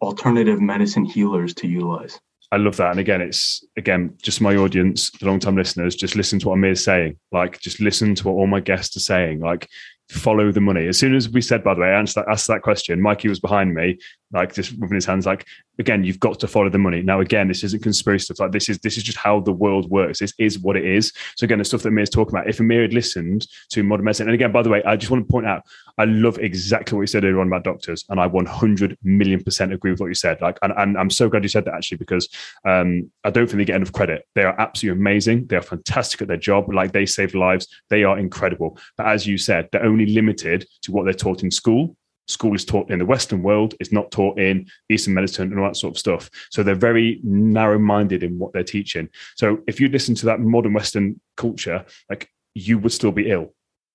alternative 0.01 0.59
medicine 0.59 1.05
healers 1.05 1.53
to 1.55 1.67
utilize. 1.67 2.19
I 2.51 2.57
love 2.57 2.77
that. 2.77 2.89
And 2.89 2.99
again, 2.99 3.21
it's 3.21 3.63
again 3.77 4.15
just 4.19 4.41
my 4.41 4.55
audience, 4.55 5.11
the 5.11 5.27
long 5.27 5.39
time 5.39 5.55
listeners, 5.55 5.95
just 5.95 6.15
listen 6.15 6.39
to 6.39 6.47
what 6.47 6.55
Amir's 6.55 6.83
saying. 6.83 7.17
Like, 7.31 7.59
just 7.59 7.79
listen 7.79 8.15
to 8.15 8.27
what 8.27 8.33
all 8.33 8.47
my 8.47 8.61
guests 8.61 8.97
are 8.97 9.01
saying. 9.01 9.41
Like, 9.41 9.69
follow 10.09 10.51
the 10.51 10.61
money. 10.61 10.87
As 10.87 10.97
soon 10.97 11.15
as 11.15 11.29
we 11.29 11.41
said, 11.41 11.63
by 11.63 11.73
the 11.73 11.81
way, 11.81 11.87
I 11.87 12.01
asked 12.01 12.15
that, 12.15 12.27
asked 12.29 12.47
that 12.47 12.61
question, 12.61 13.01
Mikey 13.01 13.27
was 13.27 13.39
behind 13.39 13.73
me, 13.73 13.97
like 14.31 14.53
just 14.53 14.77
moving 14.77 14.95
his 14.95 15.05
hands, 15.05 15.25
like 15.25 15.45
again, 15.79 16.03
you've 16.03 16.19
got 16.19 16.39
to 16.39 16.47
follow 16.47 16.69
the 16.69 16.77
money. 16.77 17.01
Now, 17.01 17.19
again, 17.19 17.47
this 17.47 17.63
isn't 17.63 17.83
conspiracy 17.83 18.25
stuff. 18.25 18.39
Like 18.39 18.51
this 18.51 18.69
is 18.69 18.79
this 18.79 18.97
is 18.97 19.03
just 19.03 19.17
how 19.17 19.39
the 19.39 19.51
world 19.51 19.89
works. 19.89 20.19
This 20.19 20.33
is 20.37 20.59
what 20.59 20.77
it 20.77 20.85
is. 20.85 21.11
So 21.35 21.45
again, 21.45 21.59
the 21.59 21.65
stuff 21.65 21.83
that 21.83 21.89
Amir's 21.89 22.09
talking 22.09 22.35
about. 22.35 22.49
If 22.49 22.59
Amir 22.59 22.83
had 22.83 22.93
listened 22.93 23.47
to 23.71 23.83
modern 23.83 24.05
medicine, 24.05 24.27
and 24.27 24.35
again, 24.35 24.51
by 24.51 24.61
the 24.61 24.69
way, 24.69 24.83
I 24.83 24.95
just 24.95 25.11
want 25.11 25.27
to 25.27 25.31
point 25.31 25.47
out, 25.47 25.63
I 25.97 26.05
love 26.05 26.37
exactly 26.39 26.95
what 26.95 27.03
you 27.03 27.07
said 27.07 27.23
earlier 27.23 27.39
on 27.39 27.47
about 27.47 27.63
doctors, 27.63 28.05
and 28.09 28.19
I 28.19 28.27
100 28.27 28.97
million 29.03 29.43
percent 29.43 29.73
agree 29.73 29.91
with 29.91 29.99
what 29.99 30.07
you 30.07 30.15
said. 30.15 30.41
Like, 30.41 30.57
and, 30.61 30.73
and 30.77 30.97
I'm 30.97 31.09
so 31.09 31.29
glad 31.29 31.43
you 31.43 31.49
said 31.49 31.65
that 31.65 31.73
actually 31.73 31.97
because 31.97 32.27
um, 32.65 33.09
I 33.23 33.29
don't 33.29 33.47
think 33.47 33.57
they 33.57 33.65
get 33.65 33.77
enough 33.77 33.93
credit. 33.93 34.27
They 34.35 34.43
are 34.43 34.59
absolutely 34.59 34.99
amazing. 34.99 35.47
They 35.47 35.55
are 35.55 35.61
fantastic 35.61 36.21
at 36.21 36.27
their 36.27 36.37
job. 36.37 36.71
Like 36.73 36.91
they 36.91 37.05
save 37.05 37.33
lives. 37.33 37.67
They 37.89 38.03
are 38.03 38.19
incredible. 38.19 38.77
But 38.97 39.07
as 39.07 39.25
you 39.25 39.37
said, 39.37 39.69
they're 39.71 39.85
only 39.85 39.94
limited 40.03 40.65
to 40.81 40.91
what 40.91 41.05
they're 41.05 41.13
taught 41.13 41.43
in 41.43 41.51
school 41.51 41.95
school 42.27 42.55
is 42.55 42.65
taught 42.65 42.89
in 42.89 42.99
the 42.99 43.05
Western 43.05 43.43
world, 43.43 43.75
it's 43.79 43.91
not 43.91 44.11
taught 44.11 44.39
in 44.39 44.67
Eastern 44.89 45.13
medicine 45.13 45.51
and 45.51 45.59
all 45.59 45.67
that 45.67 45.75
sort 45.75 45.93
of 45.93 45.99
stuff. 45.99 46.29
So 46.49 46.63
they're 46.63 46.75
very 46.75 47.19
narrow 47.23 47.79
minded 47.79 48.23
in 48.23 48.37
what 48.37 48.53
they're 48.53 48.63
teaching. 48.63 49.09
So 49.35 49.59
if 49.67 49.79
you 49.79 49.87
listen 49.89 50.15
to 50.15 50.25
that 50.27 50.39
modern 50.39 50.73
Western 50.73 51.19
culture, 51.37 51.85
like 52.09 52.29
you 52.53 52.79
would 52.79 52.91
still 52.91 53.11
be 53.11 53.29
ill. 53.29 53.53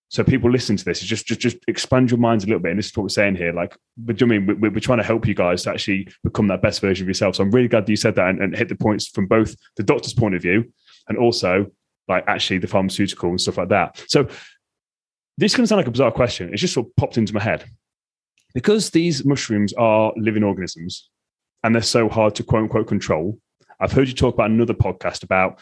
So 0.09 0.25
people 0.25 0.51
listen 0.51 0.77
to 0.77 0.85
this. 0.85 1.01
Just 1.01 1.27
just 1.27 1.41
just 1.41 1.59
expand 1.69 2.11
your 2.11 2.19
minds 2.19 2.43
a 2.43 2.49
little 2.49 2.61
bit. 2.61 2.71
And 2.71 2.79
this 2.79 2.87
is 2.87 2.97
what 2.97 3.05
we're 3.05 3.11
saying 3.11 3.37
here. 3.37 3.53
Like, 3.53 3.77
but 3.97 4.17
do 4.17 4.25
you 4.25 4.29
mean 4.29 4.61
we're, 4.61 4.71
we're 4.71 4.81
trying 4.81 4.99
to 4.99 5.05
help 5.05 5.25
you 5.25 5.35
guys 5.35 5.63
to 5.63 5.71
actually 5.71 6.09
become 6.25 6.49
that 6.49 6.63
best 6.63 6.81
version 6.81 7.05
of 7.05 7.09
yourself? 7.09 7.37
So 7.37 7.45
I'm 7.45 7.51
really 7.53 7.69
glad 7.69 7.87
that 7.87 7.93
you 7.93 7.97
said 7.97 8.17
that 8.17 8.29
and, 8.29 8.43
and 8.43 8.57
hit 8.57 8.69
the 8.69 8.75
points 8.75 9.07
from 9.07 9.29
both 9.29 9.55
the 9.77 9.85
doctor's 9.85 10.15
point 10.15 10.35
of 10.35 10.43
view 10.43 10.73
and 11.09 11.17
also 11.17 11.71
like 12.09 12.25
actually 12.27 12.59
the 12.59 12.67
pharmaceutical 12.67 13.31
and 13.31 13.41
stuff 13.41 13.59
like 13.59 13.69
that. 13.69 14.05
So 14.09 14.27
this 15.41 15.57
can 15.57 15.67
sound 15.67 15.79
like 15.79 15.87
a 15.87 15.91
bizarre 15.91 16.13
question. 16.13 16.53
It's 16.53 16.61
just 16.61 16.75
sort 16.75 16.87
of 16.87 16.97
popped 16.97 17.17
into 17.17 17.35
my 17.35 17.43
head 17.43 17.65
because 18.55 18.91
these 18.91 19.25
mushrooms 19.25 19.73
are 19.73 20.13
living 20.17 20.43
organisms 20.43 21.09
and 21.65 21.75
they're 21.75 21.83
so 21.83 22.11
hard 22.11 22.35
to 22.35 22.45
quote 22.45 22.65
unquote 22.65 22.87
control. 22.87 23.39
I've 23.81 23.93
heard 23.93 24.07
you 24.07 24.15
talk 24.15 24.35
about 24.35 24.51
another 24.51 24.75
podcast 24.75 25.23
about 25.23 25.59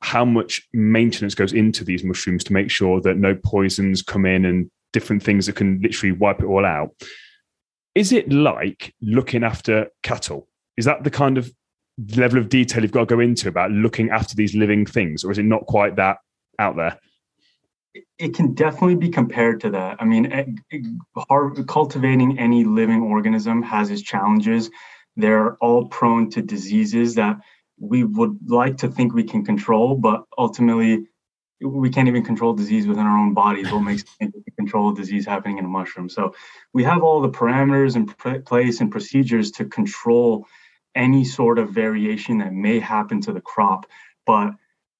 how 0.00 0.24
much 0.24 0.66
maintenance 0.72 1.34
goes 1.34 1.52
into 1.52 1.84
these 1.84 2.04
mushrooms 2.04 2.42
to 2.44 2.54
make 2.54 2.70
sure 2.70 3.02
that 3.02 3.18
no 3.18 3.34
poisons 3.34 4.00
come 4.00 4.24
in 4.24 4.46
and 4.46 4.70
different 4.94 5.22
things 5.22 5.44
that 5.44 5.56
can 5.56 5.78
literally 5.82 6.12
wipe 6.12 6.40
it 6.40 6.46
all 6.46 6.64
out. 6.64 6.94
Is 7.94 8.12
it 8.12 8.32
like 8.32 8.94
looking 9.02 9.44
after 9.44 9.88
cattle? 10.02 10.48
Is 10.78 10.86
that 10.86 11.04
the 11.04 11.10
kind 11.10 11.36
of 11.36 11.52
level 12.16 12.38
of 12.38 12.48
detail 12.48 12.82
you've 12.82 12.92
got 12.92 13.00
to 13.08 13.14
go 13.14 13.20
into 13.20 13.48
about 13.48 13.72
looking 13.72 14.08
after 14.08 14.34
these 14.34 14.54
living 14.54 14.86
things, 14.86 15.22
or 15.22 15.32
is 15.32 15.38
it 15.38 15.44
not 15.44 15.66
quite 15.66 15.96
that 15.96 16.16
out 16.58 16.76
there? 16.76 16.98
It 18.18 18.34
can 18.34 18.54
definitely 18.54 18.96
be 18.96 19.08
compared 19.08 19.60
to 19.60 19.70
that. 19.70 19.96
I 20.00 20.04
mean, 20.04 20.32
eh, 20.32 20.46
eh, 20.72 21.62
cultivating 21.66 22.38
any 22.38 22.64
living 22.64 23.02
organism 23.02 23.62
has 23.62 23.90
its 23.90 24.02
challenges. 24.02 24.70
they're 25.16 25.56
all 25.56 25.88
prone 25.88 26.30
to 26.30 26.40
diseases 26.40 27.16
that 27.16 27.36
we 27.80 28.04
would 28.04 28.38
like 28.46 28.76
to 28.76 28.88
think 28.88 29.12
we 29.12 29.24
can 29.24 29.44
control, 29.44 29.96
but 29.96 30.24
ultimately 30.36 31.08
we 31.60 31.90
can't 31.90 32.06
even 32.06 32.24
control 32.24 32.52
disease 32.52 32.86
within 32.86 33.04
our 33.04 33.18
own 33.18 33.34
bodies. 33.34 33.70
What 33.72 33.80
makes 33.80 34.04
us 34.22 34.30
control 34.56 34.92
disease 34.92 35.26
happening 35.26 35.58
in 35.58 35.64
a 35.64 35.68
mushroom? 35.68 36.08
So 36.08 36.34
we 36.72 36.84
have 36.84 37.02
all 37.02 37.20
the 37.20 37.30
parameters 37.30 37.96
in 37.96 38.06
place 38.44 38.80
and 38.80 38.90
procedures 38.90 39.50
to 39.52 39.64
control 39.64 40.46
any 40.94 41.24
sort 41.24 41.58
of 41.58 41.70
variation 41.70 42.38
that 42.38 42.52
may 42.52 42.78
happen 42.78 43.20
to 43.22 43.32
the 43.32 43.40
crop. 43.40 43.86
But 44.26 44.52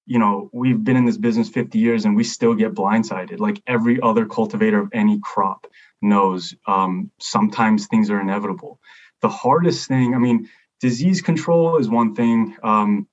you 0.09 0.17
know, 0.17 0.49
we've 0.51 0.83
been 0.83 0.97
in 0.97 1.05
this 1.05 1.17
business 1.17 1.49
50 1.49 1.77
years 1.77 2.03
and 2.03 2.15
we 2.15 2.23
still 2.23 2.55
get 2.55 2.73
blindsided. 2.73 3.39
Like 3.39 3.61
every 3.67 4.01
other 4.01 4.25
cultivator 4.25 4.79
of 4.79 4.89
any 4.91 5.19
crop 5.19 5.67
knows, 6.01 6.55
um, 6.65 7.11
sometimes 7.19 7.85
things 7.85 8.09
are 8.09 8.19
inevitable. 8.19 8.79
The 9.21 9.29
hardest 9.29 9.87
thing, 9.87 10.15
I 10.15 10.17
mean, 10.17 10.49
disease 10.79 11.21
control 11.21 11.77
is 11.77 11.87
one 11.87 12.15
thing. 12.15 12.57
Um, 12.63 13.07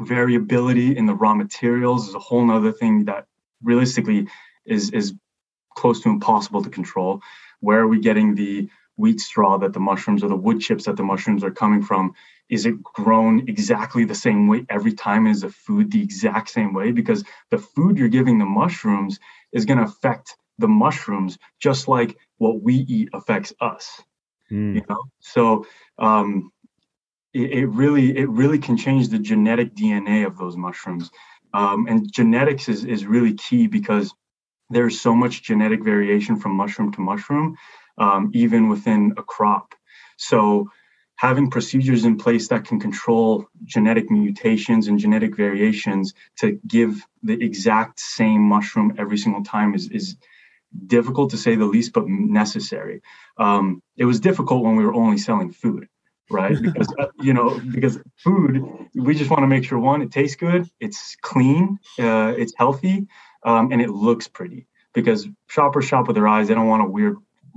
variability 0.00 0.96
in 0.96 1.06
the 1.06 1.14
raw 1.14 1.32
materials 1.32 2.08
is 2.08 2.16
a 2.16 2.18
whole 2.18 2.44
nother 2.44 2.72
thing 2.72 3.04
that 3.04 3.26
realistically 3.62 4.26
is 4.66 4.90
is 4.90 5.14
close 5.76 6.00
to 6.00 6.08
impossible 6.08 6.64
to 6.64 6.70
control. 6.70 7.20
Where 7.60 7.78
are 7.78 7.88
we 7.88 8.00
getting 8.00 8.34
the 8.34 8.68
wheat 8.96 9.20
straw 9.20 9.58
that 9.58 9.72
the 9.72 9.80
mushrooms 9.80 10.24
or 10.24 10.28
the 10.28 10.34
wood 10.34 10.60
chips 10.60 10.86
that 10.86 10.96
the 10.96 11.04
mushrooms 11.04 11.44
are 11.44 11.52
coming 11.52 11.82
from? 11.82 12.14
Is 12.52 12.66
it 12.66 12.82
grown 12.82 13.48
exactly 13.48 14.04
the 14.04 14.14
same 14.14 14.46
way 14.46 14.66
every 14.68 14.92
time? 14.92 15.26
Is 15.26 15.40
the 15.40 15.48
food 15.48 15.90
the 15.90 16.02
exact 16.02 16.50
same 16.50 16.74
way? 16.74 16.92
Because 16.92 17.24
the 17.50 17.56
food 17.56 17.96
you're 17.96 18.08
giving 18.08 18.38
the 18.38 18.44
mushrooms 18.44 19.18
is 19.52 19.64
going 19.64 19.78
to 19.78 19.84
affect 19.84 20.36
the 20.58 20.68
mushrooms 20.68 21.38
just 21.58 21.88
like 21.88 22.18
what 22.36 22.60
we 22.60 22.74
eat 22.74 23.08
affects 23.14 23.54
us. 23.62 24.02
Mm. 24.50 24.74
You 24.74 24.82
know, 24.86 25.02
so 25.18 25.64
um, 25.98 26.52
it, 27.32 27.52
it, 27.52 27.66
really 27.68 28.18
it 28.18 28.28
really 28.28 28.58
can 28.58 28.76
change 28.76 29.08
the 29.08 29.18
genetic 29.18 29.74
DNA 29.74 30.26
of 30.26 30.36
those 30.36 30.54
mushrooms. 30.54 31.10
Um, 31.54 31.86
and 31.88 32.12
genetics 32.12 32.68
is 32.68 32.84
is 32.84 33.06
really 33.06 33.32
key 33.32 33.66
because 33.66 34.12
there's 34.68 35.00
so 35.00 35.14
much 35.14 35.42
genetic 35.42 35.82
variation 35.82 36.36
from 36.36 36.52
mushroom 36.52 36.92
to 36.92 37.00
mushroom, 37.00 37.56
um, 37.96 38.30
even 38.34 38.68
within 38.68 39.14
a 39.16 39.22
crop. 39.22 39.74
So 40.18 40.70
having 41.22 41.48
procedures 41.48 42.04
in 42.04 42.16
place 42.18 42.48
that 42.48 42.64
can 42.64 42.80
control 42.80 43.46
genetic 43.64 44.10
mutations 44.10 44.88
and 44.88 44.98
genetic 44.98 45.36
variations 45.36 46.14
to 46.36 46.58
give 46.66 47.06
the 47.22 47.40
exact 47.40 48.00
same 48.00 48.42
mushroom 48.42 48.92
every 48.98 49.16
single 49.16 49.44
time 49.44 49.72
is 49.72 49.88
is 49.90 50.16
difficult 50.86 51.30
to 51.30 51.36
say 51.36 51.54
the 51.54 51.64
least, 51.74 51.92
but 51.92 52.08
necessary. 52.08 53.02
Um, 53.38 53.82
it 53.96 54.04
was 54.04 54.18
difficult 54.18 54.64
when 54.64 54.74
we 54.74 54.84
were 54.84 54.94
only 54.94 55.18
selling 55.18 55.52
food 55.52 55.86
right? 56.30 56.56
Because 56.66 56.88
uh, 56.98 57.08
you 57.20 57.34
know, 57.34 57.60
because 57.76 57.98
food, 58.16 58.52
we 58.94 59.14
just 59.14 59.30
want 59.30 59.42
to 59.42 59.46
make 59.54 59.64
sure 59.64 59.78
one, 59.78 60.00
it 60.02 60.10
tastes 60.10 60.36
good, 60.36 60.62
it's 60.80 61.16
clean, 61.20 61.78
uh, 62.00 62.32
it's 62.42 62.54
healthy, 62.56 63.06
um, 63.44 63.70
and 63.70 63.82
it 63.82 63.90
looks 63.90 64.26
pretty. 64.28 64.66
Because 64.94 65.28
shoppers 65.46 65.84
shop 65.84 66.06
with 66.06 66.16
their 66.16 66.28
eyes; 66.34 66.48
they 66.48 66.54
don't 66.54 66.68
want 66.68 66.82
a 66.82 66.90
weird, 66.96 67.16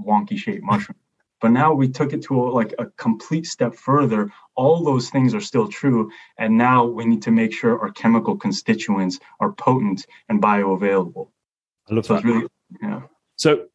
wonky 0.10 0.38
shaped 0.38 0.64
mushroom. 0.64 0.98
But 1.46 1.52
now 1.52 1.76
we 1.76 1.88
took 1.88 2.12
it 2.12 2.24
to 2.24 2.44
a, 2.44 2.46
like 2.50 2.74
a 2.80 2.88
complete 2.98 3.46
step 3.46 3.76
further. 3.76 4.32
All 4.56 4.84
those 4.84 5.12
things 5.12 5.36
are 5.36 5.40
still 5.40 5.68
true, 5.68 6.10
and 6.40 6.58
now 6.58 6.86
we 6.86 7.06
need 7.06 7.22
to 7.22 7.30
make 7.30 7.54
sure 7.54 7.80
our 7.80 7.92
chemical 7.92 8.36
constituents 8.36 9.20
are 9.40 9.52
potent 9.52 10.08
and 10.28 10.42
bioavailable. 10.42 11.30
I 11.88 11.94
love 11.94 12.08
so 12.08 12.16
that. 12.16 12.24
Really, 12.24 12.48
yeah. 12.82 13.02
So, 13.36 13.68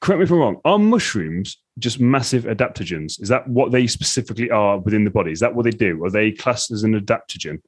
correct 0.00 0.20
me 0.20 0.24
if 0.24 0.30
I'm 0.30 0.38
wrong. 0.38 0.56
Are 0.64 0.78
mushrooms 0.78 1.58
just 1.78 2.00
massive 2.00 2.44
adaptogens? 2.44 3.20
Is 3.20 3.28
that 3.28 3.46
what 3.46 3.72
they 3.72 3.86
specifically 3.86 4.50
are 4.50 4.78
within 4.78 5.04
the 5.04 5.10
body? 5.10 5.32
Is 5.32 5.40
that 5.40 5.54
what 5.54 5.64
they 5.64 5.70
do? 5.70 6.02
Are 6.02 6.10
they 6.10 6.32
classed 6.32 6.70
as 6.70 6.82
an 6.82 6.98
adaptogen? 6.98 7.60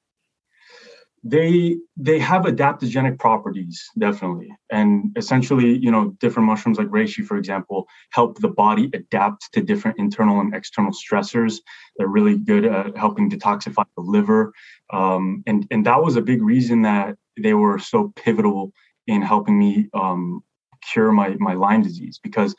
They 1.24 1.76
they 1.96 2.18
have 2.18 2.42
adaptogenic 2.42 3.18
properties, 3.20 3.88
definitely. 3.96 4.50
And 4.70 5.16
essentially, 5.16 5.78
you 5.78 5.90
know, 5.90 6.16
different 6.18 6.48
mushrooms 6.48 6.78
like 6.78 6.88
reishi, 6.88 7.24
for 7.24 7.36
example, 7.36 7.86
help 8.10 8.40
the 8.40 8.48
body 8.48 8.90
adapt 8.92 9.52
to 9.52 9.62
different 9.62 10.00
internal 10.00 10.40
and 10.40 10.52
external 10.52 10.90
stressors. 10.90 11.58
They're 11.96 12.08
really 12.08 12.38
good 12.38 12.64
at 12.64 12.96
helping 12.96 13.30
detoxify 13.30 13.84
the 13.96 14.02
liver. 14.02 14.52
Um, 14.92 15.44
and, 15.46 15.64
and 15.70 15.86
that 15.86 16.02
was 16.02 16.16
a 16.16 16.22
big 16.22 16.42
reason 16.42 16.82
that 16.82 17.16
they 17.40 17.54
were 17.54 17.78
so 17.78 18.12
pivotal 18.16 18.72
in 19.06 19.22
helping 19.22 19.58
me 19.58 19.88
um, 19.94 20.42
cure 20.92 21.12
my, 21.12 21.36
my 21.38 21.54
Lyme 21.54 21.82
disease 21.82 22.18
because 22.22 22.54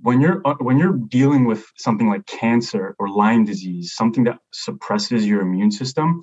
when 0.00 0.20
you're 0.20 0.42
uh, 0.44 0.54
when 0.58 0.76
you're 0.76 0.98
dealing 1.08 1.44
with 1.44 1.64
something 1.76 2.08
like 2.08 2.26
cancer 2.26 2.94
or 2.98 3.08
Lyme 3.08 3.44
disease, 3.44 3.94
something 3.94 4.24
that 4.24 4.38
suppresses 4.52 5.26
your 5.26 5.40
immune 5.40 5.70
system, 5.70 6.22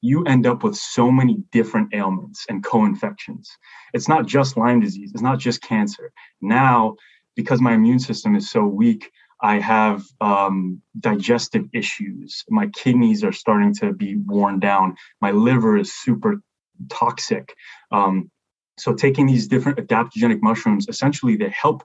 you 0.00 0.24
end 0.24 0.46
up 0.46 0.62
with 0.62 0.76
so 0.76 1.10
many 1.10 1.38
different 1.52 1.94
ailments 1.94 2.46
and 2.48 2.64
co-infections. 2.64 3.50
It's 3.92 4.08
not 4.08 4.26
just 4.26 4.56
Lyme 4.56 4.80
disease, 4.80 5.10
it's 5.12 5.22
not 5.22 5.38
just 5.38 5.62
cancer. 5.62 6.12
Now, 6.40 6.96
because 7.36 7.60
my 7.60 7.74
immune 7.74 7.98
system 7.98 8.34
is 8.34 8.50
so 8.50 8.64
weak, 8.64 9.10
I 9.42 9.58
have 9.58 10.04
um, 10.20 10.82
digestive 10.98 11.66
issues. 11.72 12.44
My 12.50 12.66
kidneys 12.68 13.24
are 13.24 13.32
starting 13.32 13.74
to 13.76 13.92
be 13.92 14.16
worn 14.16 14.60
down. 14.60 14.96
My 15.20 15.30
liver 15.30 15.78
is 15.78 15.94
super 15.94 16.42
toxic. 16.90 17.54
Um, 17.90 18.30
so, 18.78 18.94
taking 18.94 19.26
these 19.26 19.48
different 19.48 19.78
adaptogenic 19.78 20.42
mushrooms, 20.42 20.86
essentially, 20.88 21.36
they 21.36 21.50
help 21.50 21.82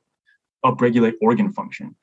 upregulate 0.66 1.14
organ 1.22 1.52
function. 1.52 1.96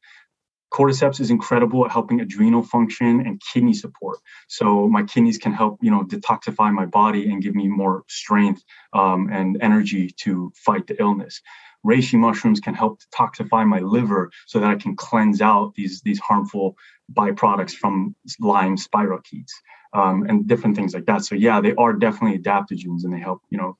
Cordyceps 0.72 1.20
is 1.20 1.30
incredible 1.30 1.84
at 1.84 1.92
helping 1.92 2.20
adrenal 2.20 2.62
function 2.62 3.20
and 3.26 3.40
kidney 3.52 3.74
support. 3.74 4.18
So 4.48 4.88
my 4.88 5.02
kidneys 5.02 5.36
can 5.36 5.52
help, 5.52 5.78
you 5.82 5.90
know, 5.90 6.02
detoxify 6.02 6.72
my 6.72 6.86
body 6.86 7.30
and 7.30 7.42
give 7.42 7.54
me 7.54 7.68
more 7.68 8.04
strength 8.08 8.62
um, 8.94 9.28
and 9.30 9.58
energy 9.60 10.10
to 10.20 10.50
fight 10.56 10.86
the 10.86 10.98
illness. 10.98 11.42
Reishi 11.84 12.18
mushrooms 12.18 12.60
can 12.60 12.74
help 12.74 13.00
detoxify 13.02 13.66
my 13.66 13.80
liver 13.80 14.30
so 14.46 14.60
that 14.60 14.70
I 14.70 14.76
can 14.76 14.96
cleanse 14.96 15.42
out 15.42 15.74
these 15.74 16.00
these 16.02 16.20
harmful 16.20 16.76
byproducts 17.12 17.72
from 17.72 18.14
Lyme 18.40 18.76
spirochetes 18.76 19.50
um, 19.92 20.24
and 20.28 20.46
different 20.46 20.76
things 20.76 20.94
like 20.94 21.06
that. 21.06 21.24
So 21.24 21.34
yeah, 21.34 21.60
they 21.60 21.74
are 21.74 21.92
definitely 21.92 22.38
adaptogens 22.38 23.04
and 23.04 23.12
they 23.12 23.18
help, 23.18 23.42
you 23.50 23.58
know, 23.58 23.76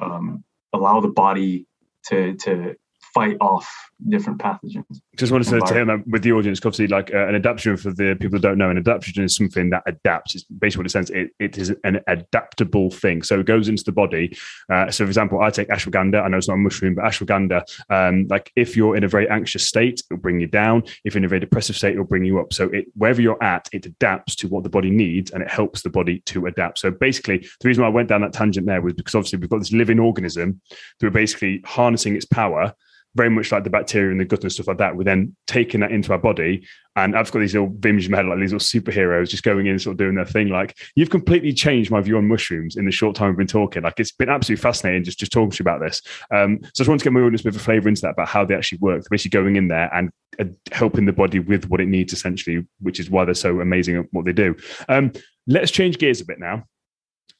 um, 0.00 0.44
allow 0.72 1.00
the 1.00 1.08
body 1.08 1.66
to 2.08 2.34
to 2.36 2.76
fight 3.12 3.36
off 3.40 3.68
different 4.08 4.38
pathogens. 4.38 5.00
Just 5.16 5.32
wanted 5.32 5.48
to 5.48 5.60
tell 5.60 5.86
that 5.86 6.06
with 6.06 6.22
the 6.22 6.32
audience, 6.32 6.58
obviously, 6.58 6.86
like 6.88 7.12
uh, 7.12 7.28
an 7.28 7.34
adaptation 7.34 7.76
for 7.76 7.90
the 7.90 8.16
people 8.20 8.36
who 8.36 8.42
don't 8.42 8.58
know, 8.58 8.70
an 8.70 8.78
adaptation 8.78 9.24
is 9.24 9.34
something 9.34 9.70
that 9.70 9.82
adapts. 9.86 10.34
It's 10.34 10.44
basically 10.44 10.82
what 10.82 10.86
it 10.86 10.90
says. 10.90 11.10
It, 11.10 11.30
it 11.38 11.58
is 11.58 11.74
an 11.84 12.00
adaptable 12.06 12.90
thing. 12.90 13.22
So 13.22 13.40
it 13.40 13.46
goes 13.46 13.68
into 13.68 13.84
the 13.84 13.92
body. 13.92 14.36
Uh, 14.70 14.90
so, 14.90 15.04
for 15.04 15.08
example, 15.08 15.40
I 15.40 15.50
take 15.50 15.68
ashwagandha. 15.68 16.22
I 16.22 16.28
know 16.28 16.36
it's 16.36 16.48
not 16.48 16.54
a 16.54 16.58
mushroom, 16.58 16.94
but 16.94 17.04
ashwagandha, 17.04 17.62
um, 17.90 18.26
like 18.28 18.52
if 18.56 18.76
you're 18.76 18.96
in 18.96 19.04
a 19.04 19.08
very 19.08 19.28
anxious 19.28 19.66
state, 19.66 20.02
it'll 20.10 20.20
bring 20.20 20.40
you 20.40 20.46
down. 20.46 20.82
If 21.04 21.14
you're 21.14 21.20
in 21.20 21.24
a 21.24 21.28
very 21.28 21.40
depressive 21.40 21.76
state, 21.76 21.92
it'll 21.92 22.04
bring 22.04 22.24
you 22.24 22.38
up. 22.38 22.52
So 22.52 22.64
it, 22.70 22.86
wherever 22.94 23.20
you're 23.20 23.42
at, 23.42 23.68
it 23.72 23.86
adapts 23.86 24.36
to 24.36 24.48
what 24.48 24.62
the 24.62 24.70
body 24.70 24.90
needs 24.90 25.30
and 25.30 25.42
it 25.42 25.50
helps 25.50 25.82
the 25.82 25.90
body 25.90 26.20
to 26.26 26.46
adapt. 26.46 26.78
So 26.78 26.90
basically, 26.90 27.38
the 27.38 27.68
reason 27.68 27.82
why 27.82 27.88
I 27.88 27.92
went 27.92 28.08
down 28.08 28.20
that 28.22 28.32
tangent 28.32 28.66
there 28.66 28.82
was 28.82 28.94
because 28.94 29.14
obviously 29.14 29.38
we've 29.38 29.50
got 29.50 29.58
this 29.58 29.72
living 29.72 29.98
organism 29.98 30.60
that 31.00 31.06
we're 31.06 31.10
basically 31.10 31.62
harnessing 31.64 32.14
its 32.14 32.26
power 32.26 32.74
very 33.16 33.30
much 33.30 33.50
like 33.50 33.64
the 33.64 33.70
bacteria 33.70 34.12
in 34.12 34.18
the 34.18 34.24
gut 34.24 34.42
and 34.42 34.52
stuff 34.52 34.68
like 34.68 34.78
that. 34.78 34.94
We're 34.94 35.04
then 35.04 35.34
taking 35.46 35.80
that 35.80 35.90
into 35.90 36.12
our 36.12 36.18
body. 36.18 36.66
And 36.94 37.16
I've 37.16 37.30
got 37.32 37.40
these 37.40 37.54
little 37.54 37.74
images 37.84 38.06
in 38.06 38.12
my 38.12 38.18
head, 38.18 38.26
like 38.26 38.38
these 38.38 38.52
little 38.52 38.80
superheroes 38.80 39.28
just 39.28 39.42
going 39.42 39.66
in, 39.66 39.78
sort 39.78 39.94
of 39.94 39.98
doing 39.98 40.14
their 40.14 40.26
thing. 40.26 40.48
Like 40.48 40.76
you've 40.94 41.10
completely 41.10 41.52
changed 41.52 41.90
my 41.90 42.00
view 42.00 42.18
on 42.18 42.28
mushrooms 42.28 42.76
in 42.76 42.84
the 42.84 42.90
short 42.90 43.16
time 43.16 43.28
we've 43.28 43.38
been 43.38 43.46
talking. 43.46 43.82
Like 43.82 43.98
it's 43.98 44.12
been 44.12 44.28
absolutely 44.28 44.62
fascinating 44.62 45.04
just, 45.04 45.18
just 45.18 45.32
talking 45.32 45.50
to 45.50 45.58
you 45.58 45.62
about 45.62 45.80
this. 45.80 46.02
Um, 46.30 46.58
so 46.62 46.68
I 46.68 46.70
just 46.78 46.88
want 46.88 47.00
to 47.00 47.04
get 47.04 47.12
my 47.12 47.20
audience 47.20 47.40
a 47.40 47.44
bit 47.44 47.54
of 47.54 47.60
a 47.60 47.64
flavor 47.64 47.88
into 47.88 48.02
that 48.02 48.10
about 48.10 48.28
how 48.28 48.44
they 48.44 48.54
actually 48.54 48.78
work. 48.78 49.04
Basically 49.10 49.38
going 49.38 49.56
in 49.56 49.68
there 49.68 49.92
and 49.94 50.10
uh, 50.38 50.44
helping 50.72 51.06
the 51.06 51.12
body 51.12 51.38
with 51.38 51.68
what 51.68 51.80
it 51.80 51.88
needs 51.88 52.12
essentially, 52.12 52.66
which 52.80 53.00
is 53.00 53.10
why 53.10 53.24
they're 53.24 53.34
so 53.34 53.60
amazing 53.60 53.96
at 53.96 54.06
what 54.12 54.26
they 54.26 54.32
do. 54.32 54.54
Um, 54.88 55.12
let's 55.46 55.70
change 55.70 55.98
gears 55.98 56.20
a 56.20 56.26
bit 56.26 56.38
now 56.38 56.64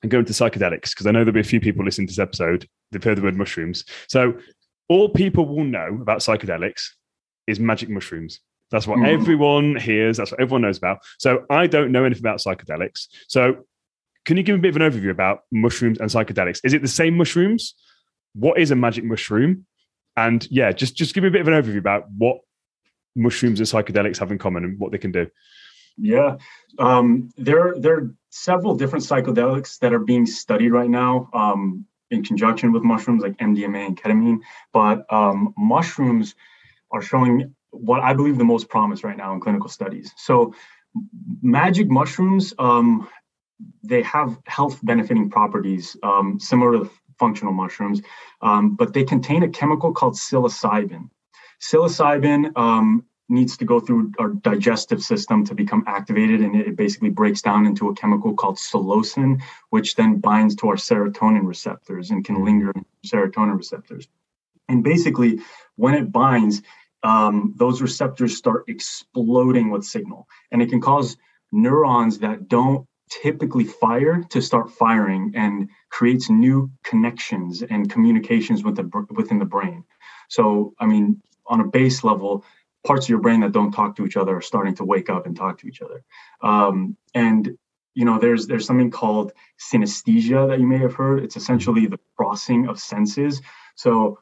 and 0.03 0.11
go 0.11 0.19
into 0.19 0.33
psychedelics 0.33 0.91
because 0.91 1.07
I 1.07 1.11
know 1.11 1.21
there'll 1.21 1.33
be 1.33 1.41
a 1.41 1.45
few 1.45 1.61
people 1.61 1.85
listening 1.85 2.07
to 2.09 2.13
this 2.13 2.19
episode. 2.19 2.69
They've 2.93 3.03
heard 3.03 3.19
the 3.19 3.23
word 3.23 3.37
mushrooms. 3.37 3.85
So 4.09 4.39
all 4.89 5.09
people 5.09 5.47
will 5.47 5.65
know 5.65 5.99
about 6.01 6.19
psychedelics 6.19 6.91
is 7.47 7.61
magic 7.61 7.89
mushrooms. 7.89 8.41
That's 8.71 8.87
what 8.87 8.99
mm. 8.99 9.09
everyone 9.09 9.77
hears. 9.77 10.17
That's 10.17 10.33
what 10.33 10.41
everyone 10.41 10.63
knows 10.63 10.79
about. 10.79 10.99
So 11.19 11.45
I 11.51 11.67
don't 11.67 11.93
know 11.93 12.05
anything 12.05 12.23
about 12.23 12.39
psychedelics. 12.39 13.07
So 13.29 13.65
can 14.25 14.37
you 14.37 14.43
give 14.43 14.55
me 14.55 14.59
a 14.69 14.73
bit 14.73 14.77
of 14.77 14.83
an 14.83 14.91
overview 14.91 15.11
about 15.11 15.41
mushrooms 15.53 15.99
and 15.99 16.11
psychedelics? 16.11 16.61
Is 16.65 16.75
it 16.75 16.83
the 16.83 16.89
same 16.89 17.17
mushrooms? 17.17 17.75
What 18.35 18.59
is 18.59 18.73
a 18.73 18.77
magic 18.77 19.05
mushroom? 19.05 19.67
And 20.17 20.47
yeah, 20.51 20.73
just 20.73 20.97
just 20.97 21.15
give 21.15 21.23
me 21.23 21.29
a 21.29 21.31
bit 21.31 21.43
of 21.43 21.49
an 21.49 21.55
overview 21.55 21.79
about 21.79 22.11
what 22.17 22.39
mushrooms 23.15 23.61
and 23.61 23.69
psychedelics 23.69 24.19
have 24.19 24.33
in 24.33 24.39
common 24.39 24.65
and 24.65 24.79
what 24.81 24.91
they 24.93 24.99
can 24.99 25.13
do. 25.13 25.29
Yeah, 25.97 26.37
um, 26.79 27.31
there 27.37 27.75
there 27.79 27.95
are 27.95 28.15
several 28.31 28.75
different 28.75 29.05
psychedelics 29.05 29.79
that 29.79 29.95
are 29.95 30.01
being 30.01 30.27
studied 30.27 30.71
right 30.71 30.91
now. 30.91 31.31
Um, 31.33 31.87
in 32.11 32.23
conjunction 32.23 32.73
with 32.73 32.83
mushrooms 32.83 33.23
like 33.23 33.37
MDMA 33.39 33.87
and 33.87 34.01
ketamine. 34.01 34.41
But 34.73 35.11
um, 35.13 35.55
mushrooms 35.57 36.35
are 36.91 37.03
showing 37.03 37.55
what 37.71 38.01
I 38.01 38.15
believe 38.15 38.39
the 38.39 38.45
most 38.45 38.69
promise 38.69 39.05
right 39.05 39.17
now 39.17 39.33
in 39.35 39.41
clinical 39.41 39.69
studies. 39.69 40.13
So, 40.17 40.55
magic 41.43 41.89
mushrooms, 41.89 42.55
um, 42.59 43.09
they 43.83 44.03
have 44.03 44.39
health 44.47 44.79
benefiting 44.83 45.31
properties 45.31 45.97
um, 46.03 46.39
similar 46.41 46.73
to 46.73 46.91
functional 47.19 47.53
mushrooms, 47.53 48.03
um, 48.43 48.75
but 48.77 48.93
they 48.93 49.05
contain 49.05 49.43
a 49.43 49.49
chemical 49.49 49.93
called 49.93 50.15
psilocybin. 50.15 51.09
Psilocybin 51.61 52.57
um, 52.57 53.05
needs 53.29 53.57
to 53.57 53.65
go 53.65 53.81
through 53.81 54.13
our 54.19 54.29
digestive 54.29 55.03
system 55.03 55.45
to 55.45 55.55
become 55.55 55.85
activated, 55.87 56.41
and 56.41 56.55
it 56.55 56.77
basically 56.77 57.11
breaks 57.11 57.43
down 57.43 57.67
into 57.67 57.89
a 57.89 57.95
chemical 57.95 58.35
called 58.35 58.57
psilocin, 58.57 59.41
which 59.71 59.97
then 59.97 60.19
binds 60.19 60.55
to 60.57 60.69
our 60.69 60.77
serotonin 60.77 61.47
receptors 61.47 62.11
and 62.11 62.25
can 62.25 62.45
linger 62.45 62.71
in 62.71 62.85
serotonin 63.05 63.57
receptors. 63.57 64.09
And 64.69 64.83
basically, 64.83 65.41
when 65.77 65.95
it 65.95 66.13
binds, 66.13 66.63
um, 67.03 67.55
those 67.57 67.83
receptors 67.83 68.37
start 68.37 68.65
exploding 68.69 69.71
with 69.71 69.85
signal, 69.85 70.29
and 70.51 70.63
it 70.63 70.71
can 70.71 70.81
cause 70.81 71.17
neurons 71.53 72.19
that 72.21 72.49
don't 72.49 72.87
typically 73.09 73.65
fire 73.65 74.25
to 74.31 74.41
start 74.41 74.71
firing 74.71 75.33
and 75.37 75.69
creates 75.91 76.29
new 76.29 76.71
connections 76.83 77.63
and 77.63 77.91
communications 77.91 78.65
with 78.65 78.77
the 78.77 79.05
within 79.11 79.39
the 79.39 79.45
brain. 79.45 79.85
So, 80.29 80.75
I 80.81 80.87
mean, 80.87 81.23
on 81.47 81.61
a 81.61 81.65
base 81.65 82.03
level, 82.03 82.45
parts 82.87 83.07
of 83.07 83.11
your 83.11 83.21
brain 83.21 83.41
that 83.41 83.53
don't 83.53 83.73
talk 83.73 83.97
to 83.97 84.07
each 84.07 84.17
other 84.17 84.37
are 84.37 84.43
starting 84.43 84.75
to 84.77 84.85
wake 84.85 85.11
up 85.11 85.27
and 85.27 85.37
talk 85.37 85.59
to 85.59 85.67
each 85.67 85.83
other. 85.83 86.03
Um, 86.43 86.97
and 87.15 87.57
you 87.95 88.05
know, 88.05 88.19
there's 88.19 88.47
there's 88.47 88.67
something 88.67 88.91
called 88.91 89.33
synesthesia 89.73 90.49
that 90.49 90.61
you 90.61 90.67
may 90.67 90.79
have 90.79 90.95
heard. 90.95 91.25
It's 91.25 91.37
essentially 91.37 91.87
the 91.87 91.99
crossing 92.17 92.69
of 92.69 92.79
senses. 92.79 93.41
So 93.75 94.19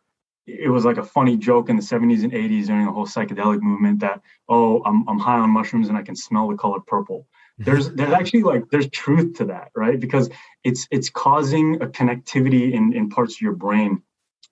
it 0.46 0.70
was 0.70 0.84
like 0.84 0.98
a 0.98 1.02
funny 1.02 1.36
joke 1.36 1.68
in 1.68 1.76
the 1.76 1.82
70s 1.82 2.22
and 2.22 2.32
80s 2.32 2.66
during 2.66 2.86
the 2.86 2.92
whole 2.92 3.06
psychedelic 3.06 3.60
movement 3.60 4.00
that 4.00 4.20
oh 4.48 4.82
I'm, 4.84 5.08
I'm 5.08 5.18
high 5.18 5.38
on 5.38 5.50
mushrooms 5.50 5.88
and 5.88 5.96
i 5.96 6.02
can 6.02 6.16
smell 6.16 6.48
the 6.48 6.56
color 6.56 6.80
purple 6.80 7.26
there's 7.58 7.90
there's 7.92 8.12
actually 8.12 8.42
like 8.42 8.68
there's 8.70 8.88
truth 8.90 9.38
to 9.38 9.46
that 9.46 9.70
right 9.74 9.98
because 9.98 10.28
it's 10.62 10.86
it's 10.90 11.08
causing 11.08 11.76
a 11.76 11.86
connectivity 11.86 12.72
in 12.72 12.92
in 12.92 13.08
parts 13.08 13.36
of 13.36 13.40
your 13.40 13.54
brain 13.54 14.02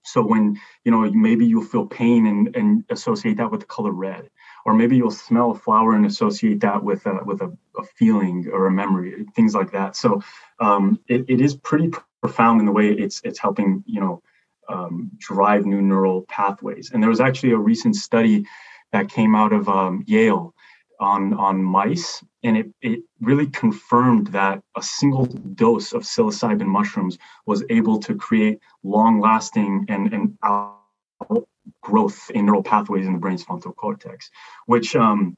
so 0.05 0.23
when 0.23 0.59
you 0.85 0.93
know 0.93 1.11
maybe 1.11 1.47
you'll 1.47 1.65
feel 1.65 1.87
pain 1.87 2.27
and, 2.27 2.55
and 2.57 2.85
associate 2.91 3.37
that 3.37 3.51
with 3.51 3.61
the 3.61 3.67
color 3.67 3.93
red, 3.93 4.29
or 4.65 4.75
maybe 4.75 4.97
you'll 4.97 5.11
smell 5.11 5.53
a 5.53 5.55
flower 5.55 5.95
and 5.95 6.07
associate 6.07 6.61
that 6.61 6.83
with 6.83 7.07
a 7.07 7.21
with 7.25 7.41
a, 7.41 7.57
a 7.79 7.85
feeling 7.97 8.49
or 8.53 8.67
a 8.67 8.71
memory, 8.71 9.27
things 9.35 9.55
like 9.55 9.73
that. 9.73 9.97
So 9.97 10.23
um, 10.61 11.01
it, 11.09 11.25
it 11.29 11.41
is 11.41 11.57
pretty 11.57 11.91
profound 12.21 12.61
in 12.61 12.67
the 12.67 12.73
way 12.73 12.89
it's 12.89 13.21
it's 13.25 13.39
helping 13.39 13.83
you 13.87 14.01
know 14.01 14.23
um, 14.69 15.11
drive 15.19 15.67
new 15.67 15.83
neural 15.83 16.23
pathways. 16.23 16.91
And 16.93 17.03
there 17.03 17.11
was 17.11 17.21
actually 17.21 17.53
a 17.53 17.59
recent 17.59 17.97
study 17.97 18.47
that 18.93 19.09
came 19.09 19.35
out 19.35 19.53
of 19.53 19.69
um, 19.69 20.05
Yale 20.07 20.55
on 21.03 21.35
on 21.35 21.63
mice, 21.63 22.25
and 22.43 22.57
it 22.57 22.69
it 22.81 23.01
really 23.21 23.49
confirmed 23.49 24.29
that 24.29 24.63
a 24.77 24.83
single 24.83 25.27
dose 25.27 25.93
of 25.93 26.03
psilocybin 26.03 26.67
mushrooms 26.67 27.19
was 27.45 27.65
able 27.69 27.99
to 28.01 28.15
create 28.15 28.61
long-lasting 28.83 29.87
and 29.89 30.13
and 30.15 30.39
growth 31.81 32.31
in 32.31 32.47
neural 32.47 32.63
pathways 32.63 33.07
in 33.07 33.13
the 33.13 33.19
brain's 33.19 33.45
frontal 33.45 33.73
cortex, 33.73 34.31
which 34.67 34.97
um, 34.97 35.37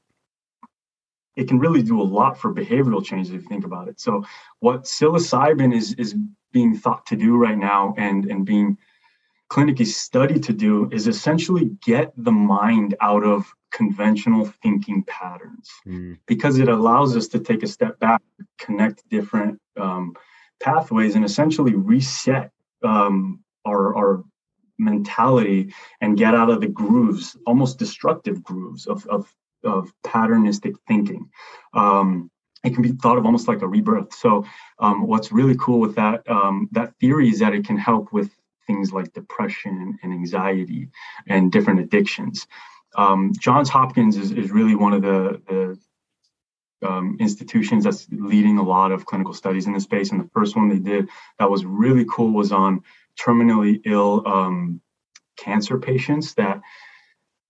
it 1.35 1.47
can 1.47 1.59
really 1.59 1.83
do 1.83 2.01
a 2.01 2.03
lot 2.03 2.37
for 2.37 2.53
behavioral 2.53 3.03
changes 3.03 3.33
if 3.33 3.43
you 3.43 3.47
think 3.47 3.65
about 3.65 3.87
it. 3.87 3.99
So, 3.99 4.23
what 4.59 4.83
psilocybin 4.83 5.75
is 5.75 5.93
is 5.93 6.15
being 6.51 6.77
thought 6.77 7.05
to 7.07 7.15
do 7.15 7.35
right 7.35 7.57
now, 7.57 7.93
and 7.97 8.25
and 8.25 8.45
being 8.45 8.77
clinically 9.51 9.85
studied 9.85 10.43
to 10.43 10.53
do, 10.53 10.89
is 10.91 11.07
essentially 11.07 11.71
get 11.83 12.13
the 12.17 12.31
mind 12.31 12.95
out 13.01 13.23
of 13.23 13.53
conventional 13.75 14.45
thinking 14.63 15.03
patterns 15.03 15.69
mm. 15.85 16.17
because 16.27 16.57
it 16.59 16.69
allows 16.69 17.17
us 17.17 17.27
to 17.27 17.39
take 17.39 17.61
a 17.61 17.67
step 17.67 17.99
back, 17.99 18.21
connect 18.57 19.07
different 19.09 19.59
um, 19.75 20.15
pathways, 20.61 21.15
and 21.15 21.25
essentially 21.25 21.75
reset 21.75 22.51
um, 22.85 23.43
our, 23.65 23.93
our 23.95 24.23
mentality 24.79 25.73
and 25.99 26.17
get 26.17 26.33
out 26.33 26.49
of 26.49 26.61
the 26.61 26.67
grooves, 26.67 27.35
almost 27.45 27.77
destructive 27.77 28.41
grooves 28.41 28.87
of, 28.87 29.05
of, 29.07 29.29
of 29.65 29.91
patternistic 30.03 30.75
thinking. 30.87 31.29
Um, 31.73 32.31
it 32.63 32.73
can 32.73 32.81
be 32.81 32.93
thought 32.93 33.17
of 33.17 33.25
almost 33.25 33.49
like 33.49 33.61
a 33.61 33.67
rebirth. 33.67 34.13
So, 34.13 34.45
um, 34.79 35.05
what's 35.05 35.33
really 35.33 35.55
cool 35.59 35.79
with 35.79 35.95
that 35.95 36.27
um, 36.27 36.67
that 36.71 36.93
theory 36.99 37.29
is 37.29 37.39
that 37.39 37.53
it 37.53 37.63
can 37.63 37.77
help 37.77 38.11
with 38.11 38.31
things 38.65 38.91
like 38.91 39.13
depression 39.13 39.99
and 40.01 40.11
anxiety 40.11 40.89
and 41.27 41.51
different 41.51 41.79
addictions 41.79 42.47
um, 42.97 43.33
Johns 43.39 43.69
Hopkins 43.69 44.17
is, 44.17 44.31
is 44.31 44.51
really 44.51 44.75
one 44.75 44.93
of 44.93 45.01
the, 45.01 45.41
the 45.47 46.87
um, 46.87 47.17
institutions 47.19 47.83
that's 47.83 48.07
leading 48.11 48.57
a 48.57 48.63
lot 48.63 48.91
of 48.91 49.05
clinical 49.05 49.33
studies 49.33 49.67
in 49.67 49.73
this 49.73 49.83
space. 49.83 50.11
And 50.11 50.19
the 50.19 50.29
first 50.29 50.55
one 50.55 50.69
they 50.69 50.79
did 50.79 51.09
that 51.39 51.49
was 51.49 51.65
really 51.65 52.05
cool 52.09 52.31
was 52.31 52.51
on 52.51 52.81
terminally 53.19 53.81
ill 53.85 54.23
um, 54.27 54.81
cancer 55.37 55.79
patients 55.79 56.33
that 56.35 56.61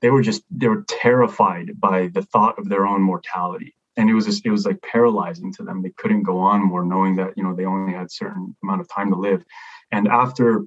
they 0.01 0.09
were 0.09 0.21
just 0.21 0.43
they 0.51 0.67
were 0.67 0.85
terrified 0.87 1.79
by 1.79 2.07
the 2.07 2.21
thought 2.21 2.59
of 2.59 2.69
their 2.69 2.85
own 2.85 3.01
mortality. 3.01 3.75
And 3.97 4.09
it 4.09 4.13
was 4.13 4.25
just, 4.25 4.45
it 4.45 4.51
was 4.51 4.65
like 4.65 4.81
paralyzing 4.81 5.53
to 5.53 5.63
them. 5.63 5.81
They 5.81 5.91
couldn't 5.91 6.23
go 6.23 6.39
on 6.39 6.61
more 6.61 6.83
knowing 6.83 7.15
that 7.15 7.37
you 7.37 7.43
know 7.43 7.55
they 7.55 7.65
only 7.65 7.93
had 7.93 8.11
certain 8.11 8.55
amount 8.61 8.81
of 8.81 8.89
time 8.89 9.09
to 9.11 9.15
live. 9.17 9.43
And 9.91 10.07
after 10.07 10.65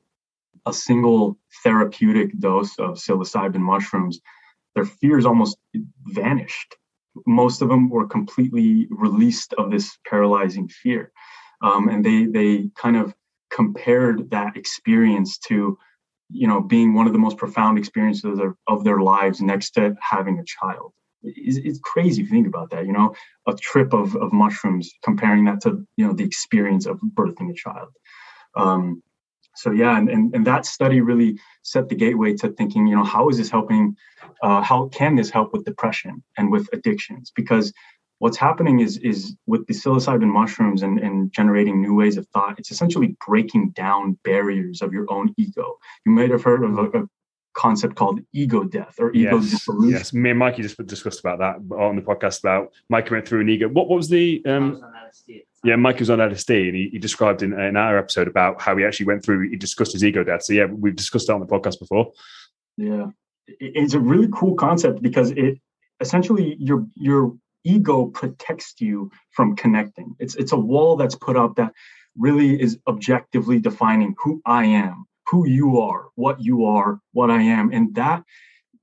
a 0.66 0.72
single 0.72 1.38
therapeutic 1.62 2.38
dose 2.38 2.78
of 2.78 2.96
psilocybin 2.96 3.60
mushrooms 3.60 4.20
their 4.78 4.86
fears 4.86 5.26
almost 5.26 5.58
vanished. 6.06 6.76
Most 7.26 7.62
of 7.62 7.68
them 7.68 7.90
were 7.90 8.06
completely 8.06 8.86
released 8.90 9.52
of 9.54 9.72
this 9.72 9.98
paralyzing 10.08 10.68
fear. 10.68 11.10
Um, 11.62 11.88
and 11.88 12.04
they 12.04 12.26
they 12.26 12.70
kind 12.76 12.96
of 12.96 13.12
compared 13.50 14.30
that 14.30 14.56
experience 14.56 15.38
to 15.48 15.76
you 16.30 16.46
know 16.46 16.60
being 16.60 16.94
one 16.94 17.08
of 17.08 17.12
the 17.12 17.18
most 17.18 17.36
profound 17.36 17.76
experiences 17.76 18.24
of 18.24 18.36
their, 18.36 18.54
of 18.68 18.84
their 18.84 19.00
lives 19.00 19.40
next 19.40 19.70
to 19.70 19.96
having 20.00 20.38
a 20.38 20.44
child 20.44 20.92
it's, 21.22 21.56
it's, 21.56 21.80
crazy 21.80 22.22
if 22.22 22.28
you 22.28 22.34
think 22.36 22.46
about 22.46 22.68
that 22.70 22.84
you 22.84 22.92
know 22.92 23.14
a 23.46 23.54
trip 23.54 23.94
of, 23.94 24.14
of 24.16 24.30
mushrooms 24.32 24.92
comparing 25.02 25.46
that 25.46 25.60
to 25.62 25.86
you 25.96 26.06
know 26.06 26.12
the 26.12 26.24
experience 26.24 26.84
of 26.84 27.00
birthing 27.00 27.50
a 27.50 27.54
child 27.54 27.88
um, 28.54 29.02
so 29.58 29.70
yeah 29.70 29.98
and, 29.98 30.08
and, 30.08 30.34
and 30.34 30.46
that 30.46 30.64
study 30.64 31.00
really 31.00 31.38
set 31.62 31.88
the 31.88 31.94
gateway 31.94 32.32
to 32.34 32.48
thinking 32.50 32.86
you 32.86 32.96
know 32.96 33.04
how 33.04 33.28
is 33.28 33.36
this 33.38 33.50
helping 33.50 33.96
uh, 34.42 34.62
how 34.62 34.88
can 34.88 35.16
this 35.16 35.30
help 35.30 35.52
with 35.52 35.64
depression 35.64 36.22
and 36.36 36.50
with 36.50 36.68
addictions? 36.72 37.32
Because 37.34 37.72
what's 38.18 38.36
happening 38.36 38.80
is 38.80 38.98
is 38.98 39.36
with 39.46 39.66
the 39.66 39.74
psilocybin 39.74 40.32
mushrooms 40.32 40.82
and, 40.82 40.98
and 40.98 41.32
generating 41.32 41.80
new 41.80 41.94
ways 41.94 42.16
of 42.16 42.26
thought 42.28 42.58
it's 42.58 42.72
essentially 42.72 43.16
breaking 43.26 43.70
down 43.70 44.18
barriers 44.24 44.82
of 44.82 44.92
your 44.92 45.06
own 45.10 45.32
ego. 45.36 45.76
You 46.04 46.12
might 46.12 46.30
have 46.30 46.42
heard 46.42 46.64
of 46.64 46.78
a, 46.78 46.98
a 46.98 47.06
concept 47.58 47.96
called 47.96 48.20
ego 48.32 48.62
death 48.62 48.94
or 48.98 49.12
ego 49.12 49.36
yes, 49.36 49.50
dissolution. 49.50 49.90
Yes, 49.90 50.12
me 50.12 50.30
and 50.30 50.38
Mikey 50.38 50.62
just 50.62 50.86
discussed 50.86 51.20
about 51.20 51.38
that 51.40 51.74
on 51.74 51.96
the 51.96 52.02
podcast 52.02 52.38
about 52.38 52.72
Mikey 52.88 53.10
went 53.10 53.26
through 53.26 53.40
an 53.40 53.48
ego. 53.48 53.68
What, 53.68 53.88
what 53.88 53.96
was 53.96 54.08
the 54.08 54.40
um, 54.46 54.80
yeah, 55.64 55.76
Mike 55.76 55.98
was 55.98 56.08
on 56.08 56.18
LSD 56.20 56.68
and 56.68 56.76
he, 56.76 56.88
he 56.92 56.98
described 56.98 57.42
in, 57.42 57.52
in, 57.58 57.76
our 57.76 57.98
episode 57.98 58.28
about 58.28 58.60
how 58.60 58.76
he 58.76 58.84
actually 58.84 59.06
went 59.06 59.24
through, 59.24 59.48
he 59.50 59.56
discussed 59.56 59.92
his 59.92 60.04
ego 60.04 60.22
death. 60.22 60.44
So, 60.44 60.52
yeah, 60.52 60.66
we've 60.66 60.94
discussed 60.94 61.26
that 61.26 61.34
on 61.34 61.40
the 61.40 61.46
podcast 61.46 61.80
before. 61.80 62.12
Yeah. 62.76 63.06
It's 63.48 63.94
a 63.94 63.98
really 63.98 64.28
cool 64.32 64.54
concept 64.54 65.02
because 65.02 65.32
it 65.32 65.58
essentially 66.00 66.56
your 66.60 66.86
your 66.94 67.34
ego 67.64 68.06
protects 68.06 68.74
you 68.78 69.10
from 69.30 69.56
connecting. 69.56 70.14
It's 70.20 70.36
it's 70.36 70.52
a 70.52 70.56
wall 70.56 70.96
that's 70.96 71.16
put 71.16 71.36
up 71.36 71.56
that 71.56 71.72
really 72.16 72.60
is 72.60 72.78
objectively 72.86 73.58
defining 73.58 74.14
who 74.22 74.42
I 74.44 74.64
am, 74.66 75.06
who 75.30 75.46
you 75.46 75.80
are, 75.80 76.06
what 76.14 76.40
you 76.40 76.64
are, 76.64 77.00
what 77.12 77.30
I 77.30 77.42
am. 77.42 77.70
And 77.72 77.94
that 77.94 78.22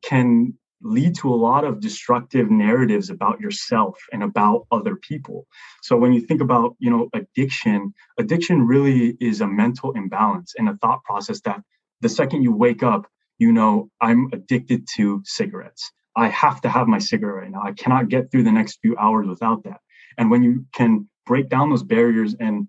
can 0.04 0.54
lead 0.82 1.16
to 1.16 1.34
a 1.34 1.36
lot 1.36 1.64
of 1.64 1.80
destructive 1.80 2.52
narratives 2.52 3.10
about 3.10 3.40
yourself 3.40 3.98
and 4.12 4.22
about 4.22 4.68
other 4.72 4.96
people. 4.96 5.48
So 5.82 5.98
when 5.98 6.14
you 6.14 6.22
think 6.22 6.42
about 6.42 6.76
you 6.80 6.92
know 6.92 7.10
addiction 7.14 7.94
addiction 8.20 8.68
really 8.68 9.18
is 9.20 9.42
a 9.42 9.48
mental 9.48 9.92
imbalance 9.94 10.54
and 10.58 10.70
a 10.70 10.78
thought 10.78 11.04
process 11.04 11.42
that 11.42 11.62
the 12.02 12.10
second 12.10 12.44
you 12.44 12.52
wake 12.52 12.84
up 12.84 13.08
you 13.40 13.52
know 13.52 13.90
i'm 14.02 14.30
addicted 14.32 14.86
to 14.96 15.22
cigarettes. 15.26 15.92
I 16.16 16.28
have 16.30 16.62
to 16.62 16.70
have 16.70 16.88
my 16.88 17.00
cigarette 17.00 17.44
right 17.44 17.52
now. 17.52 17.64
I 17.64 17.74
cannot 17.74 18.10
get 18.10 18.32
through 18.32 18.44
the 18.44 18.52
next 18.52 18.80
few 18.82 18.96
hours 18.98 19.28
without 19.28 19.64
that. 19.64 19.80
And 20.18 20.32
when 20.32 20.44
you 20.44 20.66
can 20.74 21.10
break 21.26 21.50
down 21.50 21.70
those 21.70 21.84
barriers 21.84 22.36
and 22.40 22.68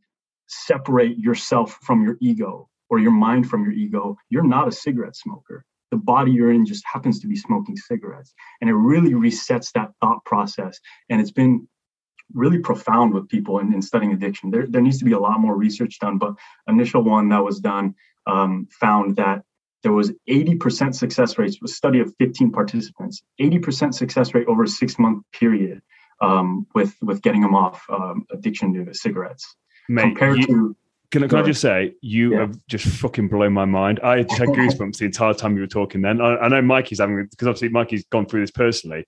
separate 0.49 1.19
yourself 1.19 1.79
from 1.83 2.03
your 2.03 2.17
ego 2.21 2.69
or 2.91 2.99
your 2.99 3.11
mind 3.11 3.49
from 3.49 3.65
your 3.65 3.73
ego 3.73 4.17
you're 4.29 4.47
not 4.47 4.69
a 4.69 4.73
cigarette 4.73 5.17
smoker 5.17 5.65
the 5.91 5.97
body 5.97 6.33
you're 6.33 6.53
in 6.53 6.67
just 6.67 6.85
happens 6.91 7.21
to 7.21 7.27
be 7.27 7.37
smoking 7.37 7.77
cigarettes. 7.77 8.35
And 8.61 8.69
it 8.69 8.75
really 8.75 9.13
resets 9.13 9.73
that 9.73 9.93
thought 10.01 10.25
process. 10.25 10.81
And 11.09 11.21
it's 11.21 11.31
been 11.31 11.69
really 12.35 12.59
profound 12.59 13.15
with 13.15 13.29
people 13.29 13.61
in, 13.61 13.73
in 13.73 13.81
studying 13.81 14.13
addiction. 14.13 14.51
There, 14.51 14.67
there 14.67 14.83
needs 14.83 14.99
to 14.99 15.05
be 15.05 15.13
a 15.13 15.19
lot 15.19 15.41
more 15.41 15.57
research 15.57 15.99
done, 16.01 16.19
but 16.19 16.35
initial 16.69 17.03
one 17.03 17.29
that 17.29 17.45
was 17.45 17.61
done 17.61 17.95
um, 18.27 18.67
found 18.71 19.17
that 19.17 19.43
there 19.83 19.93
was 19.93 20.13
80% 20.29 20.95
success 20.95 21.39
rates. 21.39 21.59
A 21.63 21.69
study 21.69 22.01
of 22.01 22.13
15 22.19 22.51
participants, 22.51 23.23
80% 23.41 23.95
success 23.95 24.35
rate 24.35 24.49
over 24.49 24.65
a 24.65 24.69
six 24.69 24.99
month 24.99 25.23
period 25.33 25.81
um, 26.21 26.67
with 26.75 26.97
with 27.03 27.23
getting 27.23 27.43
them 27.43 27.55
off 27.55 27.85
um, 27.89 28.27
addiction 28.33 28.73
to 28.75 28.93
cigarettes. 28.95 29.55
Mate, 29.89 30.03
compared 30.03 30.39
you, 30.39 30.47
to 30.47 30.77
can, 31.11 31.29
can 31.29 31.39
I 31.39 31.43
just 31.43 31.61
say, 31.61 31.95
you 32.01 32.33
Yeah. 32.33 32.41
have 32.41 32.59
just 32.69 32.87
fucking 32.87 33.29
blown 33.29 33.53
my 33.53 33.65
mind. 33.65 34.01
I 34.03 34.23
just 34.23 34.39
had 34.39 34.49
goosebumps 34.49 34.99
the 34.99 35.05
entire 35.07 35.35
time 35.35 35.55
you 35.55 35.61
were 35.63 35.67
talking 35.67 36.01
then. 36.03 36.21
I, 36.21 36.37
I 36.37 36.49
know 36.49 36.63
Mikey's 36.63 36.99
having, 37.01 37.27
because 37.31 37.49
obviously 37.49 37.69
Mikey's 37.69 38.05
gone 38.07 38.27
through 38.27 38.41
this 38.41 38.51
personally. 38.51 39.07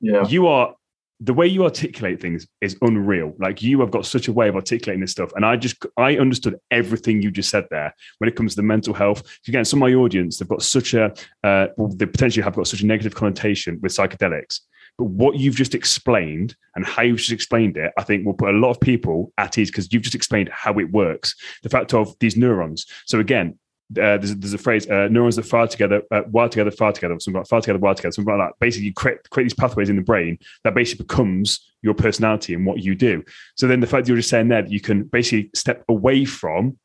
yeah, 0.00 0.26
You 0.28 0.46
are, 0.46 0.74
the 1.20 1.34
way 1.34 1.46
you 1.46 1.62
articulate 1.62 2.20
things 2.20 2.48
is 2.60 2.76
unreal. 2.82 3.32
Like 3.38 3.62
you 3.62 3.78
have 3.80 3.92
got 3.92 4.06
such 4.06 4.26
a 4.26 4.32
way 4.32 4.48
of 4.48 4.56
articulating 4.56 5.00
this 5.00 5.12
stuff. 5.12 5.30
And 5.36 5.44
I 5.46 5.54
just, 5.56 5.76
I 5.96 6.16
understood 6.16 6.58
everything 6.72 7.22
you 7.22 7.30
just 7.30 7.48
said 7.50 7.66
there 7.70 7.94
when 8.18 8.28
it 8.28 8.34
comes 8.34 8.52
to 8.52 8.56
the 8.56 8.66
mental 8.66 8.92
health. 8.92 9.22
Again, 9.46 9.64
some 9.64 9.80
of 9.82 9.88
my 9.88 9.94
audience, 9.94 10.38
they've 10.38 10.48
got 10.48 10.62
such 10.62 10.94
a, 10.94 11.14
uh, 11.44 11.68
well, 11.76 11.88
they 11.94 12.06
potentially 12.06 12.42
have 12.42 12.56
got 12.56 12.66
such 12.66 12.80
a 12.82 12.86
negative 12.86 13.14
connotation 13.14 13.78
with 13.82 13.92
psychedelics. 13.92 14.60
But 14.98 15.06
what 15.06 15.36
you've 15.36 15.56
just 15.56 15.74
explained 15.74 16.54
and 16.74 16.84
how 16.84 17.02
you've 17.02 17.18
just 17.18 17.32
explained 17.32 17.76
it, 17.76 17.92
I 17.98 18.02
think 18.02 18.24
will 18.24 18.34
put 18.34 18.54
a 18.54 18.58
lot 18.58 18.70
of 18.70 18.80
people 18.80 19.32
at 19.38 19.58
ease 19.58 19.70
because 19.70 19.92
you've 19.92 20.02
just 20.02 20.14
explained 20.14 20.50
how 20.52 20.78
it 20.78 20.90
works. 20.92 21.34
The 21.62 21.68
fact 21.68 21.94
of 21.94 22.14
these 22.20 22.36
neurons. 22.36 22.86
So 23.06 23.18
again, 23.18 23.58
uh, 23.92 24.16
there's, 24.16 24.34
there's 24.36 24.54
a 24.54 24.58
phrase: 24.58 24.88
uh, 24.88 25.08
neurons 25.08 25.36
that 25.36 25.44
fire 25.44 25.66
together, 25.66 26.02
uh, 26.10 26.22
wire 26.30 26.48
together, 26.48 26.70
fire 26.70 26.92
together, 26.92 27.18
something 27.20 27.40
like 27.40 27.48
fire 27.48 27.60
together, 27.60 27.78
wire 27.78 27.94
together, 27.94 28.12
something 28.12 28.36
like 28.36 28.48
that. 28.48 28.58
Basically, 28.58 28.86
you 28.86 28.94
create 28.94 29.28
create 29.30 29.44
these 29.44 29.54
pathways 29.54 29.90
in 29.90 29.96
the 29.96 30.02
brain 30.02 30.38
that 30.64 30.74
basically 30.74 31.04
becomes 31.04 31.60
your 31.82 31.94
personality 31.94 32.54
and 32.54 32.64
what 32.64 32.78
you 32.82 32.94
do. 32.94 33.22
So 33.56 33.66
then, 33.66 33.80
the 33.80 33.86
fact 33.86 34.08
you're 34.08 34.16
just 34.16 34.30
saying 34.30 34.48
there 34.48 34.62
that 34.62 34.70
you 34.70 34.80
can 34.80 35.04
basically 35.04 35.50
step 35.54 35.84
away 35.88 36.24
from 36.24 36.78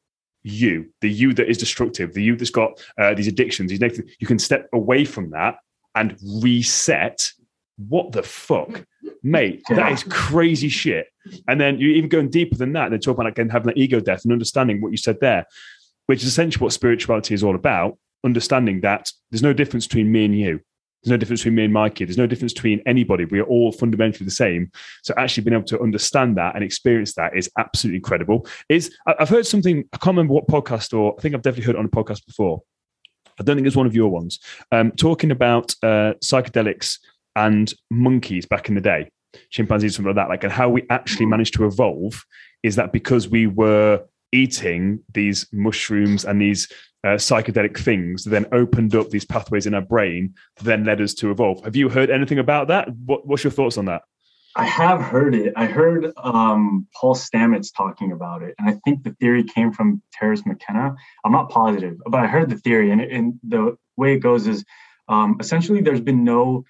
you, 0.44 0.92
the 1.02 1.10
you 1.10 1.34
that 1.34 1.50
is 1.50 1.58
destructive, 1.58 2.14
the 2.14 2.24
you 2.24 2.36
that's 2.36 2.50
got 2.50 2.84
uh, 3.00 3.14
these 3.14 3.28
addictions, 3.28 3.70
these 3.70 3.82
negative, 3.82 4.06
you 4.20 4.28
can 4.28 4.40
step 4.40 4.68
away 4.74 5.06
from 5.06 5.32
that 5.32 5.58
and 5.96 6.18
reset. 6.42 7.32
What 7.78 8.12
the 8.12 8.24
fuck, 8.24 8.86
mate? 9.22 9.62
that 9.70 9.92
is 9.92 10.04
crazy 10.04 10.70
shit. 10.70 11.08
And 11.48 11.62
then 11.62 11.80
you 11.80 11.90
even 11.90 12.10
going 12.10 12.30
deeper 12.30 12.56
than 12.56 12.74
that, 12.74 12.90
then 12.90 13.00
talk 13.00 13.16
about 13.18 13.28
again, 13.28 13.50
having 13.50 13.68
that 13.68 13.78
ego 13.78 14.00
death 14.00 14.24
and 14.24 14.34
understanding 14.34 14.82
what 14.82 14.92
you 14.92 14.98
said 14.98 15.20
there, 15.20 15.46
which 16.08 16.24
is 16.24 16.28
essentially 16.30 16.64
what 16.64 16.74
spirituality 16.74 17.34
is 17.34 17.44
all 17.44 17.56
about. 17.56 17.98
Understanding 18.24 18.82
that 18.82 19.12
there's 19.30 19.44
no 19.44 19.54
difference 19.54 19.86
between 19.86 20.12
me 20.12 20.26
and 20.26 20.38
you. 20.38 20.60
There's 21.04 21.12
no 21.12 21.18
difference 21.18 21.42
between 21.42 21.56
me 21.56 21.66
and 21.66 21.74
Mikey. 21.74 22.06
There's 22.06 22.18
no 22.18 22.26
difference 22.26 22.54
between 22.54 22.82
anybody. 22.86 23.26
We 23.26 23.40
are 23.40 23.46
all 23.46 23.72
fundamentally 23.72 24.26
the 24.26 24.32
same. 24.32 24.72
So 25.04 25.14
actually 25.16 25.44
being 25.44 25.54
able 25.54 25.68
to 25.68 25.80
understand 25.80 26.36
that 26.38 26.56
and 26.56 26.64
experience 26.64 27.14
that 27.14 27.38
is 27.38 27.50
absolutely 27.58 27.98
incredible. 27.98 28.48
Is 28.70 28.94
I've 29.06 29.30
heard 29.30 29.46
something, 29.46 29.86
I 29.94 29.98
can't 29.98 30.18
remember 30.18 30.34
what 30.34 30.48
podcast 30.48 30.98
or 30.98 31.16
I 31.18 31.22
think 31.22 31.36
I've 31.36 31.44
definitely 31.44 31.66
heard 31.66 31.76
it 31.76 31.80
on 31.80 31.86
a 31.86 31.90
podcast 31.90 32.26
before. 32.26 32.64
I 33.40 33.44
don't 33.44 33.56
think 33.56 33.68
it's 33.68 33.76
one 33.76 33.86
of 33.86 33.96
your 33.96 34.10
ones. 34.10 34.40
Um, 34.72 34.92
talking 34.92 35.30
about 35.30 35.76
uh, 35.84 36.14
psychedelics 36.24 36.98
and 37.38 37.74
monkeys 37.92 38.46
back 38.46 38.68
in 38.68 38.76
the 38.76 38.82
day, 38.82 39.10
chimpanzees, 39.52 39.96
something 39.96 40.14
like 40.14 40.16
that, 40.16 40.30
like 40.30 40.44
and 40.44 40.52
how 40.52 40.68
we 40.68 40.84
actually 40.90 41.28
managed 41.28 41.54
to 41.54 41.66
evolve 41.66 42.26
is 42.64 42.76
that 42.76 42.92
because 42.92 43.30
we 43.30 43.46
were 43.48 44.04
eating 44.32 45.00
these 45.14 45.48
mushrooms 45.54 46.26
and 46.26 46.42
these 46.42 46.68
uh, 47.04 47.10
psychedelic 47.10 47.78
things 47.78 48.24
that 48.24 48.32
then 48.32 48.48
opened 48.52 48.96
up 48.96 49.10
these 49.10 49.24
pathways 49.24 49.68
in 49.68 49.74
our 49.76 49.82
brain 49.82 50.34
that 50.58 50.66
then 50.66 50.84
led 50.84 51.00
us 51.00 51.14
to 51.14 51.30
evolve. 51.30 51.64
Have 51.64 51.76
you 51.76 51.90
heard 51.90 52.10
anything 52.10 52.40
about 52.40 52.68
that? 52.70 52.90
What, 53.06 53.28
what's 53.28 53.44
your 53.44 53.52
thoughts 53.52 53.78
on 53.78 53.86
that? 53.86 54.02
I 54.56 54.66
have 54.66 55.00
heard 55.00 55.36
it. 55.36 55.54
I 55.56 55.66
heard 55.66 56.12
um, 56.18 56.88
Paul 56.96 57.14
Stamets 57.14 57.70
talking 57.72 58.12
about 58.12 58.42
it, 58.42 58.56
and 58.58 58.68
I 58.68 58.80
think 58.84 59.04
the 59.04 59.12
theory 59.20 59.44
came 59.44 59.72
from 59.72 60.02
Terence 60.12 60.44
McKenna. 60.48 60.96
I'm 61.24 61.32
not 61.32 61.52
positive, 61.52 61.98
but 62.08 62.20
I 62.20 62.26
heard 62.26 62.50
the 62.50 62.58
theory, 62.58 62.90
and, 62.90 63.00
and 63.00 63.40
the 63.48 63.78
way 63.96 64.16
it 64.16 64.20
goes 64.20 64.48
is 64.48 64.66
um, 65.08 65.38
essentially 65.40 65.82
there's 65.82 66.02
been 66.02 66.24
no 66.24 66.66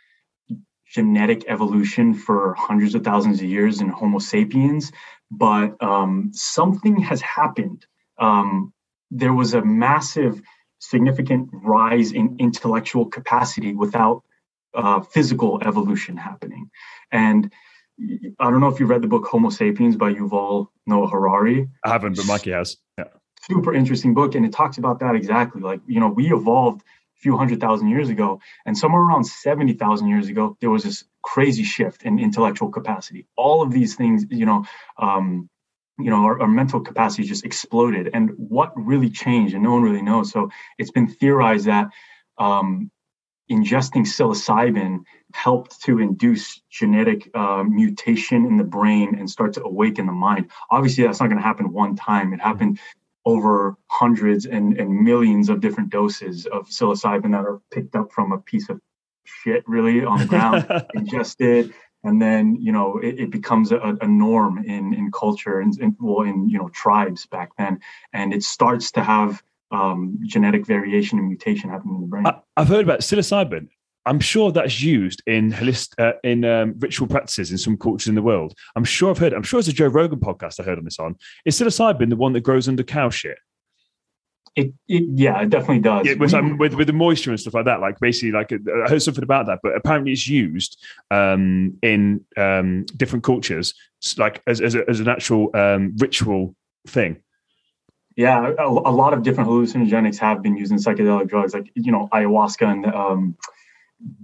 genetic 0.92 1.46
evolution 1.48 2.14
for 2.14 2.54
hundreds 2.58 2.96
of 2.96 3.04
thousands 3.04 3.40
of 3.40 3.46
years 3.46 3.82
in 3.82 3.90
Homo 3.90 4.20
sapiens, 4.20 4.92
but 5.30 5.82
um, 5.84 6.32
something 6.34 6.98
has 6.98 7.22
happened. 7.22 7.86
Um, 8.18 8.74
there 9.12 9.34
was 9.34 9.54
a 9.54 9.64
massive, 9.64 10.42
significant 10.80 11.50
rise 11.52 12.12
in 12.12 12.38
intellectual 12.40 13.06
capacity 13.06 13.74
without 13.74 14.24
uh, 14.74 15.02
physical 15.02 15.62
evolution 15.66 16.18
happening, 16.18 16.70
and 17.12 17.52
I 18.40 18.52
don't 18.52 18.60
know 18.60 18.68
if 18.68 18.80
you 18.80 18.86
read 18.86 19.02
the 19.02 19.08
book 19.08 19.26
Homo 19.26 19.50
Sapiens 19.50 19.96
by 19.96 20.14
Yuval 20.14 20.68
Noah 20.86 21.08
Harari. 21.08 21.68
I 21.84 21.90
haven't, 21.90 22.16
but 22.16 22.28
Mikey 22.28 22.52
has. 22.52 22.78
Yeah. 22.98 23.06
Super 23.42 23.74
interesting 23.74 24.14
book, 24.14 24.36
and 24.36 24.46
it 24.46 24.52
talks 24.52 24.78
about 24.78 25.00
that 25.00 25.16
exactly. 25.16 25.62
Like 25.62 25.82
you 25.88 26.00
know, 26.00 26.10
we 26.10 26.32
evolved 26.32 26.84
few 27.18 27.38
hundred 27.38 27.60
thousand 27.60 27.90
years 27.90 28.10
ago, 28.10 28.40
and 28.66 28.78
somewhere 28.78 29.02
around 29.02 29.26
seventy 29.26 29.74
thousand 29.74 30.08
years 30.08 30.28
ago, 30.30 30.58
there 30.62 30.70
was 30.70 30.84
this 30.84 31.04
crazy 31.24 31.64
shift 31.64 32.04
in 32.04 32.20
intellectual 32.20 32.70
capacity. 32.70 33.28
All 33.36 33.62
of 33.62 33.72
these 33.72 33.96
things, 33.96 34.26
you 34.30 34.46
know, 34.46 34.66
um, 34.98 35.50
you 36.00 36.10
know, 36.10 36.24
our, 36.26 36.42
our 36.42 36.48
mental 36.48 36.80
capacity 36.80 37.24
just 37.24 37.46
exploded. 37.46 38.10
And 38.14 38.32
what 38.38 38.72
really 38.76 39.10
changed, 39.10 39.54
and 39.54 39.64
no 39.64 39.72
one 39.74 39.82
really 39.82 40.02
knows. 40.02 40.32
So 40.32 40.50
it's 40.78 40.92
been 40.92 41.08
theorized 41.08 41.66
that 41.66 41.88
um, 42.38 42.92
ingesting 43.50 44.06
psilocybin 44.06 45.00
helped 45.34 45.82
to 45.82 46.00
induce 46.00 46.62
genetic 46.70 47.30
uh, 47.34 47.64
mutation 47.64 48.46
in 48.46 48.58
the 48.58 48.64
brain 48.64 49.16
and 49.18 49.30
start 49.30 49.54
to 49.54 49.64
awaken 49.64 50.06
the 50.06 50.12
mind. 50.12 50.52
Obviously, 50.70 51.04
that's 51.04 51.20
not 51.20 51.28
going 51.28 51.42
to 51.42 51.48
happen 51.48 51.74
one 51.74 51.96
time. 51.96 52.34
It 52.34 52.42
happened 52.42 52.80
over 53.28 53.76
hundreds 53.88 54.46
and, 54.46 54.80
and 54.80 55.04
millions 55.04 55.50
of 55.50 55.60
different 55.60 55.90
doses 55.90 56.46
of 56.46 56.66
psilocybin 56.70 57.32
that 57.32 57.46
are 57.46 57.60
picked 57.72 57.94
up 57.94 58.10
from 58.10 58.32
a 58.32 58.38
piece 58.38 58.70
of 58.70 58.80
shit, 59.26 59.68
really, 59.68 60.06
on 60.06 60.20
the 60.20 60.26
ground, 60.26 60.66
ingested. 60.94 61.74
And 62.06 62.22
then, 62.22 62.56
you 62.56 62.72
know, 62.72 63.00
it, 63.00 63.20
it 63.20 63.30
becomes 63.30 63.74
a, 63.74 63.98
a 64.02 64.08
norm 64.08 64.60
in, 64.60 64.94
in 64.94 65.12
culture 65.12 65.60
and, 65.60 65.78
in, 65.78 65.98
well, 66.00 66.26
in, 66.26 66.50
you 66.50 66.58
know, 66.58 66.70
tribes 66.70 67.26
back 67.26 67.50
then. 67.58 67.82
And 68.14 68.34
it 68.34 68.44
starts 68.44 68.92
to 68.94 69.04
have 69.04 69.44
um, 69.72 70.18
genetic 70.26 70.66
variation 70.66 71.20
and 71.20 71.28
mutation 71.28 71.70
happening 71.70 71.96
in 71.96 72.02
the 72.02 72.08
brain. 72.08 72.26
I, 72.26 72.40
I've 72.56 72.70
heard 72.70 72.86
about 72.86 73.02
psilocybin. 73.02 73.68
I'm 74.08 74.20
sure 74.22 74.52
that's 74.52 74.82
used 74.82 75.22
in 75.28 75.52
holist, 75.52 75.94
uh, 76.00 76.14
in 76.24 76.46
um, 76.46 76.76
ritual 76.80 77.08
practices 77.08 77.52
in 77.52 77.58
some 77.58 77.78
cultures 77.78 78.08
in 78.08 78.16
the 78.16 78.22
world. 78.22 78.54
I'm 78.76 78.86
sure 78.86 79.12
I've 79.12 79.18
heard. 79.18 79.34
I'm 79.34 79.44
sure 79.44 79.60
it's 79.60 79.68
a 79.68 79.74
Joe 79.74 79.88
Rogan 79.88 80.20
podcast 80.20 80.60
I 80.60 80.64
heard 80.64 80.78
on 80.78 80.86
this 80.86 80.98
on. 81.00 81.18
Is 81.46 81.60
psilocybin 81.60 82.10
the 82.10 82.16
one 82.16 82.34
that 82.34 82.42
grows 82.42 82.68
under 82.70 82.84
cow 82.84 83.10
shit? 83.10 83.38
It, 84.56 84.74
it 84.88 85.04
yeah, 85.14 85.40
it 85.42 85.50
definitely 85.50 85.82
does. 85.82 86.08
Yeah, 86.08 86.14
with, 86.16 86.32
We- 86.34 86.40
um, 86.40 86.58
with 86.58 86.74
with 86.74 86.88
the 86.88 86.94
moisture 86.94 87.32
and 87.32 87.40
stuff 87.40 87.54
like 87.54 87.66
that. 87.66 87.80
Like 87.82 88.00
basically, 88.00 88.32
like 88.32 88.52
uh, 88.52 88.58
I 88.86 88.90
heard 88.90 89.04
something 89.04 89.24
about 89.24 89.46
that, 89.48 89.60
but 89.62 89.76
apparently 89.76 90.14
it's 90.14 90.28
used 90.28 90.84
um, 91.12 91.78
in 91.84 92.26
um, 92.38 92.86
different 92.96 93.24
cultures, 93.24 93.74
like 94.18 94.42
as 94.48 94.62
as, 94.62 94.74
a, 94.74 94.90
as 94.90 95.00
an 95.00 95.10
actual 95.10 95.56
um, 95.56 95.96
ritual 95.98 96.56
thing. 96.88 97.18
Yeah, 98.16 98.54
a, 98.58 98.68
a 98.68 98.96
lot 99.02 99.14
of 99.14 99.22
different 99.22 99.48
hallucinogenics 99.48 100.18
have 100.18 100.42
been 100.42 100.58
used 100.58 100.72
in 100.72 100.80
psychedelic 100.80 101.28
drugs, 101.28 101.54
like 101.54 101.70
you 101.76 101.92
know 101.92 102.08
ayahuasca 102.12 102.66
and 102.72 102.86
um, 102.88 103.38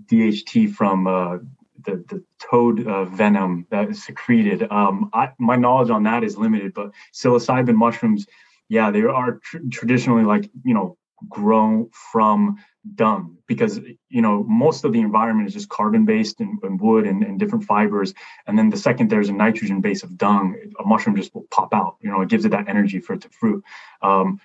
DMT 0.06 0.74
from 0.74 1.08
uh, 1.08 1.38
the 1.84 2.04
the 2.08 2.24
toad 2.40 2.86
uh, 2.86 3.06
venom 3.06 3.68
that 3.70 3.90
is 3.90 4.04
secreted. 4.04 4.70
Um, 4.72 5.10
I, 5.14 5.32
my 5.38 5.56
knowledge 5.56 5.90
on 5.90 6.04
that 6.04 6.24
is 6.24 6.38
limited, 6.38 6.74
but 6.74 6.92
psilocybin 7.14 7.76
mushrooms, 7.76 8.28
yeah, 8.70 8.92
they 8.92 9.02
are 9.02 9.40
tr- 9.44 9.58
traditionally 9.72 10.24
like 10.24 10.50
you 10.64 10.74
know 10.74 10.98
grown 11.30 11.90
from 12.12 12.58
dung 12.96 13.38
because 13.48 13.80
you 14.10 14.22
know 14.22 14.44
most 14.44 14.84
of 14.84 14.92
the 14.92 15.00
environment 15.00 15.48
is 15.48 15.54
just 15.54 15.70
carbon 15.70 16.06
based 16.06 16.42
and, 16.42 16.60
and 16.64 16.80
wood 16.82 17.08
and, 17.08 17.24
and 17.24 17.40
different 17.40 17.64
fibers. 17.64 18.14
And 18.46 18.58
then 18.58 18.70
the 18.70 18.78
second 18.78 19.10
there's 19.10 19.30
a 19.30 19.34
nitrogen 19.34 19.82
base 19.82 20.04
of 20.04 20.18
dung. 20.18 20.56
A 20.80 20.86
mushroom 20.86 21.16
just 21.16 21.34
will 21.34 21.48
pop 21.50 21.74
out 21.74 21.98
you 22.02 22.12
know 22.12 22.22
it 22.22 22.30
gives 22.30 22.46
it 22.46 22.50
that 22.50 22.68
energy 22.68 23.00
for 23.00 23.14
it 23.14 23.22
to 23.22 23.30
fruit. 23.30 23.64
Um, 24.02 24.40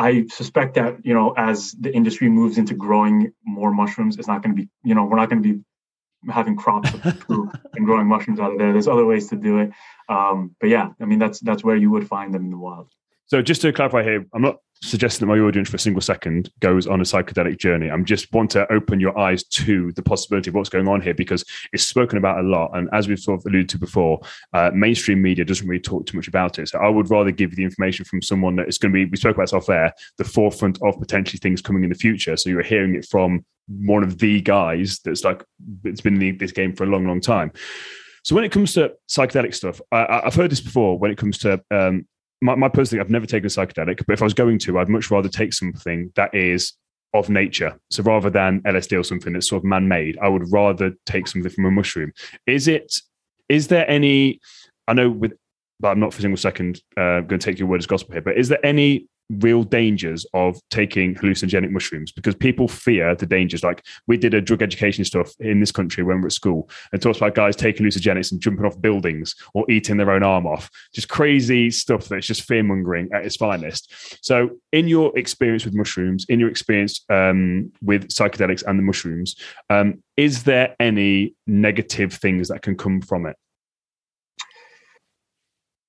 i 0.00 0.26
suspect 0.28 0.74
that 0.74 0.96
you 1.04 1.14
know 1.14 1.32
as 1.36 1.72
the 1.80 1.94
industry 1.94 2.28
moves 2.28 2.56
into 2.58 2.74
growing 2.74 3.32
more 3.44 3.72
mushrooms 3.72 4.16
it's 4.18 4.28
not 4.28 4.42
going 4.42 4.54
to 4.54 4.62
be 4.62 4.68
you 4.82 4.94
know 4.94 5.04
we're 5.04 5.16
not 5.16 5.28
going 5.30 5.42
to 5.42 5.48
be 5.54 5.60
having 6.28 6.56
crops 6.56 6.92
of 6.92 7.20
poop 7.26 7.48
and 7.74 7.86
growing 7.86 8.06
mushrooms 8.06 8.38
out 8.38 8.52
of 8.52 8.58
there. 8.58 8.72
There's 8.72 8.86
other 8.86 9.06
ways 9.06 9.28
to 9.28 9.36
do 9.36 9.58
it. 9.60 9.70
Um, 10.10 10.54
but 10.60 10.68
yeah 10.68 10.88
i 11.00 11.04
mean 11.04 11.18
that's 11.18 11.40
that's 11.40 11.62
where 11.62 11.76
you 11.76 11.90
would 11.90 12.06
find 12.06 12.34
them 12.34 12.44
in 12.44 12.50
the 12.50 12.58
wild. 12.58 12.88
So 13.26 13.42
just 13.42 13.62
to 13.62 13.72
clarify 13.72 14.02
here, 14.02 14.26
I'm 14.34 14.42
not 14.42 14.56
suggesting 14.82 15.26
that 15.26 15.34
my 15.34 15.40
audience 15.40 15.68
for 15.68 15.76
a 15.76 15.80
single 15.80 16.00
second 16.00 16.50
goes 16.60 16.86
on 16.86 17.00
a 17.00 17.04
psychedelic 17.04 17.58
journey. 17.58 17.90
I'm 17.90 18.04
just 18.04 18.32
want 18.32 18.50
to 18.52 18.70
open 18.72 18.98
your 18.98 19.16
eyes 19.18 19.44
to 19.44 19.92
the 19.92 20.02
possibility 20.02 20.50
of 20.50 20.54
what's 20.54 20.70
going 20.70 20.88
on 20.88 21.02
here 21.02 21.12
because 21.12 21.44
it's 21.72 21.86
spoken 21.86 22.16
about 22.16 22.38
a 22.38 22.42
lot. 22.42 22.70
And 22.74 22.88
as 22.92 23.06
we've 23.06 23.18
sort 23.18 23.40
of 23.40 23.46
alluded 23.46 23.68
to 23.70 23.78
before, 23.78 24.20
uh, 24.54 24.70
mainstream 24.72 25.20
media 25.20 25.44
doesn't 25.44 25.68
really 25.68 25.82
talk 25.82 26.06
too 26.06 26.16
much 26.16 26.28
about 26.28 26.58
it. 26.58 26.68
So 26.68 26.78
I 26.78 26.88
would 26.88 27.10
rather 27.10 27.30
give 27.30 27.50
you 27.50 27.56
the 27.56 27.64
information 27.64 28.04
from 28.04 28.22
someone 28.22 28.56
that 28.56 28.68
is 28.68 28.78
going 28.78 28.92
to 28.92 29.04
be, 29.04 29.10
we 29.10 29.16
spoke 29.16 29.36
about 29.36 29.44
this 29.44 29.52
off 29.52 29.68
air, 29.68 29.92
the 30.16 30.24
forefront 30.24 30.78
of 30.82 30.98
potentially 30.98 31.38
things 31.38 31.60
coming 31.60 31.84
in 31.84 31.90
the 31.90 31.96
future. 31.96 32.36
So 32.36 32.48
you're 32.48 32.62
hearing 32.62 32.94
it 32.94 33.06
from 33.06 33.44
one 33.68 34.02
of 34.02 34.18
the 34.18 34.40
guys 34.40 35.00
that's 35.04 35.24
like, 35.24 35.44
it's 35.84 36.00
been 36.00 36.20
in 36.20 36.38
this 36.38 36.52
game 36.52 36.74
for 36.74 36.84
a 36.84 36.88
long, 36.88 37.06
long 37.06 37.20
time. 37.20 37.52
So 38.24 38.34
when 38.34 38.44
it 38.44 38.52
comes 38.52 38.74
to 38.74 38.94
psychedelic 39.08 39.54
stuff, 39.54 39.80
I, 39.92 40.22
I've 40.24 40.34
heard 40.34 40.50
this 40.50 40.60
before. 40.60 40.98
When 40.98 41.10
it 41.10 41.18
comes 41.18 41.38
to 41.38 41.62
um, 41.70 42.06
my, 42.40 42.54
my 42.54 42.68
personal 42.68 42.90
thing, 42.90 43.06
I've 43.06 43.10
never 43.10 43.26
taken 43.26 43.46
a 43.46 43.48
psychedelic, 43.48 44.04
but 44.06 44.12
if 44.12 44.22
I 44.22 44.24
was 44.24 44.34
going 44.34 44.58
to, 44.60 44.78
I'd 44.78 44.88
much 44.88 45.10
rather 45.10 45.28
take 45.28 45.52
something 45.52 46.12
that 46.16 46.34
is 46.34 46.72
of 47.12 47.28
nature. 47.28 47.78
So 47.90 48.02
rather 48.02 48.30
than 48.30 48.62
LSD 48.62 48.98
or 48.98 49.02
something 49.02 49.32
that's 49.32 49.48
sort 49.48 49.60
of 49.60 49.64
man-made, 49.64 50.18
I 50.22 50.28
would 50.28 50.50
rather 50.52 50.92
take 51.06 51.26
something 51.26 51.50
from 51.50 51.66
a 51.66 51.70
mushroom. 51.70 52.12
Is 52.46 52.68
it? 52.68 52.94
Is 53.48 53.68
there 53.68 53.88
any? 53.90 54.40
I 54.86 54.94
know 54.94 55.10
with, 55.10 55.32
but 55.80 55.88
I'm 55.88 56.00
not 56.00 56.12
for 56.12 56.18
a 56.18 56.22
single 56.22 56.36
second 56.36 56.80
uh, 56.96 57.20
going 57.20 57.28
to 57.28 57.38
take 57.38 57.58
your 57.58 57.68
word 57.68 57.80
as 57.80 57.86
gospel 57.86 58.12
here. 58.12 58.22
But 58.22 58.38
is 58.38 58.48
there 58.48 58.64
any 58.64 59.06
real 59.38 59.62
dangers 59.62 60.26
of 60.34 60.60
taking 60.70 61.14
hallucinogenic 61.14 61.70
mushrooms 61.70 62.12
because 62.12 62.34
people 62.34 62.68
fear 62.68 63.14
the 63.14 63.26
dangers. 63.26 63.62
Like 63.62 63.84
we 64.06 64.16
did 64.16 64.34
a 64.34 64.40
drug 64.40 64.62
education 64.62 65.04
stuff 65.04 65.32
in 65.40 65.60
this 65.60 65.72
country 65.72 66.02
when 66.02 66.18
we 66.18 66.24
are 66.24 66.26
at 66.26 66.32
school 66.32 66.68
and 66.92 67.00
talks 67.00 67.18
about 67.18 67.34
guys 67.34 67.56
taking 67.56 67.86
hallucinogenics 67.86 68.32
and 68.32 68.40
jumping 68.40 68.64
off 68.64 68.80
buildings 68.80 69.34
or 69.54 69.70
eating 69.70 69.96
their 69.96 70.10
own 70.10 70.22
arm 70.22 70.46
off. 70.46 70.70
Just 70.94 71.08
crazy 71.08 71.70
stuff 71.70 72.08
that's 72.08 72.26
just 72.26 72.42
fear 72.42 72.62
mongering 72.62 73.08
at 73.12 73.24
its 73.24 73.36
finest. 73.36 73.92
So, 74.24 74.50
in 74.72 74.88
your 74.88 75.16
experience 75.18 75.64
with 75.64 75.74
mushrooms, 75.74 76.26
in 76.28 76.40
your 76.40 76.48
experience 76.48 77.04
um, 77.08 77.72
with 77.82 78.08
psychedelics 78.08 78.64
and 78.66 78.78
the 78.78 78.82
mushrooms, 78.82 79.36
um, 79.68 80.02
is 80.16 80.44
there 80.44 80.74
any 80.80 81.34
negative 81.46 82.12
things 82.12 82.48
that 82.48 82.62
can 82.62 82.76
come 82.76 83.00
from 83.00 83.26
it? 83.26 83.36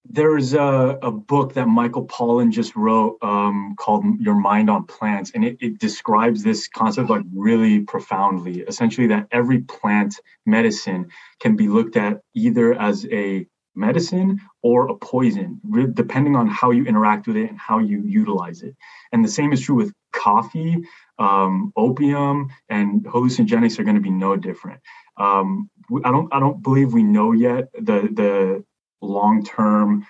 There's 0.05 0.53
a, 0.53 0.99
a 1.01 1.11
book 1.11 1.53
that 1.53 1.67
Michael 1.67 2.05
Pollan 2.05 2.51
just 2.51 2.75
wrote 2.75 3.17
um, 3.21 3.75
called 3.77 4.03
Your 4.19 4.35
Mind 4.35 4.69
on 4.69 4.85
Plants, 4.85 5.31
and 5.35 5.45
it, 5.45 5.57
it 5.61 5.79
describes 5.79 6.43
this 6.43 6.67
concept 6.67 7.09
like 7.09 7.23
really 7.33 7.81
profoundly. 7.81 8.61
Essentially, 8.61 9.07
that 9.07 9.27
every 9.31 9.61
plant 9.61 10.19
medicine 10.45 11.07
can 11.39 11.55
be 11.55 11.67
looked 11.67 11.97
at 11.97 12.21
either 12.33 12.73
as 12.73 13.05
a 13.11 13.45
medicine 13.75 14.39
or 14.63 14.89
a 14.89 14.95
poison, 14.95 15.61
depending 15.93 16.35
on 16.35 16.47
how 16.47 16.71
you 16.71 16.83
interact 16.85 17.27
with 17.27 17.37
it 17.37 17.49
and 17.49 17.59
how 17.59 17.79
you 17.79 18.03
utilize 18.03 18.63
it. 18.63 18.75
And 19.11 19.23
the 19.23 19.29
same 19.29 19.53
is 19.53 19.61
true 19.61 19.75
with 19.75 19.93
coffee, 20.11 20.83
um, 21.19 21.71
opium, 21.77 22.49
and 22.69 23.03
hallucinogenics 23.05 23.79
are 23.79 23.83
going 23.83 23.95
to 23.95 24.01
be 24.01 24.11
no 24.11 24.35
different. 24.35 24.81
Um, 25.17 25.69
I 26.03 26.11
don't 26.11 26.33
I 26.33 26.39
don't 26.39 26.61
believe 26.61 26.93
we 26.93 27.03
know 27.03 27.31
yet 27.31 27.71
the 27.73 28.09
the 28.11 28.63
long-term 29.01 30.05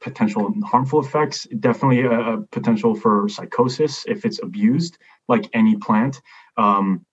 potential 0.00 0.54
harmful 0.64 1.00
effects 1.00 1.46
definitely 1.58 2.02
a, 2.02 2.10
a, 2.10 2.40
potential 2.52 2.94
for 2.94 3.28
psychosis 3.28 4.04
if 4.06 4.24
it's 4.24 4.40
abused 4.42 4.96
like 5.26 5.48
any 5.52 5.76
plant. 5.76 6.20
Um, 6.56 7.04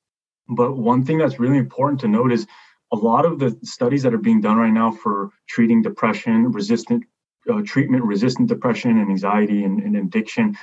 but 0.48 0.78
one 0.78 1.04
thing 1.04 1.18
that's 1.18 1.40
really 1.40 1.58
important 1.58 2.00
to 2.02 2.08
note 2.08 2.32
is 2.32 2.46
a 2.92 2.96
lot 2.96 3.26
of 3.26 3.40
the 3.40 3.58
studies 3.64 4.04
that 4.04 4.14
are 4.14 4.20
being 4.20 4.42
done 4.42 4.58
right 4.58 4.72
now 4.72 4.92
for 4.92 5.30
treating 5.48 5.82
depression 5.82 6.52
resistant 6.52 7.04
uh, 7.52 7.62
treatment 7.64 8.04
resistant 8.04 8.50
depression 8.50 8.92
and 8.92 9.10
anxiety 9.10 9.64
and, 9.64 9.82
and, 9.82 9.96
addiction 9.96 10.56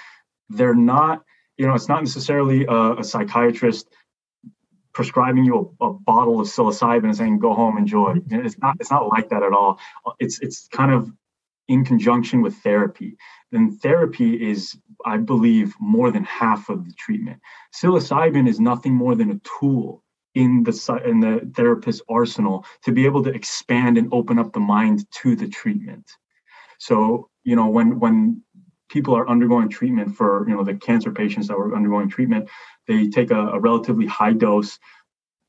they're 0.48 0.74
not 0.74 1.22
you 1.56 1.66
know 1.66 1.74
it's 1.74 1.88
not 1.88 2.00
necessarily 2.00 2.64
a, 2.66 2.94
a 2.94 3.04
psychiatrist 3.04 3.88
prescribing 4.94 5.44
you 5.44 5.74
a, 5.80 5.86
a, 5.86 5.92
bottle 5.92 6.40
of 6.40 6.46
psilocybin 6.46 7.04
and 7.04 7.16
saying 7.16 7.38
go 7.38 7.54
home 7.54 7.78
enjoy. 7.78 8.16
It's 8.30 8.58
not 8.58 8.76
it's 8.80 8.90
not 8.90 9.08
like 9.08 9.30
that 9.30 9.42
at 9.42 9.52
all. 9.52 9.78
It's 10.18 10.40
it's 10.40 10.68
kind 10.68 10.92
of 10.92 11.10
in 11.68 11.84
conjunction 11.84 12.42
with 12.42 12.54
therapy. 12.56 13.16
Then 13.50 13.78
therapy 13.78 14.50
is 14.50 14.76
i 15.04 15.16
believe 15.16 15.74
more 15.80 16.10
than 16.10 16.24
half 16.24 16.68
of 16.68 16.84
the 16.84 16.92
treatment. 16.92 17.40
Psilocybin 17.74 18.48
is 18.48 18.60
nothing 18.60 18.94
more 18.94 19.14
than 19.14 19.30
a 19.30 19.40
tool 19.60 20.02
in 20.34 20.62
the 20.62 21.02
in 21.04 21.20
the 21.20 21.50
therapist's 21.54 22.02
arsenal 22.08 22.64
to 22.84 22.92
be 22.92 23.04
able 23.04 23.22
to 23.24 23.30
expand 23.30 23.98
and 23.98 24.08
open 24.12 24.38
up 24.38 24.52
the 24.52 24.60
mind 24.60 25.10
to 25.10 25.36
the 25.36 25.48
treatment. 25.48 26.10
So 26.78 27.28
you 27.44 27.56
know 27.56 27.68
when 27.68 27.98
when 27.98 28.42
people 28.92 29.16
are 29.16 29.28
undergoing 29.28 29.68
treatment 29.68 30.14
for 30.14 30.46
you 30.48 30.54
know 30.54 30.62
the 30.62 30.74
cancer 30.74 31.10
patients 31.10 31.48
that 31.48 31.58
were 31.58 31.74
undergoing 31.74 32.08
treatment 32.08 32.48
they 32.86 33.08
take 33.08 33.30
a, 33.30 33.48
a 33.48 33.60
relatively 33.60 34.06
high 34.06 34.32
dose. 34.32 34.78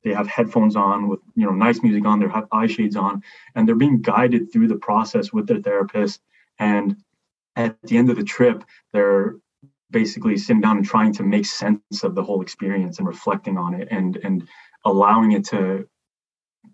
They 0.04 0.14
have 0.14 0.28
headphones 0.28 0.76
on 0.76 1.08
with 1.08 1.20
you 1.36 1.46
know 1.46 1.54
nice 1.54 1.82
music 1.82 2.06
on 2.06 2.20
they 2.20 2.28
have 2.28 2.48
eye 2.52 2.68
shades 2.68 2.96
on 2.96 3.24
and 3.56 3.68
they're 3.68 3.76
being 3.76 4.02
guided 4.02 4.52
through 4.52 4.68
the 4.68 4.76
process 4.76 5.32
with 5.32 5.48
their 5.48 5.62
therapist. 5.62 6.22
And 6.60 6.98
at 7.56 7.78
the 7.84 7.98
end 7.98 8.10
of 8.10 8.18
the 8.18 8.24
trip 8.24 8.64
they're 8.92 9.36
basically 9.92 10.38
sitting 10.38 10.62
down 10.62 10.78
and 10.78 10.86
trying 10.86 11.14
to 11.14 11.24
make 11.24 11.46
sense 11.46 12.04
of 12.04 12.16
the 12.16 12.24
whole 12.24 12.42
experience 12.42 12.98
and 12.98 13.08
reflecting 13.08 13.58
on 13.58 13.74
it 13.74 13.88
and 13.92 14.18
and 14.18 14.48
allowing 14.86 15.32
it 15.32 15.46
to 15.46 15.88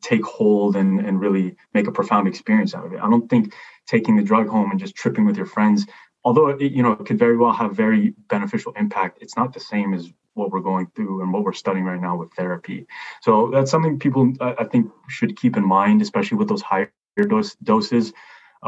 take 0.01 0.26
hold 0.26 0.76
and 0.76 0.99
and 0.99 1.22
really 1.22 1.55
make 1.74 1.88
a 1.88 1.91
profound 1.91 2.28
experience 2.28 2.74
out 2.74 2.86
of 2.86 2.93
it. 2.93 2.99
I 2.99 3.09
don't 3.09 3.30
think 3.30 3.53
taking 3.88 4.15
the 4.15 4.24
drug 4.24 4.47
home 4.47 4.72
and 4.72 4.80
just 4.80 4.95
tripping 4.95 5.26
with 5.26 5.38
your 5.38 5.45
friends 5.45 5.86
although 6.30 6.49
it, 6.49 6.71
you 6.77 6.84
know 6.84 6.91
it 6.91 7.05
could 7.07 7.17
very 7.17 7.38
well 7.41 7.55
have 7.61 7.71
very 7.86 8.13
beneficial 8.34 8.71
impact 8.84 9.17
it's 9.23 9.36
not 9.41 9.51
the 9.51 9.59
same 9.73 9.89
as 9.97 10.03
what 10.36 10.51
we're 10.51 10.67
going 10.71 10.88
through 10.95 11.21
and 11.21 11.34
what 11.34 11.43
we're 11.43 11.61
studying 11.63 11.86
right 11.86 12.01
now 12.07 12.15
with 12.15 12.32
therapy. 12.34 12.88
So 13.21 13.49
that's 13.53 13.71
something 13.71 13.99
people 13.99 14.23
i 14.61 14.65
think 14.71 14.91
should 15.15 15.34
keep 15.41 15.57
in 15.57 15.65
mind 15.77 16.01
especially 16.01 16.38
with 16.38 16.49
those 16.51 16.61
higher 16.61 16.91
dose, 17.34 17.55
doses. 17.71 18.13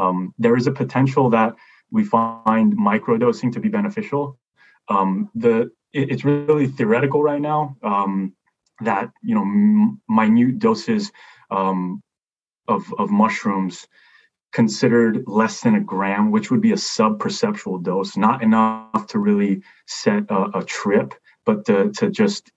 Um, 0.02 0.34
there 0.44 0.56
is 0.56 0.66
a 0.66 0.72
potential 0.82 1.30
that 1.30 1.54
we 1.90 2.02
find 2.04 2.68
microdosing 2.90 3.52
to 3.52 3.60
be 3.60 3.68
beneficial. 3.68 4.38
Um, 4.88 5.30
the 5.34 5.54
it, 5.98 6.10
it's 6.12 6.24
really 6.24 6.66
theoretical 6.66 7.22
right 7.22 7.44
now 7.52 7.76
um, 7.82 8.34
that 8.80 9.06
you 9.22 9.34
know 9.36 9.42
m- 9.42 10.00
minute 10.08 10.58
doses 10.58 11.12
um, 11.50 12.02
of 12.66 12.82
of 12.98 13.10
mushrooms 13.10 13.86
considered 14.52 15.24
less 15.26 15.60
than 15.60 15.74
a 15.74 15.80
gram, 15.80 16.30
which 16.30 16.50
would 16.50 16.60
be 16.60 16.72
a 16.72 16.76
sub-perceptual 16.76 17.78
dose, 17.78 18.16
not 18.16 18.42
enough 18.42 19.06
to 19.08 19.18
really 19.18 19.62
set 19.86 20.24
a, 20.30 20.58
a 20.58 20.64
trip, 20.64 21.14
but 21.44 21.64
to, 21.66 21.90
to 21.92 22.10
just 22.10 22.52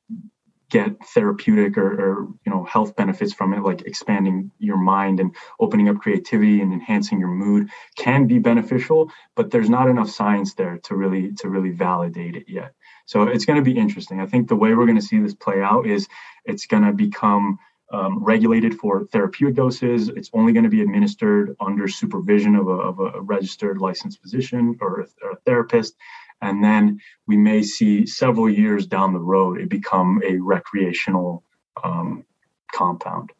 get 0.70 0.93
therapeutic 1.14 1.78
or, 1.78 1.93
or, 1.93 2.28
you 2.46 2.52
know 2.52 2.64
health 2.64 2.96
benefits 2.96 3.34
from 3.34 3.54
it 3.54 3.62
like 3.62 3.84
expanding 3.84 4.52
your 4.58 4.78
mind 4.78 5.20
and 5.20 5.36
opening 5.60 5.88
up 5.88 5.98
creativity 6.00 6.60
and 6.60 6.74
enhancing 6.74 7.20
your 7.20 7.30
mood 7.30 7.70
can 7.98 8.26
be 8.26 8.39
beneficial 8.39 9.10
but 9.36 9.52
there's 9.52 9.70
not 9.70 9.88
enough 9.88 10.10
science 10.10 10.56
there 10.56 10.78
to 10.80 10.96
really 10.96 11.32
to 11.34 11.50
really 11.50 11.70
validate 11.70 12.36
it 12.36 12.46
yet. 12.48 12.74
So 13.06 13.24
it's 13.24 13.46
going 13.46 13.58
to 13.58 13.64
be 13.64 13.78
interesting. 13.78 14.20
I 14.20 14.26
think 14.26 14.48
the 14.48 14.56
way 14.56 14.74
we're 14.74 14.88
going 14.88 15.00
to 15.00 15.06
see 15.06 15.20
this 15.20 15.36
play 15.36 15.62
out 15.62 15.86
is 15.86 16.08
it's 16.46 16.66
going 16.66 16.84
to 16.84 16.93
become 16.93 17.60
um, 17.92 18.24
regulated 18.24 18.76
for 18.76 19.06
therapeutic 19.06 19.56
doses. 19.56 20.10
It's 20.10 20.30
only 20.34 20.54
going 20.54 20.64
to 20.64 20.70
be 20.70 20.82
administered 20.82 21.56
under 21.60 21.88
supervision 21.88 22.56
of 22.56 22.68
a, 22.68 22.72
of 22.72 23.00
a 23.00 23.22
registered 23.22 23.78
licensed 23.80 24.22
physician 24.22 24.78
or 24.82 25.02
a, 25.02 25.08
or 25.24 25.32
a 25.32 25.36
therapist. 25.46 25.96
And 26.42 26.64
then 26.64 27.00
we 27.28 27.38
may 27.38 27.64
see 27.64 28.06
several 28.06 28.50
years 28.50 28.86
down 28.88 29.14
the 29.14 29.20
road 29.20 29.60
it 29.60 29.70
become 29.70 30.22
a 30.26 30.38
recreational 30.38 31.44
um, 31.84 32.26
compound. 32.74 33.32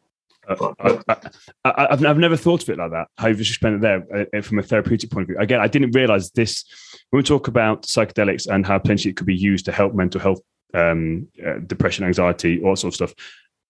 Uh, 0.48 0.72
I, 1.64 1.88
have 1.90 2.04
I've 2.04 2.18
never 2.18 2.36
thought 2.36 2.62
of 2.62 2.68
it 2.68 2.78
like 2.78 2.92
that. 2.92 3.08
How 3.18 3.26
you've 3.26 3.38
just 3.38 3.50
explained 3.50 3.76
it 3.76 3.80
there 3.82 4.28
uh, 4.32 4.42
from 4.42 4.60
a 4.60 4.62
therapeutic 4.62 5.10
point 5.10 5.24
of 5.24 5.28
view. 5.28 5.38
Again, 5.40 5.60
I 5.60 5.66
didn't 5.66 5.90
realize 5.90 6.30
this 6.30 6.64
when 7.10 7.18
we 7.18 7.24
talk 7.24 7.48
about 7.48 7.82
psychedelics 7.82 8.46
and 8.46 8.64
how 8.64 8.78
potentially 8.78 9.10
it 9.10 9.16
could 9.16 9.26
be 9.26 9.34
used 9.34 9.64
to 9.64 9.72
help 9.72 9.94
mental 9.94 10.20
health, 10.20 10.40
um, 10.72 11.26
uh, 11.44 11.58
depression, 11.66 12.04
anxiety, 12.04 12.62
all 12.62 12.76
sorts 12.76 13.00
of 13.00 13.10
stuff 13.10 13.26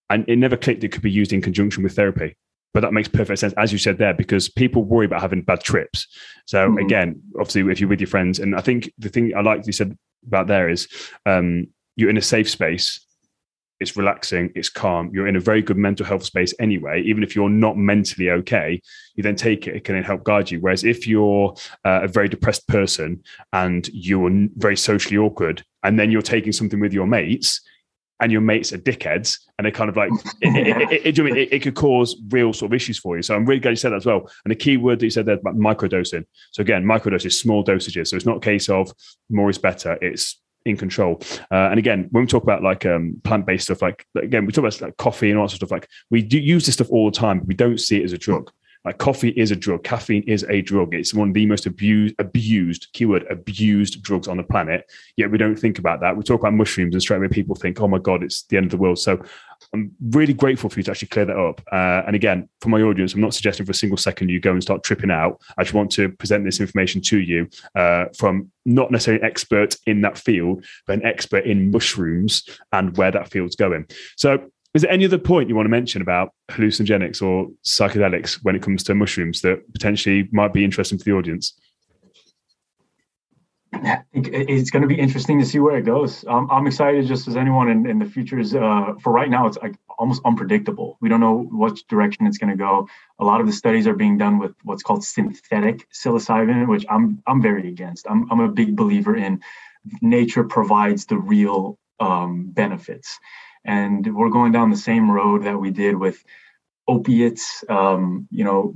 and 0.09 0.25
it 0.27 0.37
never 0.37 0.57
clicked 0.57 0.83
it 0.83 0.91
could 0.91 1.01
be 1.01 1.11
used 1.11 1.33
in 1.33 1.41
conjunction 1.41 1.83
with 1.83 1.95
therapy. 1.95 2.35
But 2.73 2.81
that 2.81 2.93
makes 2.93 3.07
perfect 3.07 3.39
sense 3.39 3.53
as 3.57 3.71
you 3.71 3.77
said 3.77 3.97
there 3.97 4.13
because 4.13 4.49
people 4.49 4.83
worry 4.83 5.05
about 5.05 5.21
having 5.21 5.41
bad 5.41 5.61
trips. 5.61 6.07
So 6.45 6.69
mm-hmm. 6.69 6.85
again 6.85 7.21
obviously 7.39 7.71
if 7.71 7.79
you're 7.79 7.89
with 7.89 8.01
your 8.01 8.07
friends 8.07 8.39
and 8.39 8.55
i 8.55 8.61
think 8.61 8.91
the 8.97 9.09
thing 9.09 9.33
i 9.35 9.41
like 9.41 9.65
you 9.65 9.73
said 9.73 9.97
about 10.25 10.47
there 10.47 10.69
is 10.69 10.87
um, 11.25 11.67
you're 11.95 12.09
in 12.09 12.17
a 12.17 12.21
safe 12.21 12.49
space 12.49 12.99
it's 13.79 13.95
relaxing 13.95 14.51
it's 14.55 14.69
calm 14.69 15.11
you're 15.13 15.27
in 15.27 15.35
a 15.35 15.39
very 15.39 15.61
good 15.61 15.77
mental 15.77 16.05
health 16.05 16.23
space 16.23 16.53
anyway 16.59 17.01
even 17.03 17.23
if 17.23 17.35
you're 17.35 17.49
not 17.49 17.77
mentally 17.77 18.31
okay 18.31 18.81
you 19.17 19.23
then 19.23 19.35
take 19.35 19.67
it 19.67 19.75
it 19.75 19.83
can 19.83 20.01
help 20.03 20.23
guide 20.23 20.49
you. 20.49 20.59
Whereas 20.61 20.85
if 20.85 21.05
you're 21.05 21.53
uh, 21.83 22.01
a 22.03 22.07
very 22.07 22.29
depressed 22.29 22.67
person 22.67 23.23
and 23.51 23.89
you're 23.89 24.31
very 24.55 24.77
socially 24.77 25.17
awkward 25.17 25.65
and 25.83 25.99
then 25.99 26.11
you're 26.11 26.21
taking 26.21 26.53
something 26.53 26.79
with 26.79 26.93
your 26.93 27.07
mates 27.07 27.61
and 28.19 28.31
your 28.31 28.41
mates 28.41 28.73
are 28.73 28.77
dickheads 28.77 29.39
and 29.57 29.65
they're 29.65 29.71
kind 29.71 29.89
of 29.89 29.97
like 29.97 30.11
it, 30.41 31.05
it, 31.05 31.19
it, 31.19 31.53
it, 31.53 31.61
could 31.61 31.75
cause 31.75 32.15
real 32.29 32.53
sort 32.53 32.71
of 32.71 32.75
issues 32.75 32.97
for 32.97 33.15
you. 33.15 33.21
So 33.21 33.35
i'm 33.35 33.45
really 33.45 33.59
glad 33.59 33.71
you 33.71 33.77
said 33.77 33.91
that 33.91 33.97
as 33.97 34.05
well. 34.05 34.29
And 34.43 34.51
the 34.51 34.55
key 34.55 34.77
word 34.77 34.99
that 34.99 35.05
you 35.05 35.11
said 35.11 35.25
there 35.25 35.35
about 35.35 35.55
microdosing. 35.55 36.25
So 36.51 36.61
again 36.61 36.83
microdoses 36.83 37.33
small 37.33 37.63
dosages. 37.63 38.07
So 38.07 38.15
it's 38.15 38.25
not 38.25 38.37
a 38.37 38.41
case 38.41 38.69
of 38.69 38.91
more 39.29 39.49
is 39.49 39.57
better. 39.57 39.97
It's 40.01 40.41
in 40.65 40.77
control. 40.77 41.21
Uh, 41.51 41.69
and 41.69 41.79
again 41.79 42.07
when 42.11 42.23
we 42.23 42.27
talk 42.27 42.43
about 42.43 42.63
like 42.63 42.85
um, 42.85 43.21
plant-based 43.23 43.65
stuff 43.65 43.81
like 43.81 44.05
again 44.15 44.45
we 44.45 44.51
talk 44.51 44.63
about 44.63 44.81
like 44.81 44.97
coffee 44.97 45.29
and 45.29 45.39
all 45.39 45.45
that 45.45 45.51
sort 45.51 45.63
of 45.63 45.67
stuff 45.67 45.71
like 45.71 45.89
we 46.09 46.21
do 46.21 46.39
use 46.39 46.65
this 46.65 46.75
stuff 46.75 46.89
all 46.89 47.09
the 47.09 47.17
time 47.17 47.39
but 47.39 47.47
we 47.47 47.55
don't 47.55 47.79
see 47.79 47.99
it 48.01 48.03
as 48.03 48.13
a 48.13 48.17
drug 48.17 48.51
Like 48.87 48.99
coffee 48.99 49.31
is 49.31 49.51
a 49.51 49.55
drug, 49.57 49.83
caffeine 49.83 50.23
is 50.23 50.45
a 50.47 50.61
drug. 50.61 50.95
It's 50.95 51.13
one 51.13 51.27
of 51.27 51.33
the 51.33 51.45
most 51.45 51.65
abused, 51.65 52.15
abused 52.19 52.87
keyword 52.93 53.25
abused 53.29 54.01
drugs 54.01 54.29
on 54.29 54.37
the 54.37 54.43
planet. 54.43 54.89
Yet 55.17 55.29
we 55.29 55.37
don't 55.37 55.57
think 55.57 55.77
about 55.77 55.99
that. 55.99 56.15
We 56.15 56.23
talk 56.23 56.39
about 56.39 56.53
mushrooms, 56.53 56.95
and 56.95 57.01
straight 57.01 57.17
away 57.17 57.27
people 57.27 57.53
think, 57.53 57.81
"Oh 57.81 57.89
my 57.89 57.97
god, 57.97 58.23
it's 58.23 58.43
the 58.43 58.55
end 58.55 58.67
of 58.67 58.71
the 58.71 58.77
world." 58.77 58.97
So 58.97 59.21
I'm 59.73 59.91
really 60.11 60.33
grateful 60.33 60.69
for 60.69 60.79
you 60.79 60.83
to 60.83 60.91
actually 60.91 61.09
clear 61.09 61.25
that 61.25 61.35
up. 61.35 61.61
Uh, 61.69 62.03
and 62.07 62.15
again, 62.15 62.47
for 62.61 62.69
my 62.69 62.81
audience, 62.81 63.13
I'm 63.13 63.19
not 63.19 63.33
suggesting 63.33 63.65
for 63.65 63.73
a 63.73 63.75
single 63.75 63.97
second 63.97 64.29
you 64.29 64.39
go 64.39 64.53
and 64.53 64.63
start 64.63 64.83
tripping 64.83 65.11
out. 65.11 65.41
I 65.57 65.63
just 65.63 65.73
want 65.73 65.91
to 65.93 66.07
present 66.07 66.45
this 66.45 66.61
information 66.61 67.01
to 67.01 67.19
you 67.19 67.49
uh, 67.75 68.05
from 68.17 68.49
not 68.65 68.89
necessarily 68.89 69.21
an 69.21 69.27
expert 69.27 69.75
in 69.85 69.99
that 70.01 70.17
field, 70.17 70.63
but 70.85 70.93
an 70.93 71.05
expert 71.05 71.43
in 71.43 71.71
mushrooms 71.71 72.43
and 72.71 72.95
where 72.95 73.11
that 73.11 73.29
field's 73.29 73.57
going. 73.57 73.85
So 74.15 74.49
is 74.77 74.83
there 74.83 74.91
any 74.91 75.05
other 75.05 75.17
point 75.17 75.49
you 75.49 75.55
want 75.55 75.65
to 75.65 75.71
mention 75.71 76.03
about 76.03 76.33
hallucinogenics 76.51 77.19
or 77.19 77.47
psychedelics 77.65 78.35
when 78.43 78.55
it 78.55 78.61
comes 78.61 78.83
to 78.83 78.93
mushrooms 78.93 79.41
that 79.41 79.59
potentially 79.73 80.29
might 80.31 80.53
be 80.53 80.63
interesting 80.63 80.99
for 80.99 81.03
the 81.03 81.13
audience? 81.13 81.59
it's 84.13 84.69
going 84.69 84.81
to 84.83 84.87
be 84.87 84.97
interesting 84.97 85.39
to 85.39 85.45
see 85.45 85.57
where 85.57 85.77
it 85.77 85.83
goes. 85.83 86.23
Um, 86.27 86.47
I'm 86.51 86.67
excited 86.67 87.07
just 87.07 87.27
as 87.27 87.35
anyone 87.35 87.69
in, 87.69 87.87
in 87.89 87.97
the 87.97 88.05
future 88.05 88.37
is, 88.37 88.53
uh, 88.53 88.93
for 89.01 89.11
right 89.11 89.29
now, 89.29 89.47
it's 89.47 89.57
like 89.57 89.75
almost 89.97 90.21
unpredictable. 90.25 90.97
We 91.01 91.09
don't 91.09 91.19
know 91.19 91.47
which 91.51 91.85
direction 91.87 92.27
it's 92.27 92.37
going 92.37 92.51
to 92.51 92.55
go. 92.55 92.87
A 93.17 93.25
lot 93.25 93.41
of 93.41 93.47
the 93.47 93.53
studies 93.53 93.87
are 93.87 93.95
being 93.95 94.17
done 94.17 94.37
with 94.37 94.53
what's 94.63 94.83
called 94.83 95.03
synthetic 95.03 95.87
psilocybin, 95.91 96.67
which 96.67 96.85
I'm, 96.87 97.21
I'm 97.25 97.41
very 97.41 97.67
against. 97.67 98.05
I'm, 98.07 98.31
I'm 98.31 98.41
a 98.41 98.47
big 98.47 98.75
believer 98.75 99.15
in 99.15 99.41
nature 100.01 100.43
provides 100.43 101.07
the 101.07 101.17
real 101.17 101.79
um, 101.99 102.51
benefits. 102.51 103.19
And 103.65 104.15
we're 104.15 104.29
going 104.29 104.51
down 104.51 104.69
the 104.69 104.77
same 104.77 105.11
road 105.11 105.43
that 105.43 105.57
we 105.57 105.71
did 105.71 105.95
with 105.95 106.23
opiates. 106.87 107.63
Um, 107.69 108.27
you 108.31 108.43
know, 108.43 108.75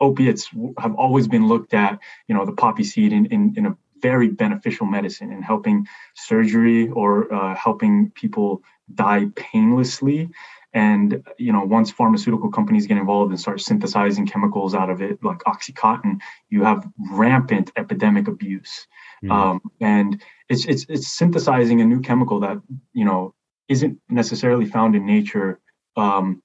opiates 0.00 0.50
have 0.78 0.94
always 0.94 1.28
been 1.28 1.48
looked 1.48 1.74
at, 1.74 1.98
you 2.28 2.34
know, 2.34 2.44
the 2.44 2.52
poppy 2.52 2.84
seed 2.84 3.12
in, 3.12 3.26
in, 3.26 3.54
in 3.56 3.66
a 3.66 3.76
very 4.02 4.28
beneficial 4.28 4.84
medicine 4.84 5.32
in 5.32 5.40
helping 5.40 5.86
surgery 6.14 6.88
or 6.88 7.32
uh, 7.32 7.54
helping 7.54 8.10
people 8.10 8.62
die 8.94 9.26
painlessly. 9.36 10.28
And 10.74 11.22
you 11.38 11.52
know, 11.52 11.64
once 11.64 11.90
pharmaceutical 11.90 12.50
companies 12.50 12.86
get 12.86 12.96
involved 12.96 13.30
and 13.30 13.38
start 13.38 13.60
synthesizing 13.60 14.26
chemicals 14.26 14.74
out 14.74 14.88
of 14.88 15.02
it, 15.02 15.22
like 15.22 15.38
OxyContin, 15.40 16.18
you 16.48 16.64
have 16.64 16.88
rampant 17.10 17.70
epidemic 17.76 18.26
abuse. 18.26 18.86
Mm. 19.22 19.30
Um, 19.30 19.60
and 19.80 20.22
it's 20.48 20.64
it's 20.64 20.86
it's 20.88 21.08
synthesizing 21.08 21.82
a 21.82 21.84
new 21.84 22.00
chemical 22.00 22.40
that 22.40 22.56
you 22.94 23.04
know 23.04 23.34
isn't 23.72 24.00
necessarily 24.08 24.66
found 24.66 24.94
in 24.94 25.04
nature. 25.06 25.60
Um, 25.96 26.42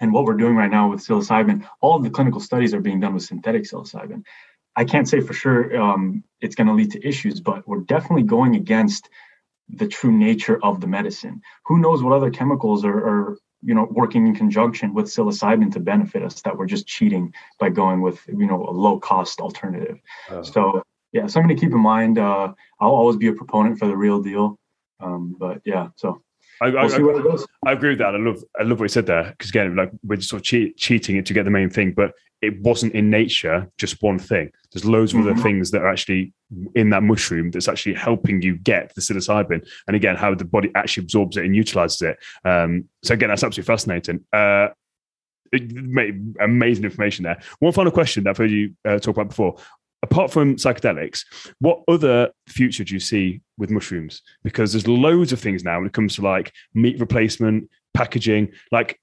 and 0.00 0.12
what 0.12 0.24
we're 0.24 0.34
doing 0.34 0.56
right 0.56 0.70
now 0.70 0.90
with 0.90 1.00
psilocybin, 1.00 1.66
all 1.80 1.96
of 1.96 2.04
the 2.04 2.10
clinical 2.10 2.40
studies 2.40 2.72
are 2.72 2.80
being 2.80 3.00
done 3.00 3.14
with 3.14 3.24
synthetic 3.24 3.64
psilocybin. 3.64 4.22
I 4.76 4.84
can't 4.84 5.08
say 5.08 5.20
for 5.20 5.32
sure 5.32 5.76
um, 5.80 6.22
it's 6.40 6.54
going 6.54 6.68
to 6.68 6.72
lead 6.72 6.92
to 6.92 7.06
issues, 7.06 7.40
but 7.40 7.66
we're 7.66 7.80
definitely 7.80 8.22
going 8.22 8.54
against 8.54 9.08
the 9.68 9.88
true 9.88 10.12
nature 10.12 10.58
of 10.62 10.80
the 10.80 10.86
medicine. 10.86 11.42
Who 11.66 11.78
knows 11.78 12.02
what 12.02 12.14
other 12.14 12.30
chemicals 12.30 12.84
are, 12.84 12.96
are 12.96 13.38
you 13.60 13.74
know 13.74 13.88
working 13.90 14.26
in 14.26 14.36
conjunction 14.36 14.94
with 14.94 15.06
psilocybin 15.06 15.72
to 15.72 15.80
benefit 15.80 16.22
us 16.22 16.40
that 16.42 16.56
we're 16.56 16.66
just 16.66 16.86
cheating 16.86 17.34
by 17.58 17.70
going 17.70 18.00
with 18.00 18.24
you 18.28 18.46
know 18.46 18.64
a 18.66 18.70
low 18.70 18.98
cost 19.00 19.40
alternative. 19.40 20.00
Oh. 20.30 20.42
So 20.42 20.82
yeah, 21.12 21.26
something 21.26 21.54
to 21.54 21.60
keep 21.60 21.72
in 21.72 21.80
mind. 21.80 22.18
Uh, 22.18 22.52
I'll 22.80 22.94
always 23.00 23.16
be 23.16 23.28
a 23.28 23.32
proponent 23.32 23.78
for 23.78 23.86
the 23.86 23.96
real 23.96 24.22
deal. 24.22 24.56
Um, 25.00 25.36
but 25.38 25.60
yeah, 25.64 25.88
so 25.96 26.22
I, 26.60 26.70
we'll 26.70 26.78
I, 26.78 27.70
I, 27.70 27.72
agree 27.72 27.90
with 27.90 27.98
that. 27.98 28.14
I 28.14 28.18
love 28.18 28.42
I 28.58 28.62
love 28.62 28.80
what 28.80 28.84
you 28.84 28.88
said 28.88 29.06
there 29.06 29.24
because 29.30 29.50
again, 29.50 29.76
like 29.76 29.90
we're 30.02 30.16
just 30.16 30.30
sort 30.30 30.40
of 30.40 30.44
cheat, 30.44 30.76
cheating 30.76 31.16
it 31.16 31.26
to 31.26 31.34
get 31.34 31.44
the 31.44 31.50
main 31.50 31.70
thing, 31.70 31.92
but 31.92 32.12
it 32.40 32.60
wasn't 32.62 32.94
in 32.94 33.10
nature 33.10 33.70
just 33.78 34.02
one 34.02 34.18
thing. 34.18 34.50
There's 34.72 34.84
loads 34.84 35.12
of 35.12 35.20
mm-hmm. 35.20 35.30
other 35.30 35.42
things 35.42 35.70
that 35.72 35.82
are 35.82 35.88
actually 35.88 36.32
in 36.74 36.90
that 36.90 37.02
mushroom 37.02 37.50
that's 37.50 37.68
actually 37.68 37.94
helping 37.94 38.42
you 38.42 38.56
get 38.56 38.94
the 38.94 39.00
psilocybin, 39.00 39.66
and 39.86 39.96
again, 39.96 40.16
how 40.16 40.34
the 40.34 40.44
body 40.44 40.70
actually 40.74 41.04
absorbs 41.04 41.36
it 41.36 41.44
and 41.44 41.54
utilizes 41.54 42.02
it. 42.02 42.18
Um, 42.44 42.88
so 43.02 43.14
again, 43.14 43.28
that's 43.28 43.44
absolutely 43.44 43.72
fascinating. 43.72 44.24
Uh, 44.32 44.68
amazing 46.40 46.84
information 46.84 47.24
there. 47.24 47.40
One 47.60 47.72
final 47.72 47.92
question 47.92 48.24
that 48.24 48.30
I've 48.30 48.36
heard 48.36 48.50
you 48.50 48.74
uh, 48.84 48.98
talk 48.98 49.16
about 49.16 49.28
before 49.28 49.56
apart 50.02 50.30
from 50.30 50.56
psychedelics, 50.56 51.24
what 51.58 51.82
other 51.88 52.30
future 52.46 52.84
do 52.84 52.94
you 52.94 53.00
see 53.00 53.40
with 53.56 53.70
mushrooms? 53.70 54.22
Because 54.44 54.72
there's 54.72 54.88
loads 54.88 55.32
of 55.32 55.40
things 55.40 55.64
now 55.64 55.78
when 55.78 55.86
it 55.86 55.92
comes 55.92 56.16
to 56.16 56.22
like 56.22 56.52
meat 56.74 57.00
replacement, 57.00 57.68
packaging. 57.94 58.52
Like, 58.70 59.00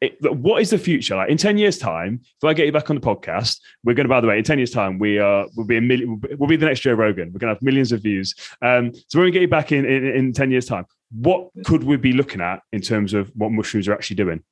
it, 0.00 0.16
what 0.22 0.62
is 0.62 0.70
the 0.70 0.78
future? 0.78 1.16
Like 1.16 1.28
in 1.28 1.36
ten 1.36 1.58
years' 1.58 1.76
time, 1.76 2.20
if 2.22 2.44
I 2.44 2.54
get 2.54 2.66
you 2.66 2.72
back 2.72 2.88
on 2.88 2.94
the 2.94 3.02
podcast, 3.02 3.58
we're 3.82 3.94
going 3.94 4.04
to. 4.04 4.08
By 4.08 4.20
the 4.20 4.28
way, 4.28 4.38
in 4.38 4.44
ten 4.44 4.58
years' 4.58 4.70
time, 4.70 4.98
we 5.00 5.18
are 5.18 5.46
we'll 5.56 5.66
be 5.66 5.76
a 5.76 5.80
million. 5.80 6.20
We'll 6.38 6.48
be 6.48 6.56
the 6.56 6.66
next 6.66 6.80
Joe 6.80 6.92
Rogan. 6.92 7.32
We're 7.32 7.40
going 7.40 7.52
to 7.52 7.54
have 7.56 7.62
millions 7.62 7.90
of 7.90 8.02
views. 8.02 8.32
Um, 8.62 8.94
so 8.94 9.18
when 9.18 9.24
we 9.24 9.32
get 9.32 9.42
you 9.42 9.48
back 9.48 9.72
in, 9.72 9.84
in 9.84 10.06
in 10.06 10.32
ten 10.32 10.52
years' 10.52 10.66
time, 10.66 10.86
what 11.10 11.48
could 11.64 11.82
we 11.82 11.96
be 11.96 12.12
looking 12.12 12.40
at 12.40 12.62
in 12.72 12.80
terms 12.80 13.12
of 13.12 13.32
what 13.34 13.50
mushrooms 13.50 13.88
are 13.88 13.92
actually 13.92 14.16
doing? 14.16 14.44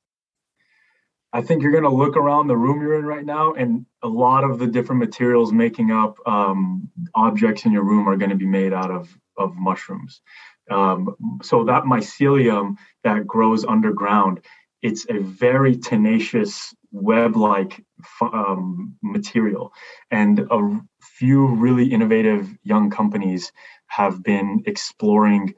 I 1.32 1.42
think 1.42 1.62
you're 1.62 1.72
going 1.72 1.82
to 1.82 1.90
look 1.90 2.16
around 2.16 2.46
the 2.46 2.56
room 2.56 2.80
you're 2.80 2.98
in 2.98 3.04
right 3.04 3.24
now, 3.24 3.52
and 3.54 3.84
a 4.02 4.08
lot 4.08 4.44
of 4.44 4.58
the 4.58 4.66
different 4.66 5.00
materials 5.00 5.52
making 5.52 5.90
up 5.90 6.16
um, 6.26 6.90
objects 7.14 7.64
in 7.64 7.72
your 7.72 7.82
room 7.82 8.08
are 8.08 8.16
going 8.16 8.30
to 8.30 8.36
be 8.36 8.46
made 8.46 8.72
out 8.72 8.90
of 8.90 9.16
of 9.36 9.54
mushrooms. 9.54 10.22
Um, 10.70 11.14
so 11.42 11.64
that 11.64 11.84
mycelium 11.84 12.76
that 13.04 13.26
grows 13.26 13.64
underground, 13.64 14.40
it's 14.82 15.06
a 15.08 15.18
very 15.18 15.76
tenacious 15.76 16.74
web-like 16.90 17.84
um, 18.20 18.96
material, 19.02 19.72
and 20.10 20.40
a 20.50 20.80
few 21.00 21.46
really 21.46 21.86
innovative 21.86 22.48
young 22.62 22.88
companies 22.90 23.52
have 23.88 24.22
been 24.22 24.62
exploring 24.66 25.54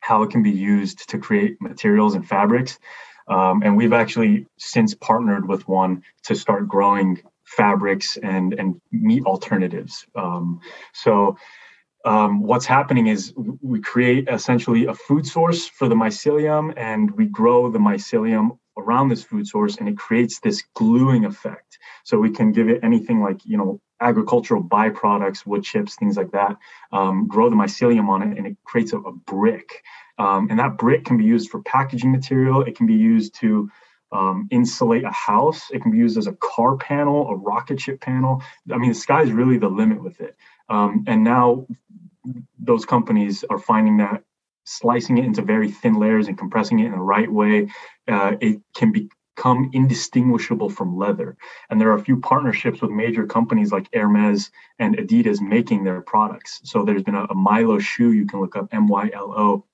how 0.00 0.22
it 0.22 0.30
can 0.30 0.42
be 0.42 0.50
used 0.50 1.08
to 1.08 1.18
create 1.18 1.56
materials 1.60 2.14
and 2.14 2.28
fabrics 2.28 2.78
um, 3.28 3.62
and 3.62 3.76
we've 3.76 3.92
actually 3.92 4.46
since 4.58 4.94
partnered 4.94 5.48
with 5.48 5.66
one 5.68 6.02
to 6.24 6.34
start 6.34 6.68
growing 6.68 7.20
fabrics 7.44 8.16
and, 8.22 8.54
and 8.54 8.80
meat 8.92 9.24
alternatives. 9.24 10.06
Um, 10.14 10.60
so 10.92 11.36
um, 12.04 12.42
what's 12.42 12.66
happening 12.66 13.08
is 13.08 13.34
we 13.36 13.80
create 13.80 14.28
essentially 14.28 14.86
a 14.86 14.94
food 14.94 15.26
source 15.26 15.66
for 15.66 15.88
the 15.88 15.94
mycelium 15.94 16.72
and 16.76 17.10
we 17.12 17.26
grow 17.26 17.70
the 17.70 17.78
mycelium 17.80 18.58
around 18.78 19.08
this 19.08 19.24
food 19.24 19.46
source 19.46 19.76
and 19.76 19.88
it 19.88 19.96
creates 19.96 20.38
this 20.40 20.62
gluing 20.74 21.24
effect. 21.24 21.78
So 22.04 22.18
we 22.18 22.30
can 22.30 22.52
give 22.52 22.68
it 22.68 22.80
anything 22.84 23.20
like, 23.20 23.44
you 23.44 23.56
know, 23.56 23.80
agricultural 24.00 24.62
byproducts, 24.62 25.46
wood 25.46 25.64
chips, 25.64 25.96
things 25.96 26.16
like 26.16 26.30
that, 26.32 26.56
um, 26.92 27.26
grow 27.26 27.48
the 27.48 27.56
mycelium 27.56 28.08
on 28.08 28.22
it 28.22 28.38
and 28.38 28.46
it 28.46 28.56
creates 28.64 28.92
a, 28.92 28.98
a 28.98 29.12
brick. 29.12 29.82
Um, 30.18 30.48
and 30.50 30.58
that 30.58 30.78
brick 30.78 31.04
can 31.04 31.18
be 31.18 31.24
used 31.24 31.50
for 31.50 31.62
packaging 31.62 32.12
material. 32.12 32.62
It 32.62 32.76
can 32.76 32.86
be 32.86 32.94
used 32.94 33.34
to 33.36 33.70
um, 34.12 34.48
insulate 34.50 35.04
a 35.04 35.10
house. 35.10 35.70
It 35.70 35.82
can 35.82 35.90
be 35.90 35.98
used 35.98 36.16
as 36.16 36.26
a 36.26 36.32
car 36.32 36.76
panel, 36.76 37.28
a 37.28 37.34
rocket 37.36 37.80
ship 37.80 38.00
panel. 38.00 38.42
I 38.72 38.78
mean, 38.78 38.90
the 38.90 38.94
sky's 38.94 39.30
really 39.30 39.58
the 39.58 39.68
limit 39.68 40.02
with 40.02 40.20
it. 40.20 40.36
Um, 40.68 41.04
and 41.06 41.22
now 41.22 41.66
those 42.58 42.84
companies 42.84 43.44
are 43.50 43.58
finding 43.58 43.98
that 43.98 44.22
slicing 44.66 45.18
it 45.18 45.24
into 45.24 45.42
very 45.42 45.70
thin 45.70 45.94
layers 45.94 46.28
and 46.28 46.36
compressing 46.36 46.80
it 46.80 46.86
in 46.86 46.92
the 46.92 46.98
right 46.98 47.30
way, 47.30 47.68
uh, 48.08 48.32
it 48.40 48.60
can 48.74 48.92
become 48.92 49.70
indistinguishable 49.72 50.68
from 50.68 50.96
leather. 50.96 51.36
And 51.70 51.80
there 51.80 51.90
are 51.90 51.96
a 51.96 52.02
few 52.02 52.18
partnerships 52.20 52.82
with 52.82 52.90
major 52.90 53.26
companies 53.26 53.70
like 53.70 53.88
Hermes 53.94 54.50
and 54.78 54.96
Adidas 54.96 55.40
making 55.40 55.84
their 55.84 56.00
products. 56.00 56.60
So 56.64 56.84
there's 56.84 57.04
been 57.04 57.14
a, 57.14 57.24
a 57.24 57.34
Mylo 57.34 57.80
shoe 57.80 58.12
you 58.12 58.26
can 58.26 58.40
look 58.40 58.56
up 58.56 58.68
M 58.72 58.88
Y 58.88 59.10
L 59.14 59.32
O 59.36 59.64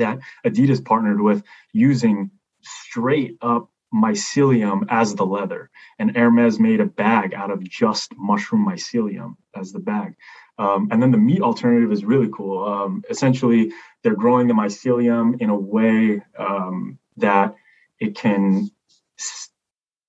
that 0.00 0.18
Adidas 0.44 0.84
partnered 0.84 1.20
with 1.20 1.42
using 1.72 2.30
straight 2.62 3.38
up 3.40 3.70
mycelium 3.92 4.86
as 4.88 5.14
the 5.14 5.26
leather. 5.26 5.70
And 5.98 6.16
Hermes 6.16 6.60
made 6.60 6.80
a 6.80 6.86
bag 6.86 7.34
out 7.34 7.50
of 7.50 7.62
just 7.64 8.12
mushroom 8.16 8.66
mycelium 8.66 9.36
as 9.54 9.72
the 9.72 9.80
bag. 9.80 10.14
Um, 10.58 10.88
and 10.90 11.02
then 11.02 11.10
the 11.10 11.18
meat 11.18 11.40
alternative 11.40 11.90
is 11.90 12.04
really 12.04 12.28
cool. 12.32 12.64
Um, 12.64 13.02
essentially, 13.08 13.72
they're 14.02 14.14
growing 14.14 14.46
the 14.46 14.54
mycelium 14.54 15.40
in 15.40 15.50
a 15.50 15.56
way 15.56 16.22
um, 16.38 16.98
that 17.16 17.54
it 17.98 18.14
can 18.14 18.70
s- 19.18 19.50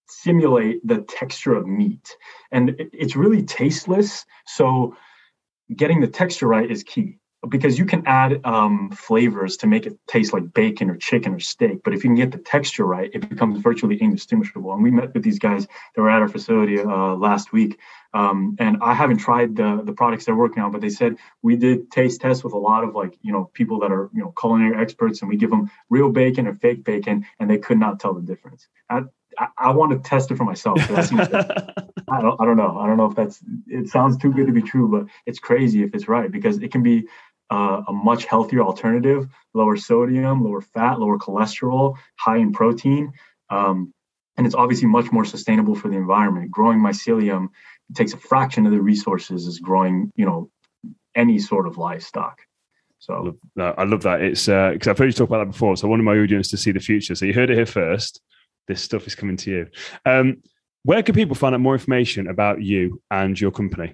simulate 0.09 0.85
the 0.85 1.01
texture 1.01 1.53
of 1.53 1.67
meat. 1.67 2.15
And 2.51 2.71
it, 2.71 2.89
it's 2.93 3.15
really 3.15 3.43
tasteless. 3.43 4.25
So, 4.45 4.95
getting 5.73 6.01
the 6.01 6.07
texture 6.07 6.47
right 6.47 6.69
is 6.69 6.83
key 6.83 7.17
because 7.49 7.79
you 7.79 7.85
can 7.85 8.03
add 8.05 8.39
um, 8.45 8.91
flavors 8.91 9.57
to 9.57 9.67
make 9.67 9.85
it 9.85 9.97
taste 10.07 10.31
like 10.31 10.53
bacon 10.53 10.89
or 10.89 10.95
chicken 10.95 11.33
or 11.33 11.39
steak. 11.39 11.81
But 11.83 11.93
if 11.93 12.03
you 12.03 12.09
can 12.09 12.15
get 12.15 12.31
the 12.31 12.37
texture 12.37 12.85
right, 12.85 13.09
it 13.13 13.27
becomes 13.27 13.59
virtually 13.59 13.99
indistinguishable. 13.99 14.71
And 14.73 14.83
we 14.83 14.91
met 14.91 15.13
with 15.13 15.23
these 15.23 15.39
guys 15.39 15.65
that 15.95 16.01
were 16.01 16.09
at 16.09 16.21
our 16.21 16.27
facility 16.27 16.79
uh, 16.79 17.15
last 17.15 17.51
week. 17.51 17.79
Um, 18.13 18.57
and 18.59 18.77
I 18.81 18.93
haven't 18.93 19.17
tried 19.17 19.55
the 19.55 19.81
the 19.83 19.93
products 19.93 20.25
they're 20.25 20.35
working 20.35 20.61
on, 20.61 20.71
but 20.71 20.81
they 20.81 20.89
said 20.89 21.15
we 21.41 21.55
did 21.55 21.89
taste 21.91 22.21
tests 22.21 22.43
with 22.43 22.53
a 22.53 22.57
lot 22.57 22.83
of 22.83 22.93
like 22.93 23.17
you 23.21 23.31
know 23.31 23.49
people 23.53 23.79
that 23.79 23.91
are 23.91 24.09
you 24.13 24.21
know 24.21 24.33
culinary 24.39 24.75
experts, 24.81 25.21
and 25.21 25.29
we 25.29 25.37
give 25.37 25.49
them 25.49 25.71
real 25.89 26.09
bacon 26.09 26.45
or 26.45 26.53
fake 26.53 26.83
bacon, 26.83 27.25
and 27.39 27.49
they 27.49 27.57
could 27.57 27.79
not 27.79 27.99
tell 27.99 28.13
the 28.13 28.21
difference. 28.21 28.67
That 28.89 29.03
I, 29.39 29.47
I 29.57 29.71
want 29.71 29.91
to 29.91 30.09
test 30.09 30.29
it 30.31 30.37
for 30.37 30.43
myself. 30.43 30.77
I 32.11 32.21
don't 32.21 32.41
I 32.41 32.45
don't 32.45 32.57
know. 32.57 32.77
I 32.77 32.87
don't 32.87 32.97
know 32.97 33.05
if 33.05 33.15
that's 33.15 33.39
it 33.67 33.89
sounds 33.89 34.17
too 34.17 34.33
good 34.33 34.47
to 34.47 34.53
be 34.53 34.61
true, 34.61 34.89
but 34.89 35.05
it's 35.25 35.39
crazy 35.39 35.83
if 35.83 35.95
it's 35.95 36.07
right 36.07 36.31
because 36.31 36.57
it 36.57 36.71
can 36.71 36.83
be 36.83 37.07
uh, 37.51 37.83
a 37.87 37.93
much 37.93 38.25
healthier 38.25 38.61
alternative, 38.61 39.27
lower 39.53 39.75
sodium, 39.75 40.43
lower 40.43 40.61
fat, 40.61 40.99
lower 40.99 41.17
cholesterol, 41.17 41.95
high 42.17 42.37
in 42.37 42.53
protein. 42.53 43.11
Um, 43.49 43.93
and 44.37 44.47
it's 44.47 44.55
obviously 44.55 44.87
much 44.87 45.11
more 45.11 45.25
sustainable 45.25 45.75
for 45.75 45.89
the 45.89 45.97
environment. 45.97 46.49
Growing 46.49 46.79
mycelium 46.79 47.49
takes 47.93 48.13
a 48.13 48.17
fraction 48.17 48.65
of 48.65 48.71
the 48.71 48.81
resources 48.81 49.47
as 49.47 49.59
growing, 49.59 50.11
you 50.15 50.25
know, 50.25 50.49
any 51.13 51.37
sort 51.37 51.67
of 51.67 51.77
livestock. 51.77 52.39
So 52.99 53.13
I 53.13 53.19
love 53.19 53.37
that. 53.55 53.79
I 53.79 53.83
love 53.83 54.03
that. 54.03 54.21
It's 54.21 54.45
because 54.45 54.87
uh, 54.87 54.91
I've 54.91 54.97
heard 54.97 55.07
you 55.07 55.11
talk 55.11 55.27
about 55.27 55.39
that 55.39 55.51
before. 55.51 55.75
So 55.75 55.87
I 55.87 55.89
wanted 55.89 56.03
my 56.03 56.17
audience 56.17 56.49
to 56.49 56.57
see 56.57 56.71
the 56.71 56.79
future. 56.79 57.15
So 57.15 57.25
you 57.25 57.33
heard 57.33 57.49
it 57.49 57.55
here 57.55 57.65
first. 57.65 58.21
This 58.67 58.81
stuff 58.81 59.07
is 59.07 59.15
coming 59.15 59.37
to 59.37 59.51
you. 59.51 59.67
Um, 60.05 60.37
where 60.83 61.03
can 61.03 61.15
people 61.15 61.35
find 61.35 61.53
out 61.53 61.61
more 61.61 61.73
information 61.73 62.27
about 62.27 62.61
you 62.61 63.01
and 63.11 63.39
your 63.39 63.51
company? 63.51 63.93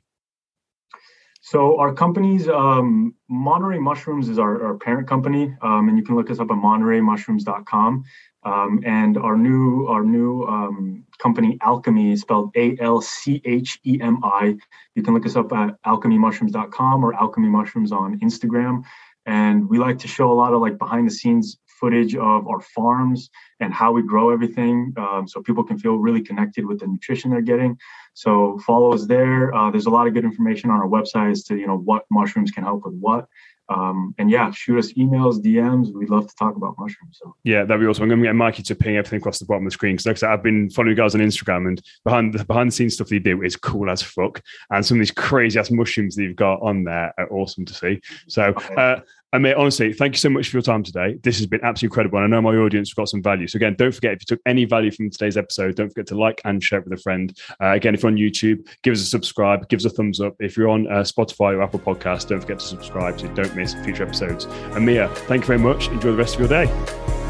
So 1.49 1.79
our 1.79 1.93
company's 1.93 2.49
um, 2.49 3.15
Monterey 3.29 3.79
Mushrooms 3.79 4.27
is 4.27 4.37
our, 4.37 4.61
our 4.65 4.77
parent 4.77 5.07
company, 5.07 5.55
um, 5.61 5.87
and 5.87 5.97
you 5.97 6.03
can 6.03 6.17
look 6.17 6.29
us 6.29 6.39
up 6.39 6.51
at 6.51 6.57
montereymushrooms.com. 6.57 8.03
Um, 8.43 8.81
and 8.85 9.17
our 9.17 9.37
new 9.37 9.87
our 9.87 10.03
new 10.03 10.43
um, 10.43 11.05
company 11.19 11.57
Alchemi 11.59 12.17
spelled 12.17 12.51
A 12.57 12.77
L 12.81 12.99
C 12.99 13.41
H 13.45 13.79
E 13.85 13.97
M 14.01 14.21
I. 14.25 14.57
You 14.95 15.03
can 15.03 15.13
look 15.13 15.25
us 15.25 15.37
up 15.37 15.53
at 15.53 15.81
alchemimushrooms.com 15.83 17.05
or 17.05 17.13
Alchemi 17.13 17.47
Mushrooms 17.47 17.93
on 17.93 18.19
Instagram. 18.19 18.83
And 19.25 19.69
we 19.69 19.77
like 19.77 19.99
to 19.99 20.07
show 20.09 20.29
a 20.29 20.37
lot 20.41 20.51
of 20.51 20.59
like 20.59 20.77
behind 20.77 21.07
the 21.07 21.13
scenes 21.13 21.57
footage 21.79 22.15
of 22.15 22.47
our 22.47 22.61
farms 22.61 23.29
and 23.59 23.73
how 23.73 23.91
we 23.91 24.01
grow 24.01 24.29
everything 24.29 24.93
um, 24.97 25.27
so 25.27 25.41
people 25.41 25.63
can 25.63 25.77
feel 25.77 25.95
really 25.95 26.21
connected 26.21 26.65
with 26.65 26.79
the 26.79 26.87
nutrition 26.87 27.31
they're 27.31 27.41
getting 27.41 27.77
so 28.13 28.57
follow 28.65 28.93
us 28.93 29.05
there 29.05 29.53
uh, 29.53 29.69
there's 29.71 29.85
a 29.85 29.89
lot 29.89 30.07
of 30.07 30.13
good 30.13 30.25
information 30.25 30.69
on 30.69 30.79
our 30.79 30.87
website 30.87 31.31
as 31.31 31.43
to 31.43 31.57
you 31.57 31.67
know 31.67 31.77
what 31.77 32.05
mushrooms 32.09 32.51
can 32.51 32.63
help 32.63 32.85
with 32.85 32.95
what 32.95 33.27
um, 33.69 34.15
and 34.17 34.29
yeah, 34.29 34.49
shoot 34.51 34.79
us 34.79 34.93
emails, 34.93 35.41
DMs. 35.41 35.93
We'd 35.93 36.09
love 36.09 36.27
to 36.27 36.35
talk 36.35 36.55
about 36.55 36.75
mushrooms. 36.77 37.19
So 37.21 37.35
yeah, 37.43 37.65
that'd 37.65 37.81
be 37.81 37.87
awesome. 37.87 38.03
I'm 38.03 38.09
going 38.09 38.21
to 38.21 38.27
get 38.27 38.35
Mikey 38.35 38.63
to 38.63 38.75
ping 38.75 38.95
everything 38.95 39.17
across 39.17 39.39
the 39.39 39.45
bottom 39.45 39.65
of 39.65 39.71
the 39.71 39.73
screen 39.73 39.95
because, 39.95 40.05
like 40.05 40.15
I 40.15 40.19
said, 40.19 40.29
I've 40.29 40.43
been 40.43 40.69
following 40.69 40.91
you 40.91 40.95
guys 40.95 41.15
on 41.15 41.21
Instagram 41.21 41.67
and 41.67 41.81
behind 42.05 42.33
the 42.33 42.45
behind 42.45 42.69
the 42.69 42.71
scenes 42.71 42.93
stuff 42.93 43.09
that 43.09 43.15
you 43.15 43.19
do 43.19 43.41
is 43.43 43.57
cool 43.57 43.89
as 43.89 44.01
fuck. 44.01 44.41
And 44.69 44.85
some 44.85 44.97
of 44.97 44.99
these 44.99 45.11
crazy 45.11 45.59
ass 45.59 45.69
mushrooms 45.69 46.15
that 46.15 46.23
you've 46.23 46.37
got 46.37 46.61
on 46.61 46.85
there 46.85 47.13
are 47.17 47.31
awesome 47.31 47.65
to 47.65 47.73
see. 47.73 47.99
So 48.27 48.53
uh, 48.77 49.01
and 49.33 49.43
mate, 49.43 49.55
honestly, 49.55 49.91
thank 49.91 50.13
you 50.13 50.19
so 50.19 50.29
much 50.29 50.49
for 50.49 50.57
your 50.57 50.61
time 50.61 50.83
today. 50.83 51.17
This 51.21 51.37
has 51.37 51.47
been 51.47 51.59
absolutely 51.63 51.93
incredible. 51.93 52.19
And 52.19 52.33
I 52.33 52.37
know 52.37 52.41
my 52.41 52.55
audience 52.55 52.93
got 52.93 53.09
some 53.09 53.21
value. 53.21 53.47
So 53.47 53.57
again, 53.57 53.75
don't 53.77 53.93
forget 53.93 54.13
if 54.13 54.21
you 54.21 54.25
took 54.25 54.41
any 54.45 54.65
value 54.65 54.91
from 54.91 55.09
today's 55.09 55.35
episode, 55.35 55.75
don't 55.75 55.89
forget 55.89 56.07
to 56.07 56.17
like 56.17 56.41
and 56.45 56.63
share 56.63 56.79
it 56.79 56.85
with 56.87 56.97
a 56.97 57.01
friend. 57.01 57.37
Uh, 57.61 57.71
again, 57.71 57.93
if 57.93 58.03
you're 58.03 58.11
on 58.11 58.17
YouTube, 58.17 58.65
give 58.83 58.93
us 58.93 59.01
a 59.01 59.05
subscribe, 59.05 59.67
give 59.67 59.79
us 59.79 59.85
a 59.85 59.89
thumbs 59.89 60.21
up. 60.21 60.35
If 60.39 60.55
you're 60.55 60.69
on 60.69 60.87
uh, 60.87 61.01
Spotify 61.01 61.55
or 61.55 61.61
Apple 61.61 61.79
Podcast, 61.79 62.29
don't 62.29 62.39
forget 62.39 62.59
to 62.59 62.65
subscribe 62.65 63.19
so 63.19 63.27
you 63.27 63.33
don't 63.33 63.55
miss 63.55 63.73
future 63.73 64.03
episodes. 64.03 64.45
And 64.45 64.85
Mia, 64.85 65.09
thank 65.09 65.43
you 65.43 65.47
very 65.47 65.59
much. 65.59 65.89
Enjoy 65.89 66.11
the 66.11 66.17
rest 66.17 66.35
of 66.35 66.39
your 66.39 66.49
day. 66.49 66.67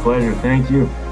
Pleasure. 0.03 0.33
Thank 0.35 0.69
you. 0.69 1.06